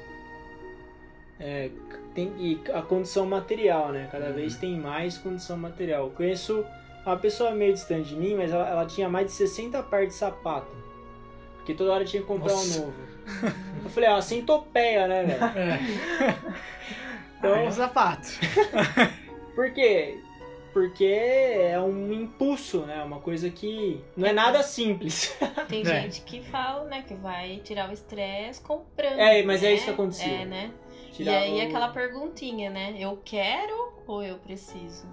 É, 1.38 1.70
tem, 2.14 2.32
e 2.38 2.60
a 2.72 2.80
condição 2.80 3.26
material, 3.26 3.92
né? 3.92 4.08
Cada 4.10 4.28
Uhum. 4.28 4.34
vez 4.34 4.56
tem 4.56 4.78
mais 4.78 5.18
condição 5.18 5.56
material. 5.56 6.04
Eu 6.06 6.10
conheço 6.10 6.64
uma 7.04 7.16
pessoa 7.18 7.50
meio 7.50 7.74
distante 7.74 8.08
de 8.10 8.16
mim, 8.16 8.34
mas 8.34 8.50
ela, 8.52 8.66
ela 8.68 8.86
tinha 8.86 9.08
mais 9.08 9.26
de 9.26 9.32
60 9.32 9.82
pares 9.82 10.08
de 10.08 10.14
sapato. 10.14 10.74
Porque 11.56 11.74
toda 11.74 11.92
hora 11.92 12.04
tinha 12.04 12.22
que 12.22 12.28
comprar 12.28 12.52
Nossa. 12.52 12.80
um 12.80 12.86
novo. 12.86 12.96
Eu 13.84 13.90
falei, 13.90 14.08
ah, 14.08 14.22
centopeia, 14.22 15.06
né, 15.06 15.24
velho? 15.24 15.40
Então, 17.38 17.50
Então- 17.50 17.54
é 17.56 17.68
um 17.68 17.72
sapato. 17.72 18.28
Por 19.54 19.70
quê? 19.72 20.18
Porque 20.76 21.06
é 21.06 21.80
um 21.80 22.12
impulso, 22.12 22.80
né? 22.80 23.02
Uma 23.02 23.18
coisa 23.18 23.48
que 23.48 23.98
não 24.14 24.28
é 24.28 24.32
nada 24.34 24.62
simples. 24.62 25.34
Tem 25.70 25.80
É. 25.80 26.02
gente 26.02 26.20
que 26.20 26.42
fala, 26.42 26.84
né, 26.84 27.00
que 27.08 27.14
vai 27.14 27.62
tirar 27.64 27.88
o 27.88 27.94
estresse 27.94 28.60
comprando. 28.60 29.18
É, 29.18 29.42
mas 29.42 29.62
é 29.62 29.68
né? 29.68 29.72
isso 29.72 29.84
que 29.86 29.90
acontecia. 29.90 30.26
É, 30.42 30.44
né? 30.44 30.70
Tirar 31.12 31.32
e 31.32 31.34
aí 31.34 31.64
o- 31.64 31.66
aquela 31.66 31.88
perguntinha, 31.88 32.68
né? 32.68 32.94
Eu 32.98 33.18
quero 33.24 33.94
ou 34.06 34.22
eu 34.22 34.36
preciso? 34.36 35.06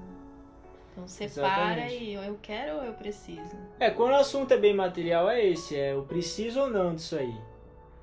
Então 0.92 1.08
separa 1.08 1.90
e 1.90 2.18
ou 2.18 2.24
eu 2.26 2.38
quero 2.42 2.80
ou 2.80 2.84
eu 2.84 2.92
preciso. 2.96 3.56
É, 3.80 3.90
quando 3.90 4.12
o 4.12 4.16
assunto 4.18 4.54
é 4.54 4.58
bem 4.58 4.74
material, 4.74 5.30
é 5.30 5.46
esse, 5.46 5.78
é 5.78 5.94
eu 5.94 6.02
preciso 6.04 6.60
ou 6.60 6.70
não 6.70 6.94
disso 6.94 7.16
aí. 7.16 7.34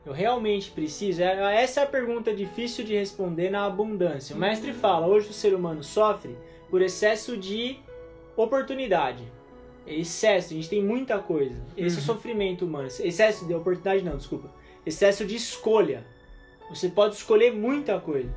Eu 0.06 0.14
realmente 0.14 0.70
preciso? 0.70 1.22
É- 1.22 1.62
Essa 1.62 1.80
é 1.80 1.84
a 1.84 1.86
pergunta 1.86 2.32
difícil 2.34 2.86
de 2.86 2.94
responder 2.94 3.50
na 3.50 3.66
abundância. 3.66 4.34
O 4.34 4.38
mestre 4.38 4.72
fala, 4.72 5.06
hoje 5.06 5.28
o 5.28 5.34
ser 5.34 5.52
humano 5.54 5.84
sofre 5.84 6.34
por 6.70 6.80
excesso 6.82 7.36
de 7.36 7.78
oportunidade. 8.36 9.24
Excesso, 9.86 10.52
a 10.52 10.56
gente 10.56 10.68
tem 10.68 10.82
muita 10.82 11.18
coisa. 11.18 11.56
Esse 11.76 11.96
é 11.96 11.98
o 11.98 12.00
Uhum. 12.00 12.06
sofrimento 12.06 12.64
humano. 12.64 12.86
Excesso 12.86 13.46
de 13.46 13.54
oportunidade 13.54 14.04
não, 14.04 14.16
desculpa. 14.16 14.50
Excesso 14.86 15.24
de 15.24 15.34
escolha. 15.34 16.04
Você 16.68 16.88
pode 16.88 17.14
escolher 17.16 17.52
muita 17.52 17.98
coisa. 17.98 18.30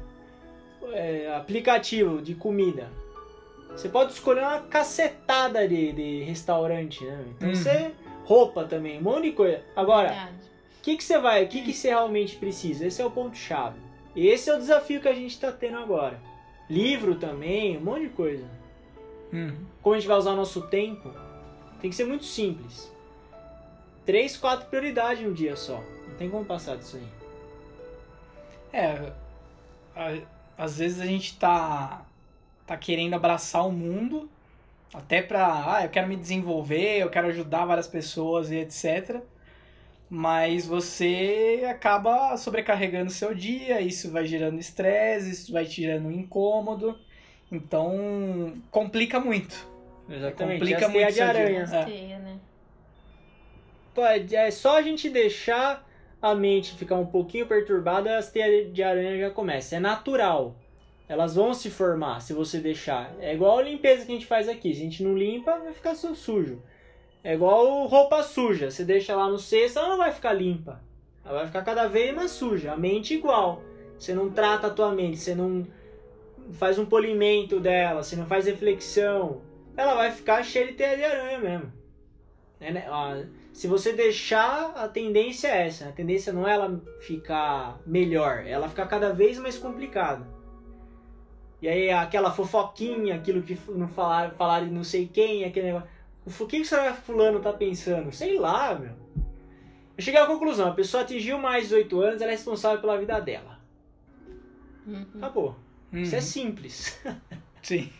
É, 0.92 1.34
aplicativo 1.36 2.22
de 2.22 2.36
comida. 2.36 2.90
Você 3.70 3.88
pode 3.90 4.12
escolher 4.14 4.42
uma 4.42 4.60
cacetada 4.60 5.68
de, 5.68 5.92
de 5.94 6.24
restaurante, 6.24 7.04
né? 7.04 7.26
Então 7.36 7.50
Uhum. 7.50 7.56
você. 7.56 7.92
Roupa 8.26 8.64
também, 8.64 9.00
um 9.00 9.02
monte 9.02 9.24
de 9.24 9.32
coisa. 9.34 9.62
Agora, 9.76 10.30
o 10.80 10.82
que, 10.82 10.96
que 10.96 11.04
você 11.04 11.18
vai. 11.20 11.44
O 11.44 11.48
que, 11.50 11.62
que 11.62 11.74
você 11.74 11.90
realmente 11.90 12.38
precisa? 12.38 12.86
Esse 12.88 13.02
é 13.02 13.06
o 13.06 13.12
ponto-chave. 13.12 13.78
Esse 14.16 14.50
é 14.50 14.56
o 14.56 14.60
desafio 14.60 15.02
que 15.02 15.10
a 15.10 15.14
gente 15.14 15.38
tá 15.40 15.52
tendo 15.52 15.78
agora. 15.78 16.18
Livro 16.74 17.16
também, 17.16 17.78
um 17.78 17.82
monte 17.82 18.08
de 18.08 18.10
coisa. 18.10 18.48
Hum. 19.32 19.56
Como 19.80 19.94
a 19.94 20.00
gente 20.00 20.08
vai 20.08 20.18
usar 20.18 20.32
o 20.32 20.36
nosso 20.36 20.64
tempo, 20.64 21.12
tem 21.80 21.90
que 21.92 21.96
ser 21.96 22.06
muito 22.06 22.26
simples. 22.26 22.92
Três, 24.04 24.36
quatro 24.36 24.68
prioridades 24.68 25.24
no 25.24 25.34
dia 25.34 25.56
só. 25.56 25.84
Não 26.08 26.16
tem 26.18 26.32
como 26.32 26.44
passar 26.44 26.76
disso 26.78 26.98
aí. 26.98 27.08
É, 28.74 29.14
às 30.58 30.80
vezes 30.80 31.00
a 31.00 31.06
gente 31.06 31.38
tá, 31.38 32.04
tá 32.66 32.76
querendo 32.76 33.14
abraçar 33.14 33.68
o 33.68 33.72
mundo, 33.72 34.28
até 34.92 35.22
pra, 35.22 35.76
ah, 35.76 35.84
eu 35.84 35.90
quero 35.90 36.08
me 36.08 36.16
desenvolver, 36.16 36.98
eu 36.98 37.10
quero 37.10 37.28
ajudar 37.28 37.66
várias 37.66 37.88
pessoas 37.88 38.50
e 38.50 38.56
etc. 38.56 39.22
Mas 40.10 40.68
você 40.68 41.66
acaba 41.70 42.38
sobrecarregando 42.38 43.10
seu 43.10 43.34
dia, 43.34 43.82
isso 43.82 44.12
vai 44.12 44.26
gerando 44.26 44.60
estresse, 44.60 45.32
isso 45.32 45.52
vai 45.52 45.66
tirando 45.66 46.12
incômodo. 46.12 46.98
Então, 47.52 48.54
complica 48.70 49.20
muito. 49.20 49.68
Exatamente. 50.10 50.60
complica 50.60 50.80
teias 50.80 50.92
muito 50.92 51.08
de 51.08 51.14
dia. 51.14 51.26
aranha. 51.28 51.70
É. 51.72 51.86
Teia, 51.86 52.20
né? 52.20 52.38
Pode- 53.94 54.36
É 54.36 54.52
só 54.52 54.78
a 54.78 54.82
gente 54.82 55.10
deixar 55.10 55.88
a 56.22 56.34
mente 56.34 56.74
ficar 56.76 56.96
um 56.96 57.06
pouquinho 57.06 57.46
perturbada, 57.46 58.18
as 58.18 58.32
teias 58.32 58.74
de 58.74 58.82
aranha 58.84 59.18
já 59.20 59.30
começam. 59.30 59.78
É 59.78 59.82
natural. 59.82 60.56
Elas 61.08 61.36
vão 61.36 61.54
se 61.54 61.70
formar 61.70 62.22
se 62.22 62.34
você 62.34 62.60
deixar. 62.60 63.14
É 63.20 63.34
igual 63.34 63.60
a 63.60 63.64
limpeza 63.64 64.06
que 64.06 64.12
a 64.12 64.16
gente 64.16 64.26
faz 64.26 64.48
aqui. 64.48 64.74
Se 64.74 64.80
a 64.82 64.84
gente 64.84 65.04
não 65.04 65.16
limpa, 65.18 65.58
vai 65.60 65.74
ficar 65.74 65.96
su- 65.96 66.16
sujo. 66.16 66.62
É 67.24 67.34
igual 67.34 67.86
roupa 67.86 68.22
suja. 68.22 68.70
Você 68.70 68.84
deixa 68.84 69.16
lá 69.16 69.30
no 69.30 69.40
cesto, 69.40 69.80
ela 69.80 69.90
não 69.90 69.98
vai 69.98 70.12
ficar 70.12 70.34
limpa. 70.34 70.82
Ela 71.24 71.40
vai 71.40 71.48
ficar 71.48 71.64
cada 71.64 71.88
vez 71.88 72.14
mais 72.14 72.32
suja. 72.32 72.74
A 72.74 72.78
mente 72.78 73.14
igual. 73.14 73.62
Você 73.98 74.14
não 74.14 74.30
trata 74.30 74.68
a 74.68 74.72
tua 74.72 74.92
mente, 74.92 75.18
você 75.18 75.34
não 75.34 75.66
faz 76.52 76.78
um 76.78 76.86
polimento 76.86 77.60
dela, 77.60 78.04
você 78.04 78.16
não 78.16 78.26
faz 78.26 78.46
reflexão. 78.46 79.42
Ela 79.78 79.96
vai 79.96 80.12
ficar 80.12 80.44
cheia 80.44 80.68
de 80.68 80.74
teia 80.74 80.98
de 80.98 81.04
aranha 81.06 81.40
mesmo. 81.40 81.74
É, 82.60 82.72
né? 82.72 82.86
Se 83.54 83.68
você 83.68 83.94
deixar, 83.94 84.72
a 84.76 84.88
tendência 84.88 85.48
é 85.48 85.68
essa. 85.68 85.90
A 85.90 85.92
tendência 85.92 86.34
não 86.34 86.48
é 86.48 86.54
ela 86.54 86.82
ficar 87.02 87.80
melhor, 87.86 88.40
é 88.46 88.52
ela 88.52 88.68
ficar 88.68 88.88
cada 88.88 89.14
vez 89.14 89.38
mais 89.38 89.58
complicada. 89.58 90.28
E 91.62 91.68
aí 91.70 91.90
aquela 91.92 92.32
fofoquinha, 92.32 93.16
aquilo 93.16 93.42
que 93.42 93.58
não 93.70 93.88
falaram, 93.88 94.36
falaram 94.36 94.68
de 94.68 94.74
não 94.74 94.84
sei 94.84 95.08
quem, 95.08 95.46
aquele 95.46 95.68
negócio. 95.68 95.88
O 96.26 96.46
que, 96.46 96.60
que 96.60 96.66
será 96.66 96.94
que 96.94 97.02
fulano 97.02 97.42
tá 97.42 97.52
pensando? 97.52 98.12
Sei 98.12 98.38
lá, 98.40 98.76
meu. 98.76 98.96
Eu 99.98 100.04
cheguei 100.04 100.20
à 100.20 100.26
conclusão, 100.26 100.70
a 100.70 100.74
pessoa 100.74 101.04
atingiu 101.04 101.38
mais 101.38 101.64
de 101.64 101.70
18 101.70 102.02
anos, 102.02 102.22
ela 102.22 102.32
é 102.32 102.36
responsável 102.36 102.80
pela 102.82 102.98
vida 102.98 103.20
dela. 103.20 103.60
Uhum. 104.88 105.06
Acabou. 105.18 105.56
Isso 105.92 106.16
é 106.16 106.20
Uhum. 106.20 106.24
simples. 106.24 107.00
Sim. 107.62 107.92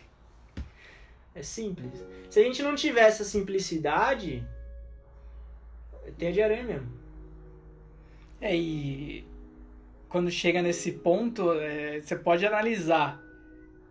É 1.34 1.42
simples. 1.42 2.04
Se 2.30 2.40
a 2.40 2.42
gente 2.42 2.62
não 2.62 2.74
tiver 2.74 3.02
essa 3.02 3.24
simplicidade, 3.24 4.44
tem 6.18 6.32
de 6.32 6.42
aranha 6.42 6.64
mesmo. 6.64 6.92
É, 8.40 8.54
e 8.56 9.24
quando 10.08 10.30
chega 10.30 10.62
nesse 10.62 10.92
ponto, 10.92 11.52
é, 11.54 12.00
você 12.00 12.16
pode 12.16 12.44
analisar 12.44 13.20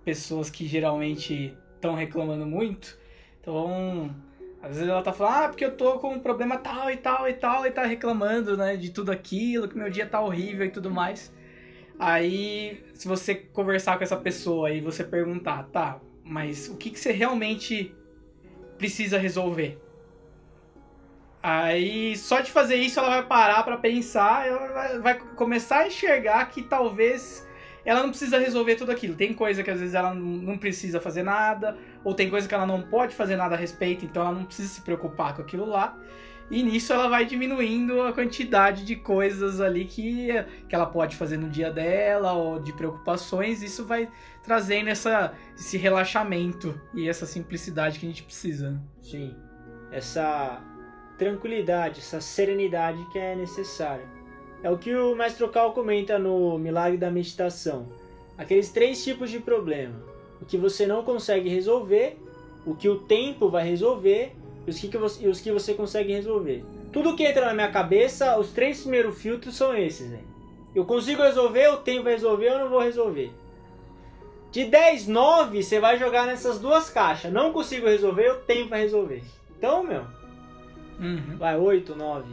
pessoas 0.05 0.49
que 0.49 0.67
geralmente 0.67 1.57
estão 1.75 1.95
reclamando 1.95 2.45
muito. 2.45 2.97
Então, 3.43 4.09
às 4.61 4.69
vezes 4.69 4.87
ela 4.87 5.01
tá 5.01 5.11
falando, 5.11 5.43
ah, 5.43 5.49
porque 5.49 5.65
eu 5.65 5.75
tô 5.75 5.99
com 5.99 6.13
um 6.13 6.19
problema 6.19 6.57
tal 6.57 6.89
e 6.89 6.95
tal 6.95 7.27
e 7.27 7.33
tal, 7.33 7.65
e 7.67 7.71
tá 7.71 7.83
reclamando, 7.83 8.55
né, 8.55 8.77
de 8.77 8.89
tudo 8.89 9.11
aquilo, 9.11 9.67
que 9.67 9.77
meu 9.77 9.89
dia 9.89 10.05
tá 10.05 10.21
horrível 10.21 10.65
e 10.65 10.69
tudo 10.69 10.89
mais. 10.89 11.29
Aí, 11.99 12.81
se 12.93 13.05
você 13.05 13.35
conversar 13.35 13.97
com 13.97 14.03
essa 14.05 14.15
pessoa 14.15 14.71
e 14.71 14.79
você 14.79 15.03
perguntar, 15.03 15.63
tá, 15.73 15.99
mas 16.23 16.69
o 16.69 16.77
que, 16.77 16.89
que 16.89 16.97
você 16.97 17.11
realmente 17.11 17.93
precisa 18.77 19.17
resolver? 19.17 19.77
Aí, 21.41 22.15
só 22.15 22.39
de 22.39 22.49
fazer 22.49 22.77
isso, 22.77 22.97
ela 22.97 23.09
vai 23.09 23.23
parar 23.23 23.61
pra 23.65 23.75
pensar, 23.75 24.47
ela 24.47 24.99
vai 24.99 25.15
começar 25.35 25.79
a 25.79 25.87
enxergar 25.87 26.45
que 26.45 26.61
talvez 26.61 27.45
ela 27.85 28.01
não 28.01 28.09
precisa 28.09 28.37
resolver 28.37 28.75
tudo 28.75 28.91
aquilo. 28.91 29.15
Tem 29.15 29.33
coisa 29.33 29.63
que 29.63 29.69
às 29.71 29.79
vezes 29.79 29.95
ela 29.95 30.13
não- 30.13 30.57
precisa 30.57 31.01
fazer 31.01 31.23
nada, 31.23 31.77
ou 32.03 32.13
tem 32.13 32.29
coisa 32.29 32.47
que 32.47 32.53
ela 32.53 32.65
não 32.65 32.81
pode 32.81 33.13
fazer 33.15 33.35
nada 33.35 33.55
a 33.55 33.57
respeito, 33.57 34.05
então 34.05 34.23
ela 34.23 34.31
não 34.31 34.45
precisa 34.45 34.69
se 34.69 34.81
preocupar 34.81 35.35
com 35.35 35.41
aquilo 35.41 35.65
lá. 35.65 35.97
E 36.51 36.61
nisso 36.61 36.93
ela 36.93 37.07
vai 37.07 37.25
diminuindo 37.25 38.01
a 38.01 38.13
quantidade 38.13 38.85
de 38.85 38.95
coisas 38.95 39.59
ali 39.59 39.85
que, 39.85 40.27
que 40.67 40.75
ela 40.75 40.85
pode 40.85 41.15
fazer 41.15 41.37
no 41.37 41.49
dia 41.49 41.71
dela, 41.71 42.33
ou 42.33 42.59
de 42.59 42.71
preocupações. 42.73 43.63
Isso 43.63 43.85
vai 43.85 44.09
trazendo 44.43 44.89
essa, 44.89 45.33
esse 45.57 45.77
relaxamento 45.77 46.79
e 46.93 47.07
essa 47.09 47.25
simplicidade 47.25 47.97
que 47.97 48.05
a 48.05 48.09
gente 48.09 48.23
precisa. 48.23 48.79
Sim. 49.01 49.35
Essa 49.91 50.61
tranquilidade, 51.17 51.99
essa 51.99 52.19
serenidade 52.19 53.03
que 53.11 53.17
é 53.17 53.35
necessária. 53.35 54.05
É 54.63 54.71
o 54.71 54.77
que 54.77 54.95
o 54.95 55.13
Mestre 55.13 55.47
Cal 55.49 55.73
comenta 55.73 56.17
no 56.17 56.57
Milagre 56.57 56.97
da 56.97 57.11
Meditação. 57.11 57.87
Aqueles 58.37 58.71
três 58.71 59.03
tipos 59.03 59.29
de 59.29 59.39
problema. 59.39 59.95
O 60.41 60.45
que 60.45 60.57
você 60.57 60.87
não 60.87 61.03
consegue 61.03 61.49
resolver, 61.49 62.17
o 62.65 62.73
que 62.73 62.87
o 62.87 62.99
tempo 62.99 63.49
vai 63.49 63.67
resolver 63.67 64.33
e 64.65 64.69
os 64.69 64.79
que, 64.79 64.97
você, 64.97 65.25
e 65.25 65.27
os 65.27 65.41
que 65.41 65.51
você 65.51 65.73
consegue 65.73 66.13
resolver. 66.13 66.63
Tudo 66.91 67.15
que 67.15 67.23
entra 67.25 67.47
na 67.47 67.53
minha 67.53 67.71
cabeça, 67.71 68.39
os 68.39 68.51
três 68.51 68.81
primeiros 68.81 69.21
filtros 69.21 69.55
são 69.55 69.75
esses. 69.75 70.09
Né? 70.09 70.21
Eu 70.73 70.85
consigo 70.85 71.21
resolver, 71.21 71.67
o 71.67 71.77
tempo 71.77 72.03
vai 72.03 72.13
resolver, 72.13 72.47
eu 72.47 72.59
não 72.59 72.69
vou 72.69 72.79
resolver. 72.79 73.31
De 74.51 74.65
10, 74.65 75.07
9, 75.07 75.63
você 75.63 75.79
vai 75.79 75.97
jogar 75.97 76.27
nessas 76.27 76.59
duas 76.59 76.89
caixas. 76.89 77.33
Não 77.33 77.51
consigo 77.51 77.87
resolver, 77.87 78.29
o 78.31 78.35
tempo 78.41 78.69
vai 78.69 78.81
resolver. 78.81 79.23
Então, 79.57 79.83
meu, 79.83 80.03
Uhum. 80.99 81.37
vai 81.37 81.57
8, 81.57 81.95
9. 81.95 82.27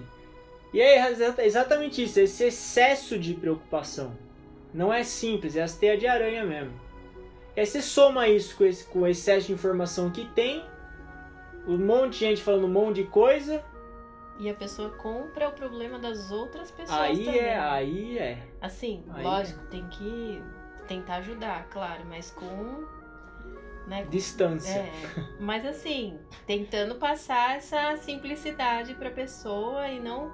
E 0.73 0.81
é 0.81 1.11
exa- 1.11 1.35
exatamente 1.39 2.03
isso, 2.03 2.21
esse 2.21 2.45
excesso 2.45 3.19
de 3.19 3.35
preocupação. 3.35 4.17
Não 4.73 4.93
é 4.93 5.03
simples, 5.03 5.57
é 5.57 5.63
as 5.63 5.77
teias 5.77 5.99
de 5.99 6.07
aranha 6.07 6.45
mesmo. 6.45 6.73
E 7.57 7.61
aí 7.61 7.67
você 7.67 7.83
soma 7.83 8.29
isso 8.29 8.57
com, 8.57 8.65
esse, 8.65 8.85
com 8.85 9.01
o 9.01 9.07
excesso 9.07 9.49
de 9.49 9.53
informação 9.53 10.11
que 10.11 10.25
tem, 10.27 10.65
um 11.67 11.77
monte 11.77 12.13
de 12.13 12.19
gente 12.21 12.43
falando 12.43 12.65
um 12.67 12.71
monte 12.73 12.97
de 12.97 13.05
coisa, 13.05 13.63
E 14.39 14.49
a 14.49 14.55
pessoa 14.55 14.91
compra 14.91 15.49
o 15.49 15.53
problema 15.53 15.99
das 15.99 16.31
outras 16.31 16.71
pessoas 16.71 16.99
aí 17.01 17.25
também. 17.25 17.41
é, 17.41 17.59
aí 17.59 18.19
é. 18.19 18.39
Assim, 18.61 19.05
Aí 19.13 19.25
lógico, 19.25 19.61
tem 19.67 19.87
que 19.89 20.41
tentar 20.87 21.17
ajudar, 21.17 21.69
claro, 21.69 22.05
mas 22.09 22.31
com. 22.31 22.85
Né, 23.87 24.07
Distância. 24.09 24.71
É, 24.79 24.91
mas 25.41 25.67
assim, 25.67 26.17
tentando 26.47 26.95
passar 26.95 27.57
essa 27.57 27.97
simplicidade 27.97 28.95
pra 28.95 29.11
pessoa 29.11 29.89
e 29.89 29.99
não 29.99 30.31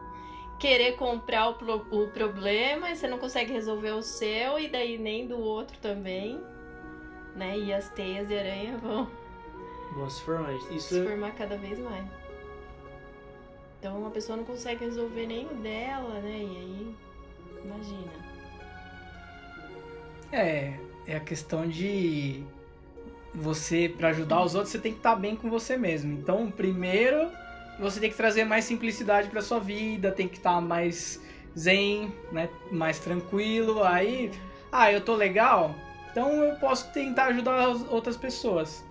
querer 0.59 0.93
comprar 0.97 1.49
o, 1.51 1.55
pro- 1.55 1.87
o 1.91 2.09
problema 2.09 2.91
e 2.91 2.97
você 2.97 3.07
não 3.07 3.19
consegue 3.19 3.53
resolver 3.53 3.91
o 3.93 4.03
seu 4.03 4.59
e 4.59 4.69
daí 4.69 4.99
nem 4.99 5.27
do 5.27 5.39
outro 5.39 5.77
também, 5.79 6.41
né? 7.35 7.59
E 7.59 7.73
as 7.73 7.89
teias 7.91 8.27
de 8.29 8.39
aranha 8.39 8.77
vão 8.79 9.09
Vamos 9.95 10.15
se 10.15 10.23
formar. 10.23 10.53
Isso 10.71 10.95
se 10.95 11.05
formar 11.05 11.33
cada 11.33 11.57
vez 11.57 11.79
mais. 11.79 12.05
Então 13.79 14.07
a 14.07 14.11
pessoa 14.11 14.37
não 14.37 14.45
consegue 14.45 14.85
resolver 14.85 15.27
nem 15.27 15.47
o 15.47 15.55
dela, 15.55 16.21
né? 16.21 16.39
E 16.39 16.57
aí, 16.57 16.95
imagina. 17.65 18.13
É, 20.33 20.79
é 21.07 21.17
a 21.17 21.21
questão 21.21 21.67
de 21.69 22.43
você, 23.35 23.89
pra 23.97 24.09
ajudar 24.09 24.43
os 24.43 24.55
outros, 24.55 24.73
você 24.73 24.79
tem 24.79 24.93
que 24.93 24.99
estar 24.99 25.15
bem 25.15 25.37
com 25.37 25.49
você 25.51 25.77
mesmo. 25.77 26.13
Então, 26.13 26.51
primeiro, 26.51 27.31
você 27.79 28.01
tem 28.01 28.11
que 28.11 28.17
trazer 28.17 28.45
mais 28.45 28.65
simplicidade 28.65 29.29
pra 29.29 29.41
sua 29.43 29.59
vida, 29.61 30.11
tem 30.11 30.29
que 30.29 30.37
estar 30.37 30.61
mais 30.61 31.21
zen, 31.59 32.13
né, 32.33 32.49
mais 32.71 32.99
tranquilo. 32.99 33.83
Aí, 33.83 34.31
ah, 34.71 34.93
eu 34.93 35.01
tô 35.01 35.15
legal, 35.15 35.75
então 36.11 36.43
eu 36.43 36.55
posso 36.57 36.91
tentar 36.93 37.27
ajudar 37.27 37.69
as 37.71 37.87
outras 37.91 38.17
pessoas. 38.17 38.85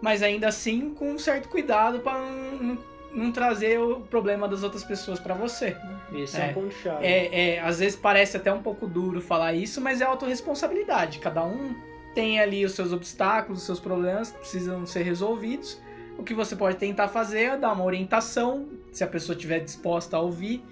Mas 0.00 0.22
ainda 0.22 0.48
assim, 0.48 0.90
com 0.94 1.12
um 1.12 1.18
certo 1.18 1.48
cuidado 1.48 2.00
pra 2.00 2.18
não, 2.18 2.78
não, 3.12 3.30
trazer 3.32 3.78
o 3.78 4.00
problema 4.00 4.48
das 4.48 4.62
outras 4.64 4.82
pessoas 4.82 5.20
pra 5.20 5.32
você. 5.34 5.76
esse 6.12 6.36
é, 6.40 6.46
É. 6.46 6.50
um 6.50 6.54
ponto 6.54 6.74
chave. 6.74 7.06
É, 7.06 7.54
é, 7.54 7.60
às 7.60 7.78
vezes 7.78 7.94
parece 7.96 8.36
até 8.36 8.52
um 8.52 8.62
pouco 8.62 8.86
duro 8.86 9.20
falar 9.20 9.52
isso, 9.54 9.80
mas 9.80 10.00
é 10.00 10.04
autorresponsabilidade. 10.04 11.20
Cada 11.20 11.44
um 11.44 11.74
tem 12.14 12.40
ali 12.40 12.64
os 12.64 12.72
seus 12.72 12.92
obstáculos, 12.92 13.60
os 13.60 13.66
seus 13.66 13.78
problemas 13.78 14.32
que 14.32 14.38
precisam 14.38 14.84
ser 14.84 15.02
resolvidos. 15.02 15.80
O 16.18 16.22
que 16.22 16.34
você 16.34 16.54
pode 16.54 16.76
tentar 16.76 17.08
fazer 17.08 17.40
é 17.40 17.56
dar 17.56 17.72
uma 17.72 17.84
orientação, 17.84 18.68
se 18.92 19.02
a 19.02 19.06
pessoa 19.06 19.34
estiver 19.34 19.60
disposta 19.60 20.16
a 20.16 20.20
ouvir. 20.20 20.64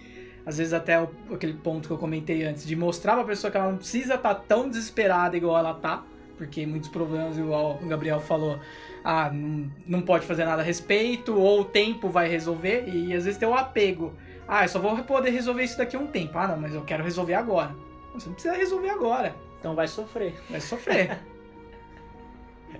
Às 0.44 0.58
vezes 0.58 0.72
até 0.72 1.00
o- 1.00 1.10
aquele 1.32 1.54
ponto 1.54 1.86
que 1.86 1.92
eu 1.92 1.98
comentei 1.98 2.44
antes, 2.44 2.66
de 2.66 2.74
mostrar 2.74 3.14
pra 3.14 3.24
pessoa 3.24 3.50
que 3.50 3.56
ela 3.56 3.70
não 3.70 3.76
precisa 3.76 4.14
estar 4.14 4.34
tão 4.34 4.68
desesperada 4.68 5.36
igual 5.36 5.58
ela 5.58 5.74
tá, 5.74 6.04
porque 6.36 6.64
muitos 6.64 6.88
problemas, 6.88 7.36
igual 7.36 7.78
o 7.82 7.86
Gabriel 7.86 8.20
falou, 8.20 8.58
ah, 9.04 9.30
não, 9.30 9.70
não 9.86 10.02
pode 10.02 10.26
fazer 10.26 10.44
nada 10.44 10.62
a 10.62 10.64
respeito, 10.64 11.38
ou 11.38 11.60
o 11.60 11.64
tempo 11.64 12.08
vai 12.08 12.28
resolver, 12.28 12.88
e 12.88 13.14
às 13.14 13.24
vezes 13.24 13.38
tem 13.38 13.48
o 13.48 13.54
apego. 13.54 14.14
Ah, 14.48 14.64
eu 14.64 14.68
só 14.68 14.78
vou 14.78 14.96
poder 15.04 15.30
resolver 15.30 15.62
isso 15.62 15.76
daqui 15.78 15.94
a 15.94 15.98
um 15.98 16.06
tempo. 16.06 16.36
Ah, 16.38 16.48
não, 16.48 16.56
mas 16.56 16.74
eu 16.74 16.82
quero 16.82 17.04
resolver 17.04 17.34
agora. 17.34 17.74
Você 18.14 18.26
não 18.26 18.34
precisa 18.34 18.54
resolver 18.54 18.88
agora. 18.90 19.34
Então 19.58 19.74
vai 19.74 19.86
sofrer. 19.86 20.34
Vai 20.48 20.60
sofrer. 20.60 21.18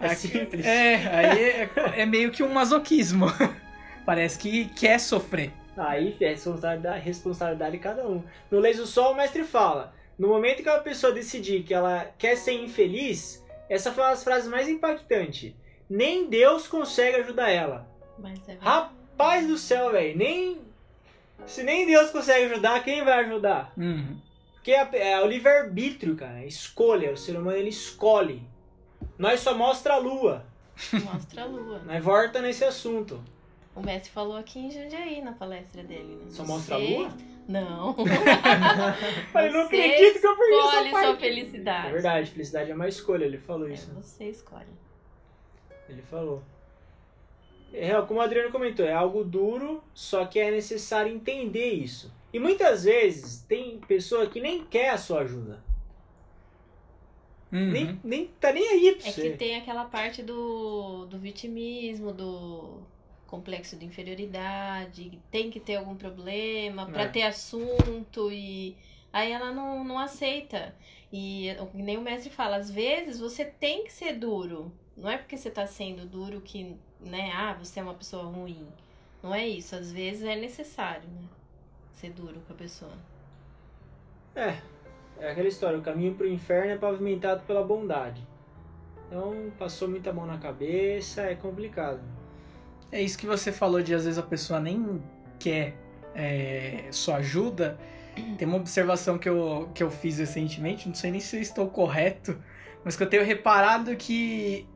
É 0.01 0.07
Aqui- 0.07 0.29
simples. 0.29 0.65
É, 0.67 0.95
aí 0.95 1.41
é, 1.43 1.71
é 2.03 2.07
meio 2.07 2.31
que 2.31 2.43
um 2.43 2.53
masoquismo. 2.53 3.27
Parece 4.07 4.39
que 4.39 4.67
quer 4.67 4.99
sofrer. 4.99 5.53
Aí 5.77 6.17
é 6.21 6.29
responsabilidade, 6.31 7.01
responsabilidade 7.05 7.73
de 7.73 7.79
cada 7.79 8.07
um. 8.07 8.23
No 8.51 8.59
Leis 8.59 8.77
do 8.77 8.87
Sol, 8.87 9.13
o 9.13 9.17
mestre 9.17 9.45
fala: 9.45 9.95
no 10.19 10.29
momento 10.29 10.63
que 10.63 10.69
uma 10.69 10.81
pessoa 10.81 11.13
decidir 11.13 11.63
que 11.63 11.73
ela 11.73 12.11
quer 12.19 12.37
ser 12.37 12.53
infeliz, 12.53 13.45
essa 13.69 13.93
foi 13.93 14.03
uma 14.05 14.11
das 14.11 14.25
frases 14.25 14.49
mais 14.49 14.69
impactantes. 14.69 15.53
Nem 15.89 16.29
Deus 16.29 16.69
consegue 16.69 17.17
ajudar 17.17 17.51
ela. 17.51 17.89
Mas 18.19 18.39
é 18.49 18.57
Rapaz 18.61 19.47
do 19.47 19.57
céu, 19.57 19.93
velho. 19.93 20.17
Nem. 20.17 20.59
Se 21.47 21.63
nem 21.63 21.87
Deus 21.87 22.11
consegue 22.11 22.53
ajudar, 22.53 22.85
quem 22.85 23.03
vai 23.05 23.25
ajudar? 23.25 23.73
Uhum. 23.77 24.17
Porque 24.55 24.73
é, 24.73 25.13
é 25.13 25.21
o 25.21 25.27
livre-arbítrio, 25.27 26.15
cara. 26.15 26.43
é 26.43 26.47
Escolha. 26.47 27.13
O 27.13 27.17
ser 27.17 27.37
humano 27.37 27.57
ele 27.57 27.71
escolhe. 27.71 28.43
Nós 29.21 29.41
só 29.41 29.55
mostra 29.55 29.95
a 29.95 29.99
lua. 29.99 30.47
mostra 31.05 31.43
a 31.43 31.45
lua. 31.45 31.79
Nós 31.85 32.03
volta 32.03 32.41
nesse 32.41 32.65
assunto. 32.65 33.23
O 33.77 33.83
mestre 33.83 34.11
falou 34.11 34.35
aqui 34.37 34.59
em 34.59 34.71
Jundiaí 34.71 35.21
na 35.21 35.33
palestra 35.33 35.83
dele. 35.83 36.17
Né? 36.17 36.31
Só 36.31 36.43
Você- 36.43 36.51
mostra 36.53 36.75
a 36.77 36.79
lua? 36.79 37.11
Não. 37.47 37.95
Falei, 39.33 39.51
não 39.51 39.61
acredito 39.63 40.21
que 40.21 40.27
eu 40.27 40.37
perdi 40.37 40.55
essa 40.55 40.67
Escolhe 40.69 40.91
parte. 40.91 41.07
sua 41.07 41.17
felicidade. 41.17 41.89
É 41.89 41.93
verdade, 41.93 42.31
felicidade 42.31 42.71
é 42.71 42.75
uma 42.75 42.89
escolha, 42.89 43.25
ele 43.27 43.39
falou 43.39 43.69
É, 43.69 43.75
isso. 43.75 43.93
você 43.93 44.25
escolhe. 44.31 44.67
Ele 45.89 46.03
falou. 46.03 46.43
É, 47.75 47.93
como 48.03 48.21
o 48.21 48.23
Adriano 48.23 48.51
comentou, 48.51 48.87
é 48.87 48.93
algo 48.93 49.23
duro, 49.23 49.83
só 49.93 50.25
que 50.25 50.39
é 50.39 50.51
necessário 50.51 51.13
entender 51.13 51.73
isso. 51.73 52.11
E 52.33 52.39
muitas 52.39 52.85
vezes 52.85 53.43
tem 53.49 53.79
pessoa 53.81 54.27
que 54.27 54.41
nem 54.41 54.65
quer 54.65 54.91
a 54.91 54.99
sua 54.99 55.21
ajuda. 55.21 55.63
Uhum. 57.53 57.73
Nem, 57.73 58.01
nem 58.05 58.27
tá 58.41 58.53
nem 58.53 58.69
aí 58.69 58.95
pra 58.95 59.09
É 59.09 59.13
você. 59.13 59.31
que 59.31 59.37
tem 59.37 59.57
aquela 59.57 59.85
parte 59.85 60.23
do, 60.23 61.07
do 61.07 61.19
vitimismo, 61.19 62.13
do 62.13 62.81
complexo 63.27 63.77
de 63.77 63.85
inferioridade, 63.85 65.21
tem 65.31 65.51
que 65.51 65.61
ter 65.61 65.77
algum 65.77 65.95
problema 65.97 66.87
pra 66.87 67.05
É. 67.05 67.09
ter 67.09 67.23
assunto 67.23 68.31
e 68.33 68.77
aí 69.13 69.31
ela 69.33 69.53
não, 69.53 69.85
não 69.85 69.99
aceita. 69.99 70.75
E 71.13 71.49
nem 71.75 71.97
o 71.97 72.03
mestre 72.03 72.31
fala, 72.31 72.57
às 72.57 72.71
vezes 72.71 73.19
você 73.19 73.45
tem 73.45 73.85
que 73.85 73.93
ser 73.93 74.13
duro. 74.15 74.73
Não 74.97 75.09
é 75.09 75.17
porque 75.17 75.37
você 75.37 75.51
tá 75.51 75.67
sendo 75.67 76.07
duro 76.07 76.41
que, 76.41 76.77
né, 77.01 77.33
ah, 77.33 77.55
você 77.55 77.81
é 77.81 77.83
uma 77.83 77.95
pessoa 77.95 78.25
ruim. 78.25 78.67
Não 79.23 79.35
é 79.35 79.47
isso, 79.47 79.75
às 79.75 79.91
vezes 79.93 80.23
é 80.23 80.37
necessário, 80.37 81.09
né? 81.09 81.29
Ser 81.93 82.11
duro 82.11 82.41
com 82.47 82.53
a 82.53 82.57
pessoa. 82.57 82.93
É, 84.35 84.57
é 85.21 85.31
aquela 85.31 85.49
história, 85.49 85.79
o 85.79 85.83
caminho 85.83 86.15
pro 86.15 86.27
inferno 86.27 86.73
é 86.73 86.77
pavimentado 86.77 87.43
pela 87.47 87.63
bondade. 87.63 88.27
Então, 89.07 89.53
passou 89.59 89.89
muita 89.89 90.13
mão 90.13 90.27
na 90.27 90.39
cabeça, 90.39 91.23
é 91.23 91.35
complicado. 91.35 92.01
É 92.93 93.01
isso 93.01 93.19
que 93.19 93.27
você 93.27 93.53
falou 93.53 93.83
de 93.83 93.95
às 93.95 94.05
vezes 94.05 94.19
a 94.19 94.23
pessoa 94.23 94.61
nem 94.61 95.03
quer 95.39 95.75
é, 96.15 96.85
sua 96.91 97.17
ajuda. 97.17 97.79
Tem 98.39 98.47
uma 98.47 98.57
observação 98.57 99.19
que 99.19 99.29
eu, 99.29 99.69
que 99.75 99.83
eu 99.83 99.91
fiz 99.91 100.19
recentemente, 100.19 100.89
não 100.89 100.95
sei 100.95 101.11
nem 101.11 101.21
se 101.21 101.37
eu 101.37 101.41
estou 101.41 101.69
correto, 101.69 102.37
mas 102.85 102.97
que 102.97 103.03
eu 103.03 103.09
tenho 103.09 103.25
reparado 103.25 103.95
que 103.97 104.67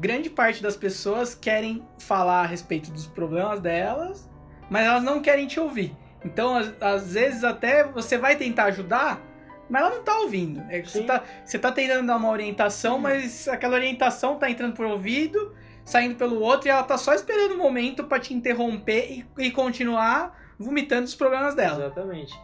grande 0.00 0.28
parte 0.28 0.62
das 0.62 0.76
pessoas 0.76 1.34
querem 1.34 1.86
falar 1.98 2.42
a 2.42 2.46
respeito 2.46 2.90
dos 2.90 3.06
problemas 3.06 3.60
delas, 3.60 4.28
mas 4.68 4.84
elas 4.86 5.02
não 5.02 5.22
querem 5.22 5.46
te 5.46 5.60
ouvir. 5.60 5.94
Então, 6.24 6.56
às, 6.56 6.82
às 6.82 7.12
vezes 7.14 7.44
até 7.44 7.84
você 7.84 8.18
vai 8.18 8.36
tentar 8.36 8.64
ajudar, 8.64 9.20
mas 9.68 9.82
ela 9.82 9.94
não 9.96 10.02
tá 10.02 10.18
ouvindo. 10.20 10.62
É 10.70 10.82
você 10.82 11.00
Sim. 11.00 11.06
tá, 11.06 11.22
você 11.44 11.58
tá 11.58 11.72
tentando 11.72 12.06
dar 12.06 12.16
uma 12.16 12.30
orientação, 12.30 12.98
mas 12.98 13.46
aquela 13.48 13.74
orientação 13.74 14.36
tá 14.36 14.50
entrando 14.50 14.74
por 14.74 14.86
ouvido, 14.86 15.54
saindo 15.84 16.14
pelo 16.16 16.40
outro, 16.40 16.68
e 16.68 16.70
ela 16.70 16.82
tá 16.82 16.96
só 16.98 17.12
esperando 17.14 17.54
o 17.54 17.58
momento 17.58 18.04
pra 18.04 18.18
te 18.18 18.32
interromper 18.34 19.24
e, 19.38 19.44
e 19.46 19.50
continuar 19.50 20.36
vomitando 20.58 21.04
os 21.04 21.14
problemas 21.14 21.54
dela. 21.54 21.86
Exatamente. 21.86 22.34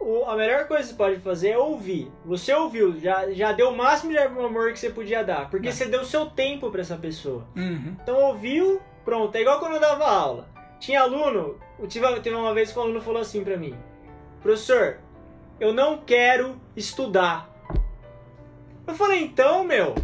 O- 0.00 0.24
a 0.28 0.34
melhor 0.36 0.66
coisa 0.66 0.82
que 0.82 0.88
você 0.90 0.94
pode 0.94 1.20
fazer 1.20 1.50
é 1.50 1.58
ouvir. 1.58 2.10
Você 2.24 2.52
ouviu, 2.52 2.98
já, 2.98 3.30
já 3.30 3.52
deu 3.52 3.70
o 3.70 3.76
máximo 3.76 4.10
de 4.10 4.18
amor 4.18 4.72
que 4.72 4.78
você 4.80 4.90
podia 4.90 5.22
dar. 5.24 5.48
Porque 5.48 5.68
É. 5.68 5.70
você 5.72 5.86
deu 5.86 6.04
seu 6.04 6.26
tempo 6.26 6.70
pra 6.72 6.80
essa 6.80 6.96
pessoa. 6.96 7.46
Uhum. 7.56 7.96
Então 8.02 8.16
ouviu, 8.20 8.80
pronto. 9.04 9.34
É 9.36 9.40
igual 9.42 9.60
quando 9.60 9.74
eu 9.74 9.80
dava 9.80 10.04
aula. 10.04 10.48
Tinha 10.80 11.02
aluno, 11.02 11.56
eu 11.78 11.86
tive, 11.86 12.04
teve 12.20 12.34
uma 12.34 12.52
vez 12.52 12.72
que 12.72 12.78
um 12.80 12.82
aluno 12.82 13.00
falou 13.00 13.22
assim 13.22 13.44
pra 13.44 13.56
mim: 13.56 13.76
Professor, 14.42 14.98
eu 15.62 15.72
não 15.72 15.96
quero 15.98 16.60
estudar. 16.74 17.48
Eu 18.84 18.94
falei, 18.94 19.22
então, 19.22 19.62
meu, 19.62 19.92
o 19.92 19.94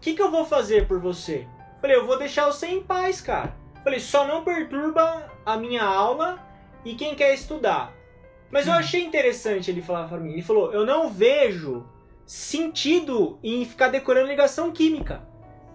que, 0.00 0.12
que 0.12 0.20
eu 0.20 0.28
vou 0.28 0.44
fazer 0.44 0.88
por 0.88 0.98
você? 0.98 1.46
Eu 1.76 1.80
falei, 1.80 1.96
eu 1.96 2.04
vou 2.04 2.18
deixar 2.18 2.46
você 2.46 2.66
em 2.66 2.82
paz, 2.82 3.20
cara. 3.20 3.54
Eu 3.76 3.82
falei, 3.84 4.00
só 4.00 4.26
não 4.26 4.42
perturba 4.42 5.30
a 5.46 5.56
minha 5.56 5.84
aula 5.84 6.44
e 6.84 6.96
quem 6.96 7.14
quer 7.14 7.32
estudar. 7.32 7.92
Mas 8.50 8.66
eu 8.66 8.72
achei 8.72 9.04
interessante 9.04 9.70
ele 9.70 9.82
falar 9.82 10.08
pra 10.08 10.18
mim. 10.18 10.32
Ele 10.32 10.42
falou: 10.42 10.72
Eu 10.72 10.86
não 10.86 11.10
vejo 11.10 11.84
sentido 12.24 13.38
em 13.42 13.64
ficar 13.64 13.88
decorando 13.88 14.28
ligação 14.28 14.70
química. 14.70 15.22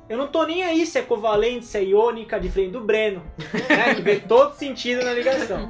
Eu 0.10 0.18
não 0.18 0.28
tô 0.28 0.44
nem 0.44 0.64
aí 0.64 0.86
se 0.88 0.98
é 0.98 1.02
covalente, 1.04 1.66
se 1.66 1.78
é 1.78 1.84
iônica, 1.84 2.40
diferente 2.40 2.72
do 2.72 2.82
Breno. 2.82 3.22
Né? 3.70 3.94
Que 3.96 4.02
vê 4.02 4.16
todo 4.20 4.56
sentido 4.56 5.06
na 5.06 5.14
ligação. 5.14 5.70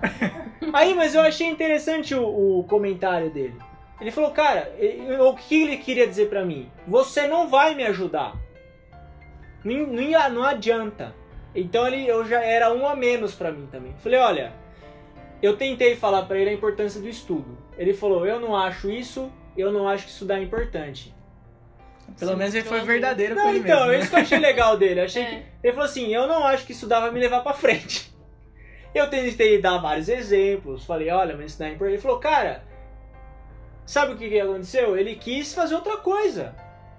Aí, 0.71 0.93
mas 0.95 1.13
eu 1.13 1.21
achei 1.21 1.45
interessante 1.47 2.15
o, 2.15 2.59
o 2.59 2.63
comentário 2.63 3.29
dele. 3.29 3.55
Ele 3.99 4.11
falou, 4.11 4.31
cara, 4.31 4.73
e- 4.79 5.17
o 5.19 5.33
que 5.35 5.63
ele 5.63 5.75
queria 5.77 6.07
dizer 6.07 6.29
pra 6.29 6.45
mim? 6.45 6.71
Você 6.87 7.27
não 7.27 7.49
vai 7.49 7.75
me 7.75 7.83
ajudar. 7.83 8.33
Não, 9.63 9.87
não, 9.87 10.29
não 10.29 10.43
adianta. 10.43 11.13
Então 11.53 11.85
ele, 11.85 12.07
eu 12.07 12.23
já 12.25 12.41
era 12.41 12.73
um 12.73 12.87
a 12.87 12.95
menos 12.95 13.33
pra 13.35 13.51
mim 13.51 13.67
também. 13.69 13.93
Falei, 14.01 14.19
olha, 14.19 14.53
eu 15.41 15.57
tentei 15.57 15.95
falar 15.97 16.23
pra 16.23 16.37
ele 16.37 16.51
a 16.51 16.53
importância 16.53 17.01
do 17.01 17.09
estudo. 17.09 17.57
Ele 17.77 17.93
falou, 17.93 18.25
eu 18.25 18.39
não 18.39 18.55
acho 18.55 18.89
isso, 18.89 19.29
eu 19.57 19.69
não 19.71 19.87
acho 19.87 20.05
que 20.05 20.11
estudar 20.11 20.39
é 20.39 20.43
importante. 20.43 21.13
Pelo 22.17 22.31
Sim, 22.31 22.37
menos 22.37 22.55
ele 22.55 22.63
foi 22.65 22.81
verdadeiro 22.81 23.35
com 23.35 23.41
Não, 23.41 23.49
ele 23.49 23.59
então, 23.59 23.79
mesmo. 23.79 23.91
né? 23.91 23.99
isso 23.99 24.09
que 24.09 24.15
eu 24.15 24.19
achei 24.19 24.39
legal 24.39 24.77
dele. 24.77 24.99
Eu 25.01 25.05
Achei 25.05 25.25
que 25.25 25.35
É. 25.35 25.43
ele 25.63 25.73
falou 25.73 25.85
assim: 25.85 26.07
eu 26.13 26.27
não 26.27 26.45
acho 26.45 26.65
que 26.65 26.71
estudar 26.71 26.99
vai 27.01 27.11
me 27.11 27.19
levar 27.19 27.41
pra 27.41 27.53
frente. 27.53 28.09
Eu 28.95 29.07
tentei 29.07 29.61
dar 29.61 29.77
vários 29.77 30.09
exemplos, 30.09 30.83
falei, 30.83 31.11
olha, 31.11 31.37
mas 31.37 31.51
isso 31.51 31.61
não 31.61 31.69
é 31.69 31.73
importante. 31.73 31.93
Ele 31.93 32.01
falou, 32.01 32.17
cara, 32.19 32.63
sabe 33.85 34.13
o 34.13 34.17
que, 34.17 34.27
que 34.29 34.39
aconteceu? 34.39 34.97
Ele 34.97 35.13
quis 35.15 35.53
fazer 35.53 35.75
outra 35.75 35.97
coisa. 35.97 36.55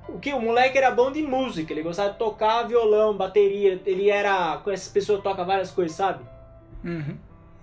O 0.09 0.19
que? 0.21 0.33
O 0.33 0.41
moleque 0.41 0.79
era 0.79 0.93
bom 0.93 1.11
de 1.11 1.21
música, 1.21 1.73
ele 1.73 1.83
gostava 1.83 2.11
de 2.13 2.19
tocar 2.19 2.63
violão, 2.63 3.17
bateria, 3.17 3.81
ele 3.85 4.09
era. 4.09 4.59
com 4.63 4.71
essas 4.71 4.87
pessoas 4.93 5.19
que 5.19 5.25
tocam 5.25 5.45
várias 5.45 5.73
coisas, 5.73 5.97
sabe? 5.97 6.25
Uhum. 6.85 7.17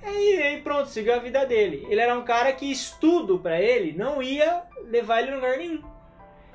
E 0.06 0.42
aí 0.42 0.62
pronto, 0.62 0.90
seguiu 0.90 1.14
a 1.16 1.20
vida 1.20 1.46
dele. 1.46 1.88
Ele 1.90 2.00
era 2.02 2.14
um 2.14 2.24
cara 2.24 2.52
que 2.52 2.70
estudo 2.70 3.40
pra 3.40 3.62
ele 3.62 3.94
não 3.98 4.22
ia 4.22 4.62
levar 4.90 5.22
ele 5.22 5.32
a 5.32 5.36
lugar 5.36 5.58
nenhum. 5.58 5.82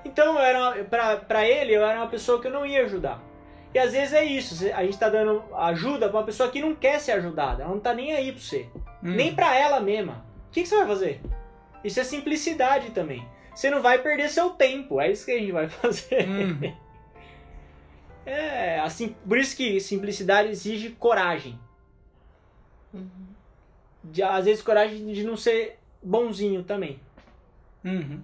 Então, 0.04 0.36
pra 1.28 1.46
ele, 1.46 1.74
eu 1.74 1.84
era 1.84 2.00
uma 2.00 2.08
pessoa 2.08 2.40
que 2.40 2.46
eu 2.46 2.52
não 2.52 2.66
ia 2.66 2.84
ajudar. 2.84 3.22
E 3.74 3.78
às 3.78 3.92
vezes 3.92 4.12
é 4.12 4.24
isso, 4.24 4.66
a 4.74 4.84
gente 4.84 4.98
tá 4.98 5.08
dando 5.08 5.42
ajuda 5.56 6.08
pra 6.08 6.18
uma 6.18 6.26
pessoa 6.26 6.50
que 6.50 6.60
não 6.60 6.74
quer 6.74 7.00
ser 7.00 7.12
ajudada, 7.12 7.62
ela 7.62 7.72
não 7.72 7.80
tá 7.80 7.94
nem 7.94 8.12
aí 8.12 8.30
pra 8.30 8.40
você. 8.40 8.68
Uhum. 9.02 9.14
Nem 9.14 9.34
pra 9.34 9.56
ela 9.56 9.80
mesma. 9.80 10.24
O 10.48 10.52
que, 10.52 10.62
que 10.62 10.68
você 10.68 10.76
vai 10.76 10.86
fazer? 10.86 11.20
Isso 11.82 11.98
é 11.98 12.04
simplicidade 12.04 12.90
também. 12.90 13.26
Você 13.54 13.70
não 13.70 13.80
vai 13.80 13.98
perder 13.98 14.28
seu 14.28 14.50
tempo, 14.50 15.00
é 15.00 15.10
isso 15.10 15.24
que 15.24 15.32
a 15.32 15.38
gente 15.38 15.52
vai 15.52 15.68
fazer. 15.70 16.28
Uhum. 16.28 16.82
É, 18.24 18.78
assim, 18.78 19.16
por 19.26 19.36
isso 19.36 19.56
que 19.56 19.80
simplicidade 19.80 20.48
exige 20.48 20.90
coragem. 20.90 21.58
Uhum. 22.94 23.26
De, 24.04 24.22
às 24.22 24.44
vezes 24.44 24.62
coragem 24.62 25.12
de 25.12 25.24
não 25.24 25.36
ser 25.36 25.76
bonzinho 26.00 26.62
também. 26.62 27.00
Uhum. 27.84 28.22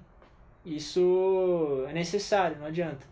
Isso 0.68 1.84
é 1.88 1.92
necessário, 1.92 2.58
não 2.58 2.66
adianta. 2.66 3.06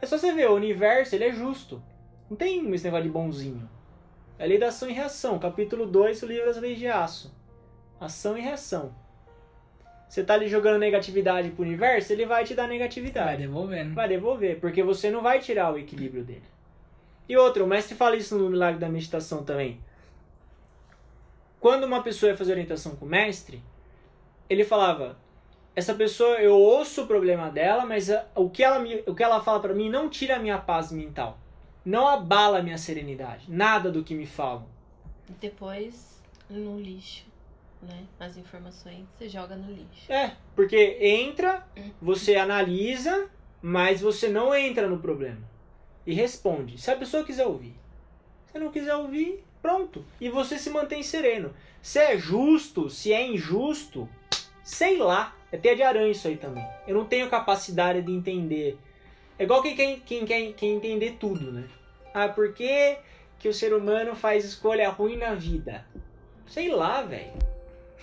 É 0.00 0.06
só 0.06 0.18
você 0.18 0.32
ver, 0.32 0.48
o 0.50 0.54
universo 0.54 1.14
ele 1.14 1.24
é 1.24 1.32
justo. 1.32 1.82
Não 2.28 2.36
tem 2.36 2.72
esse 2.74 2.84
negócio 2.84 3.06
de 3.06 3.10
bonzinho. 3.10 3.68
É 4.38 4.44
a 4.44 4.46
lei 4.46 4.58
da 4.58 4.68
ação 4.68 4.90
e 4.90 4.92
reação. 4.92 5.38
Capítulo 5.38 5.86
2 5.86 6.20
do 6.20 6.26
livro 6.26 6.46
das 6.46 6.58
leis 6.58 6.78
de 6.78 6.86
aço. 6.86 7.34
Ação 7.98 8.36
e 8.36 8.42
reação. 8.42 8.94
Você 10.08 10.22
tá 10.22 10.34
ali 10.34 10.48
jogando 10.48 10.78
negatividade 10.78 11.50
pro 11.50 11.64
universo, 11.64 12.12
ele 12.12 12.24
vai 12.24 12.44
te 12.44 12.54
dar 12.54 12.62
Vai 12.62 12.72
negatividade. 12.72 13.42
devolvendo. 13.42 13.94
Vai 13.94 14.08
devolver, 14.08 14.60
porque 14.60 14.82
você 14.82 15.10
não 15.10 15.22
vai 15.22 15.40
tirar 15.40 15.72
o 15.72 15.78
equilíbrio 15.78 16.24
dele. 16.24 16.44
E 17.28 17.36
outra, 17.36 17.64
o 17.64 17.66
mestre 17.66 17.94
fala 17.94 18.16
isso 18.16 18.36
no 18.38 18.48
Milagre 18.48 18.78
da 18.78 18.88
Meditação 18.88 19.44
também. 19.44 19.80
Quando 21.60 21.84
uma 21.84 22.02
pessoa 22.02 22.30
ia 22.30 22.36
fazer 22.36 22.52
orientação 22.52 22.96
com 22.96 23.04
o 23.04 23.08
mestre, 23.08 23.62
ele 24.48 24.64
falava: 24.64 25.18
essa 25.78 25.94
pessoa, 25.94 26.38
eu 26.40 26.56
ouço 26.56 27.04
o 27.04 27.06
problema 27.06 27.48
dela, 27.50 27.86
mas 27.86 28.10
a- 28.10 28.26
o 28.34 28.50
que 28.50 28.64
ela, 28.64 28.80
me, 28.80 28.96
o 29.06 29.14
que 29.14 29.22
ela 29.22 29.40
fala 29.40 29.60
pra 29.60 29.72
mim 29.72 29.88
não 29.88 30.08
tira 30.08 30.34
a 30.34 30.38
minha 30.40 30.58
paz 30.58 30.90
mental. 30.90 31.38
Não 31.84 32.06
abala 32.08 32.58
a 32.58 32.62
minha 32.62 32.76
serenidade. 32.76 33.44
Nada 33.48 33.88
do 33.90 34.02
que 34.02 34.12
me 34.12 34.26
falam. 34.26 34.66
Depois, 35.40 36.20
no 36.50 36.80
lixo, 36.80 37.24
né? 37.80 38.04
As 38.18 38.36
informações 38.36 39.06
você 39.16 39.28
joga 39.28 39.54
no 39.54 39.70
lixo. 39.72 40.10
É, 40.12 40.32
porque 40.56 40.98
entra, 41.00 41.64
você 42.02 42.34
analisa, 42.34 43.28
mas 43.62 44.00
você 44.00 44.26
não 44.28 44.52
entra 44.52 44.88
no 44.88 44.98
problema. 44.98 45.42
E 46.04 46.12
responde. 46.12 46.76
Se 46.76 46.90
a 46.90 46.96
pessoa 46.96 47.22
quiser 47.24 47.46
ouvir. 47.46 47.76
Se 48.50 48.58
não 48.58 48.72
quiser 48.72 48.96
ouvir, 48.96 49.44
pronto. 49.62 50.04
E 50.20 50.28
você 50.28 50.58
se 50.58 50.70
mantém 50.70 51.04
sereno. 51.04 51.54
Se 51.80 52.00
é 52.00 52.18
justo, 52.18 52.90
se 52.90 53.12
é 53.12 53.24
injusto, 53.24 54.08
sei 54.64 54.98
lá. 54.98 55.36
É 55.50 55.56
teia 55.56 55.76
de 55.76 55.82
aranha 55.82 56.10
isso 56.10 56.28
aí 56.28 56.36
também. 56.36 56.64
Eu 56.86 56.94
não 56.94 57.04
tenho 57.04 57.28
capacidade 57.30 58.02
de 58.02 58.12
entender. 58.12 58.78
É 59.38 59.44
igual 59.44 59.62
quem, 59.62 59.74
quem, 59.74 59.98
quem 60.00 60.24
quer 60.26 60.52
quer 60.52 60.66
entender 60.66 61.16
tudo, 61.18 61.50
né? 61.52 61.64
Ah, 62.12 62.28
por 62.28 62.52
que, 62.52 62.96
que 63.38 63.48
o 63.48 63.54
ser 63.54 63.72
humano 63.72 64.14
faz 64.14 64.44
escolha 64.44 64.88
ruim 64.88 65.16
na 65.16 65.34
vida? 65.34 65.84
Sei 66.46 66.70
lá, 66.70 67.02
velho. 67.02 67.32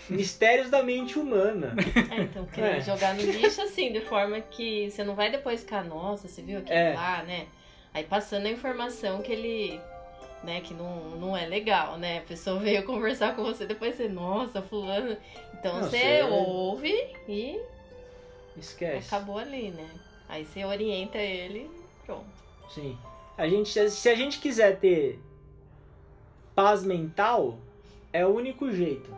Mistérios 0.09 0.69
da 0.69 0.83
mente 0.83 1.17
humana. 1.17 1.75
É, 2.11 2.21
então, 2.21 2.45
querendo 2.45 2.77
É. 2.77 2.81
jogar 2.81 3.15
no 3.15 3.21
lixo 3.21 3.61
assim, 3.61 3.91
de 3.91 4.01
forma 4.01 4.39
que 4.39 4.89
você 4.89 5.03
não 5.03 5.15
vai 5.15 5.31
depois 5.31 5.61
ficar, 5.61 5.83
nossa, 5.83 6.27
você 6.27 6.41
viu 6.41 6.59
aquilo 6.59 6.77
É. 6.77 6.93
lá, 6.93 7.23
né? 7.23 7.47
Aí 7.93 8.03
passando 8.03 8.45
a 8.45 8.49
informação 8.49 9.21
que 9.21 9.31
ele. 9.31 9.79
Né, 10.45 10.61
que 10.61 10.73
não, 10.75 11.11
não 11.17 11.35
é 11.35 11.47
legal, 11.47 11.97
né? 11.97 12.19
A 12.19 12.21
pessoa 12.21 12.59
veio 12.59 12.85
conversar 12.85 13.35
com 13.35 13.43
você, 13.43 13.65
depois 13.65 13.95
você, 13.95 14.07
nossa, 14.07 14.61
fulano. 14.61 15.17
Então 15.53 15.75
Não, 15.77 15.83
você 15.83 16.21
você- 16.21 16.23
ouve 16.23 16.93
e 17.27 17.59
Esquece. 18.55 19.07
acabou 19.13 19.39
ali, 19.39 19.71
né? 19.71 19.89
Aí 20.29 20.45
você 20.45 20.63
orienta 20.63 21.17
ele, 21.17 21.69
pronto. 22.05 22.25
Sim. 22.69 22.95
A 23.37 23.47
gente, 23.47 23.89
se 23.89 24.07
a 24.09 24.15
gente 24.15 24.39
quiser 24.39 24.79
ter 24.79 25.19
paz 26.53 26.83
mental, 26.83 27.57
é 28.13 28.25
o 28.25 28.29
único 28.29 28.71
jeito. 28.71 29.09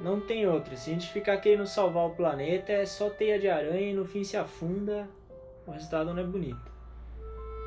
Não 0.00 0.20
tem 0.20 0.46
outro. 0.46 0.76
Se 0.76 0.90
a 0.90 0.94
gente 0.94 1.08
ficar 1.08 1.36
querendo 1.38 1.66
salvar 1.66 2.06
o 2.06 2.14
planeta, 2.14 2.70
é 2.72 2.86
só 2.86 3.10
teia 3.10 3.38
de 3.38 3.48
aranha 3.48 3.90
e 3.90 3.94
no 3.94 4.04
fim 4.04 4.22
se 4.22 4.36
afunda, 4.36 5.08
o 5.66 5.72
resultado 5.72 6.14
não 6.14 6.22
é 6.22 6.24
bonito. 6.24 6.70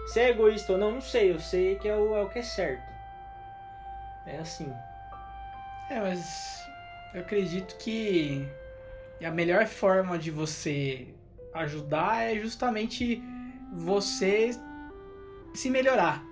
Se 0.07 0.19
é 0.19 0.29
egoísta 0.29 0.73
ou 0.73 0.77
não, 0.77 0.91
não 0.91 1.01
sei. 1.01 1.31
Eu 1.31 1.39
sei 1.39 1.75
que 1.75 1.87
é 1.87 1.95
o, 1.95 2.15
é 2.15 2.21
o 2.21 2.29
que 2.29 2.39
é 2.39 2.43
certo. 2.43 2.91
É 4.25 4.37
assim. 4.37 4.71
É, 5.89 5.99
mas 5.99 6.69
eu 7.13 7.21
acredito 7.21 7.75
que 7.77 8.47
a 9.23 9.31
melhor 9.31 9.67
forma 9.67 10.17
de 10.17 10.31
você 10.31 11.07
ajudar 11.53 12.23
é 12.23 12.39
justamente 12.39 13.21
você 13.73 14.51
se 15.53 15.69
melhorar. 15.69 16.23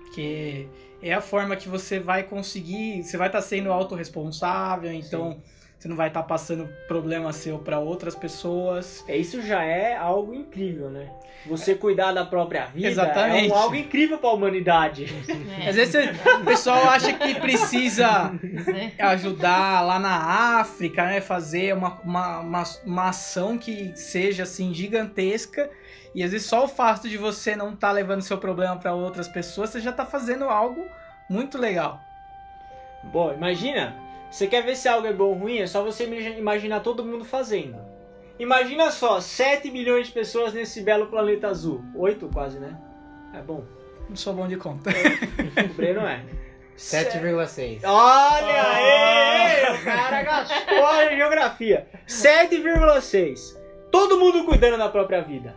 Porque 0.00 0.68
é 1.02 1.12
a 1.12 1.20
forma 1.20 1.56
que 1.56 1.68
você 1.68 1.98
vai 1.98 2.22
conseguir, 2.22 3.02
você 3.02 3.16
vai 3.16 3.26
estar 3.28 3.42
sendo 3.42 3.72
autorresponsável, 3.72 4.92
então 4.92 5.42
você 5.84 5.88
não 5.88 5.96
vai 5.96 6.08
estar 6.08 6.22
passando 6.22 6.66
problema 6.88 7.30
seu 7.30 7.58
para 7.58 7.78
outras 7.78 8.14
pessoas. 8.14 9.04
É, 9.06 9.18
Isso 9.18 9.42
já 9.42 9.62
é 9.62 9.94
algo 9.94 10.32
incrível, 10.32 10.88
né? 10.88 11.10
Você 11.44 11.74
cuidar 11.74 12.12
da 12.12 12.24
própria 12.24 12.64
vida 12.64 12.88
Exatamente. 12.88 13.50
é 13.50 13.52
um, 13.52 13.54
algo 13.54 13.74
incrível 13.76 14.16
para 14.16 14.30
a 14.30 14.32
humanidade. 14.32 15.04
É, 15.62 15.68
Às 15.68 15.76
vezes 15.76 15.92
você- 15.92 16.36
o 16.40 16.44
pessoal 16.46 16.88
acha 16.88 17.12
que 17.12 17.34
precisa 17.34 18.30
né? 18.32 18.92
ajudar 18.98 19.82
lá 19.82 19.98
na 19.98 20.58
África, 20.58 21.04
né? 21.04 21.20
Fazer 21.20 21.74
uma, 21.74 22.00
uma, 22.00 22.38
uma, 22.40 22.62
uma 22.86 23.08
ação 23.10 23.58
que 23.58 23.92
seja 23.94 24.44
assim 24.44 24.72
gigantesca. 24.72 25.68
E 26.14 26.22
às 26.22 26.32
vezes 26.32 26.46
só 26.46 26.64
o 26.64 26.68
fato 26.68 27.10
de 27.10 27.18
você 27.18 27.54
não 27.54 27.74
estar 27.74 27.92
levando 27.92 28.22
seu 28.22 28.38
problema 28.38 28.76
para 28.76 28.94
outras 28.94 29.28
pessoas, 29.28 29.68
você 29.68 29.80
já 29.80 29.92
tá 29.92 30.06
fazendo 30.06 30.44
algo 30.44 30.88
muito 31.28 31.58
legal. 31.58 32.00
Bom, 33.02 33.34
imagina, 33.34 33.94
você 34.34 34.48
quer 34.48 34.64
ver 34.64 34.74
se 34.74 34.88
algo 34.88 35.06
é 35.06 35.12
bom 35.12 35.26
ou 35.26 35.34
ruim, 35.34 35.60
é 35.60 35.66
só 35.68 35.84
você 35.84 36.06
imagi- 36.06 36.36
imaginar 36.36 36.80
todo 36.80 37.04
mundo 37.04 37.24
fazendo. 37.24 37.78
Imagina 38.36 38.90
só, 38.90 39.20
7 39.20 39.70
milhões 39.70 40.08
de 40.08 40.12
pessoas 40.12 40.52
nesse 40.52 40.80
belo 40.82 41.06
planeta 41.06 41.46
azul. 41.46 41.84
8 41.94 42.28
quase, 42.32 42.58
né? 42.58 42.76
É 43.32 43.38
bom. 43.40 43.62
Não 44.08 44.16
sou 44.16 44.34
bom 44.34 44.48
de 44.48 44.56
conta. 44.56 44.90
O 45.70 45.74
Breno 45.74 46.00
é. 46.00 46.20
7,6. 46.76 47.82
Olha 47.84 48.62
aí! 48.74 49.72
O 49.76 49.84
cara 49.84 50.22
gastou 50.22 50.84
a 50.84 51.14
geografia. 51.14 51.86
7,6. 52.08 53.56
Todo 53.92 54.18
mundo 54.18 54.44
cuidando 54.44 54.78
da 54.78 54.88
própria 54.88 55.22
vida. 55.22 55.54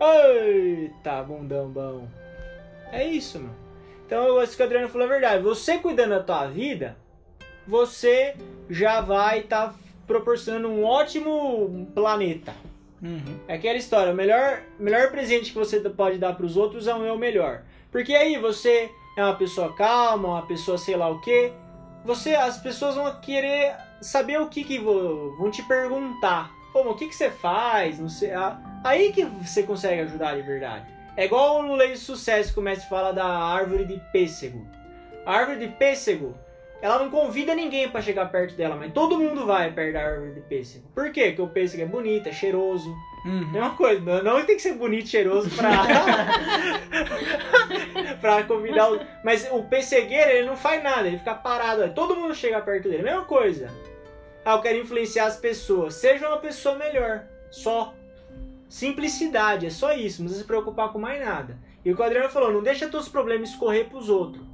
Eita, 0.00 1.20
bundão 1.24 1.68
bom. 1.68 2.06
É 2.92 3.04
isso, 3.04 3.40
meu. 3.40 3.50
Então, 4.06 4.40
isso 4.40 4.56
que 4.56 4.62
o 4.62 4.66
Adriano 4.66 4.88
falou 4.88 5.08
é 5.08 5.10
verdade. 5.10 5.42
Você 5.42 5.78
cuidando 5.78 6.10
da 6.10 6.22
tua 6.22 6.46
vida, 6.46 6.96
você 7.66 8.34
já 8.68 9.00
vai 9.00 9.40
estar 9.40 9.74
proporcionando 10.06 10.68
um 10.68 10.84
ótimo 10.84 11.86
planeta. 11.94 12.54
Uhum. 13.02 13.36
É 13.48 13.54
aquela 13.54 13.76
história, 13.78 14.12
o 14.12 14.16
melhor, 14.16 14.62
melhor 14.78 15.10
presente 15.10 15.50
que 15.52 15.58
você 15.58 15.80
pode 15.80 16.18
dar 16.18 16.34
para 16.34 16.46
os 16.46 16.56
outros 16.56 16.86
é 16.86 16.94
o 16.94 17.00
meu 17.00 17.18
melhor. 17.18 17.62
Porque 17.90 18.14
aí 18.14 18.36
você 18.38 18.90
é 19.16 19.24
uma 19.24 19.34
pessoa 19.36 19.72
calma, 19.74 20.28
uma 20.28 20.46
pessoa 20.46 20.78
sei 20.78 20.96
lá 20.96 21.08
o 21.08 21.20
quê. 21.20 21.52
você, 22.04 22.34
as 22.34 22.58
pessoas 22.58 22.94
vão 22.94 23.20
querer 23.20 23.74
saber 24.00 24.40
o 24.40 24.48
que 24.48 24.64
que 24.64 24.78
vo- 24.78 25.36
vão 25.38 25.50
te 25.50 25.62
perguntar. 25.62 26.50
Pô, 26.72 26.82
mas 26.84 26.92
o 26.94 26.96
que 26.96 27.08
que 27.08 27.14
você 27.14 27.30
faz? 27.30 27.98
Não 27.98 28.08
sei. 28.08 28.30
Aí 28.82 29.12
que 29.12 29.24
você 29.24 29.62
consegue 29.62 30.00
ajudar 30.02 30.34
de 30.36 30.42
verdade. 30.42 30.86
É 31.16 31.26
igual 31.26 31.62
no 31.62 31.74
Lei 31.74 31.92
de 31.92 31.98
Sucesso 31.98 32.52
que 32.54 32.58
o 32.58 32.62
mestre 32.62 32.88
fala 32.88 33.12
da 33.12 33.26
árvore 33.26 33.84
de 33.84 34.00
pêssego. 34.12 34.66
A 35.26 35.32
árvore 35.36 35.58
de 35.58 35.68
pêssego, 35.68 36.34
ela 36.82 36.98
não 36.98 37.10
convida 37.10 37.54
ninguém 37.54 37.88
pra 37.88 38.02
chegar 38.02 38.26
perto 38.26 38.56
dela, 38.56 38.74
mas 38.74 38.92
todo 38.92 39.16
mundo 39.16 39.46
vai 39.46 39.72
perto 39.72 39.92
da 39.92 40.02
árvore 40.02 40.32
de 40.32 40.40
pêssego. 40.40 40.84
Por 40.92 41.12
quê? 41.12 41.26
Porque 41.26 41.42
o 41.42 41.48
pêssego 41.48 41.84
é 41.84 41.86
bonito, 41.86 42.28
é 42.28 42.32
cheiroso. 42.32 42.92
Uhum. 43.24 43.52
Mesma 43.52 43.70
coisa, 43.76 44.20
não, 44.20 44.44
tem 44.44 44.56
que 44.56 44.62
ser 44.62 44.74
bonito 44.74 45.04
e 45.04 45.10
cheiroso 45.10 45.48
pra. 45.54 45.70
pra 48.20 48.42
convidar 48.42 48.92
o. 48.92 48.98
Mas 49.24 49.48
o 49.52 49.62
pessegueiro, 49.62 50.28
ele 50.28 50.48
não 50.48 50.56
faz 50.56 50.82
nada, 50.82 51.06
ele 51.06 51.18
fica 51.18 51.36
parado. 51.36 51.84
aí 51.84 51.90
Todo 51.90 52.16
mundo 52.16 52.34
chega 52.34 52.60
perto 52.60 52.88
dele. 52.88 53.04
Mesma 53.04 53.26
coisa. 53.26 53.70
Ah, 54.44 54.54
eu 54.54 54.60
quero 54.60 54.78
influenciar 54.78 55.26
as 55.26 55.36
pessoas. 55.36 55.94
Seja 55.94 56.26
uma 56.26 56.38
pessoa 56.38 56.74
melhor. 56.74 57.26
Só. 57.48 57.94
Simplicidade, 58.68 59.66
é 59.66 59.70
só 59.70 59.92
isso. 59.92 60.20
Não 60.20 60.26
precisa 60.26 60.42
se 60.42 60.48
preocupar 60.48 60.90
com 60.90 60.98
mais 60.98 61.24
nada. 61.24 61.56
E 61.84 61.92
o 61.92 61.94
que 61.94 62.02
o 62.02 62.04
Adriano 62.04 62.28
falou, 62.28 62.52
não 62.52 62.62
deixa 62.62 62.88
teus 62.88 63.08
problemas 63.08 63.50
escorrer 63.50 63.88
pros 63.88 64.08
outros. 64.08 64.51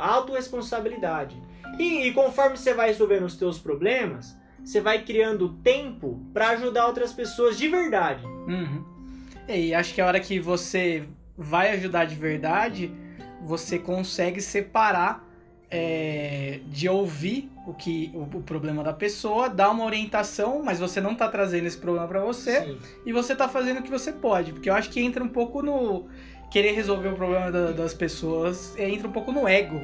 Autoresponsabilidade. 0.00 1.36
E, 1.78 2.08
e 2.08 2.12
conforme 2.12 2.56
você 2.56 2.74
vai 2.74 2.88
resolvendo 2.88 3.24
os 3.24 3.36
teus 3.36 3.58
problemas, 3.58 4.36
você 4.64 4.80
vai 4.80 5.02
criando 5.02 5.50
tempo 5.62 6.20
pra 6.32 6.50
ajudar 6.50 6.86
outras 6.86 7.12
pessoas 7.12 7.56
de 7.56 7.68
verdade. 7.68 8.24
Uhum. 8.26 8.84
E 9.48 9.74
acho 9.74 9.94
que 9.94 10.00
a 10.00 10.06
hora 10.06 10.20
que 10.20 10.38
você 10.38 11.04
vai 11.36 11.72
ajudar 11.72 12.04
de 12.04 12.14
verdade, 12.14 12.92
você 13.42 13.78
consegue 13.78 14.40
separar 14.40 15.26
é, 15.70 16.60
de 16.66 16.88
ouvir 16.88 17.50
o 17.66 17.72
que 17.72 18.10
o, 18.12 18.22
o 18.22 18.42
problema 18.42 18.82
da 18.82 18.92
pessoa, 18.92 19.48
dar 19.48 19.70
uma 19.70 19.84
orientação, 19.84 20.62
mas 20.62 20.80
você 20.80 21.00
não 21.00 21.14
tá 21.14 21.28
trazendo 21.28 21.66
esse 21.66 21.78
problema 21.78 22.08
pra 22.08 22.20
você 22.20 22.60
Sim. 22.60 22.78
e 23.06 23.12
você 23.12 23.34
tá 23.36 23.48
fazendo 23.48 23.78
o 23.78 23.82
que 23.82 23.90
você 23.90 24.12
pode, 24.12 24.52
porque 24.52 24.68
eu 24.68 24.74
acho 24.74 24.90
que 24.90 25.00
entra 25.00 25.22
um 25.22 25.28
pouco 25.28 25.62
no 25.62 26.06
querer 26.50 26.72
resolver 26.72 27.08
o 27.08 27.14
problema 27.14 27.50
da- 27.50 27.72
das 27.72 27.94
pessoas, 27.94 28.74
é, 28.76 28.88
entra 28.88 29.06
um 29.08 29.12
pouco 29.12 29.30
no 29.32 29.46
ego. 29.48 29.80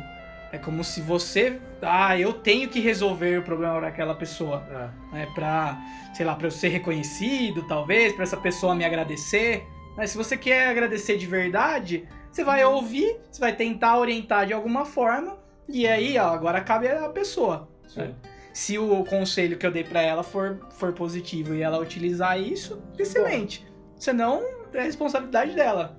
É 0.52 0.58
como 0.58 0.82
se 0.84 1.00
você, 1.00 1.58
ah, 1.82 2.18
eu 2.18 2.32
tenho 2.32 2.68
que 2.68 2.80
resolver 2.80 3.38
o 3.38 3.42
problema 3.42 3.80
daquela 3.80 4.14
pessoa 4.14 4.64
Ah, 4.70 4.90
né, 5.12 5.26
pra, 5.34 5.78
sei 6.14 6.24
lá, 6.24 6.34
pra 6.34 6.46
eu 6.46 6.50
ser 6.50 6.68
reconhecido, 6.68 7.66
talvez, 7.66 8.12
pra 8.12 8.22
essa 8.22 8.36
pessoa 8.36 8.74
me 8.74 8.84
agradecer. 8.84 9.64
Mas 9.96 10.10
se 10.10 10.16
você 10.16 10.36
quer 10.36 10.68
agradecer 10.68 11.16
de 11.16 11.26
verdade, 11.26 12.06
você 12.30 12.44
vai 12.44 12.64
ouvir, 12.64 13.18
você 13.30 13.40
vai 13.40 13.52
tentar 13.54 13.98
orientar 13.98 14.46
de 14.46 14.52
alguma 14.52 14.84
forma, 14.84 15.38
e 15.68 15.86
aí, 15.86 16.16
ó, 16.18 16.28
agora 16.28 16.60
cabe 16.60 16.88
a 16.88 17.08
pessoa. 17.08 17.68
Se 18.52 18.78
o 18.78 19.04
conselho 19.04 19.56
que 19.58 19.66
eu 19.66 19.70
dei 19.70 19.84
pra 19.84 20.00
ela 20.00 20.22
for, 20.22 20.58
for 20.70 20.92
positivo 20.92 21.54
e 21.54 21.60
ela 21.62 21.78
utilizar 21.78 22.40
isso, 22.40 22.80
excelente. 22.98 23.66
Senão, 23.96 24.42
é 24.72 24.82
responsabilidade 24.82 25.54
dela. 25.54 25.98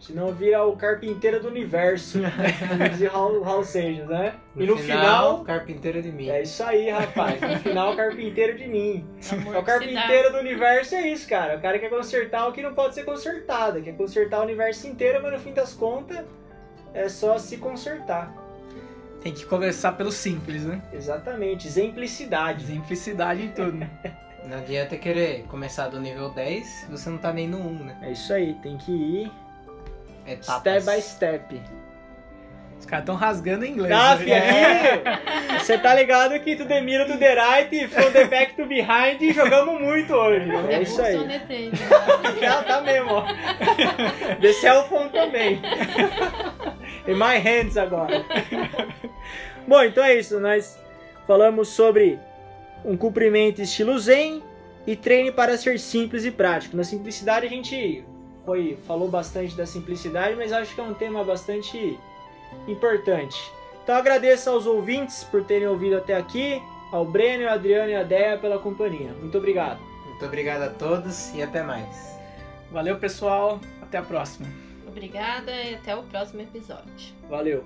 Senão 0.00 0.32
vira 0.32 0.64
o 0.64 0.76
carpinteiro 0.76 1.40
do 1.40 1.48
universo. 1.48 2.20
como 2.68 2.88
dizia 2.88 3.10
Raul, 3.10 3.42
Raul 3.42 3.64
Seixas, 3.64 4.06
né? 4.06 4.34
No 4.54 4.62
e 4.62 4.66
no 4.66 4.76
final. 4.76 5.42
carpinteiro 5.42 6.00
de 6.00 6.12
mim. 6.12 6.28
É 6.28 6.42
isso 6.42 6.62
aí, 6.62 6.88
rapaz. 6.88 7.40
No 7.40 7.58
final, 7.58 7.96
carpinteiro 7.96 8.56
de 8.56 8.68
mim. 8.68 9.04
Amor 9.32 9.56
É 9.56 9.58
o 9.58 9.62
carpinteiro 9.62 10.32
do 10.32 10.38
universo 10.38 10.94
é 10.94 11.08
isso, 11.08 11.28
cara. 11.28 11.56
O 11.56 11.60
cara 11.60 11.78
quer 11.78 11.90
consertar 11.90 12.46
o 12.46 12.52
que 12.52 12.62
não 12.62 12.74
pode 12.74 12.94
ser 12.94 13.04
consertado. 13.04 13.82
Quer 13.82 13.96
consertar 13.96 14.40
o 14.40 14.44
universo 14.44 14.86
inteiro, 14.86 15.20
mas 15.22 15.32
no 15.32 15.38
fim 15.40 15.52
das 15.52 15.74
contas 15.74 16.24
é 16.94 17.08
só 17.08 17.36
se 17.36 17.56
consertar. 17.56 18.32
Tem 19.20 19.32
que 19.32 19.44
começar 19.46 19.92
pelo 19.92 20.12
simples, 20.12 20.64
né? 20.64 20.80
Exatamente. 20.92 21.66
Exemplicidade. 21.66 22.66
Simplicidade 22.66 23.42
em 23.42 23.48
tudo. 23.48 23.84
Não 24.44 24.58
adianta 24.58 24.96
querer 24.96 25.42
começar 25.48 25.88
do 25.88 26.00
nível 26.00 26.30
10 26.30 26.66
se 26.66 26.86
você 26.86 27.10
não 27.10 27.18
tá 27.18 27.32
nem 27.32 27.48
no 27.48 27.58
1, 27.58 27.84
né? 27.84 27.98
É 28.02 28.12
isso 28.12 28.32
aí. 28.32 28.54
Tem 28.62 28.78
que 28.78 28.92
ir 28.92 29.32
Etapas. 30.28 30.82
step 30.82 30.96
by 30.96 31.02
step. 31.02 31.62
Os 32.78 32.86
caras 32.86 33.02
estão 33.02 33.16
rasgando 33.16 33.64
em 33.64 33.72
inglês. 33.72 33.90
Tá, 33.90 34.16
né? 34.16 34.18
filho? 34.18 35.58
Você 35.58 35.78
tá 35.78 35.94
ligado 35.94 36.38
que 36.40 36.54
to 36.54 36.64
the 36.64 36.80
middle, 36.80 37.06
to 37.06 37.18
the 37.18 37.34
right, 37.34 37.88
from 37.88 38.10
the 38.12 38.24
back 38.26 38.54
to 38.54 38.66
behind 38.66 39.20
e 39.20 39.32
jogamos 39.32 39.80
muito 39.80 40.14
hoje. 40.14 40.48
É 40.70 40.82
isso 40.82 41.02
aí. 41.02 41.18
Né? 41.18 41.42
Já 42.40 42.62
tá 42.62 42.80
mesmo, 42.80 43.10
ó. 43.10 43.24
The 44.40 44.52
cell 44.52 44.84
phone 44.84 45.10
também. 45.10 45.60
In 47.06 47.14
my 47.14 47.38
hands 47.38 47.76
agora. 47.76 48.24
Bom, 49.66 49.82
então 49.82 50.04
é 50.04 50.16
isso. 50.16 50.38
Nós 50.38 50.78
falamos 51.26 51.68
sobre 51.68 52.18
um 52.84 52.96
cumprimento 52.96 53.60
estilo 53.60 53.98
zen 53.98 54.42
e 54.86 54.94
treine 54.94 55.32
para 55.32 55.56
ser 55.58 55.80
simples 55.80 56.24
e 56.24 56.30
prático. 56.30 56.76
Na 56.76 56.84
simplicidade 56.84 57.44
a 57.44 57.48
gente 57.48 58.04
foi, 58.48 58.78
falou 58.86 59.10
bastante 59.10 59.54
da 59.54 59.66
simplicidade, 59.66 60.34
mas 60.34 60.54
acho 60.54 60.74
que 60.74 60.80
é 60.80 60.84
um 60.84 60.94
tema 60.94 61.22
bastante 61.22 62.00
importante. 62.66 63.52
Então 63.84 63.94
agradeço 63.94 64.48
aos 64.48 64.64
ouvintes 64.64 65.22
por 65.24 65.44
terem 65.44 65.68
ouvido 65.68 65.98
até 65.98 66.16
aqui, 66.16 66.62
ao 66.90 67.04
Breno, 67.04 67.46
ao 67.46 67.52
Adriano 67.52 67.90
e 67.90 67.94
à 67.94 68.02
Deia 68.02 68.38
pela 68.38 68.58
companhia. 68.58 69.12
Muito 69.20 69.36
obrigado. 69.36 69.80
Muito 70.06 70.24
obrigado 70.24 70.62
a 70.62 70.70
todos 70.70 71.34
e 71.34 71.42
até 71.42 71.62
mais. 71.62 72.18
Valeu, 72.72 72.96
pessoal. 72.98 73.60
Até 73.82 73.98
a 73.98 74.02
próxima. 74.02 74.48
Obrigada 74.86 75.52
e 75.52 75.74
até 75.74 75.94
o 75.94 76.02
próximo 76.04 76.40
episódio. 76.40 77.14
Valeu. 77.28 77.62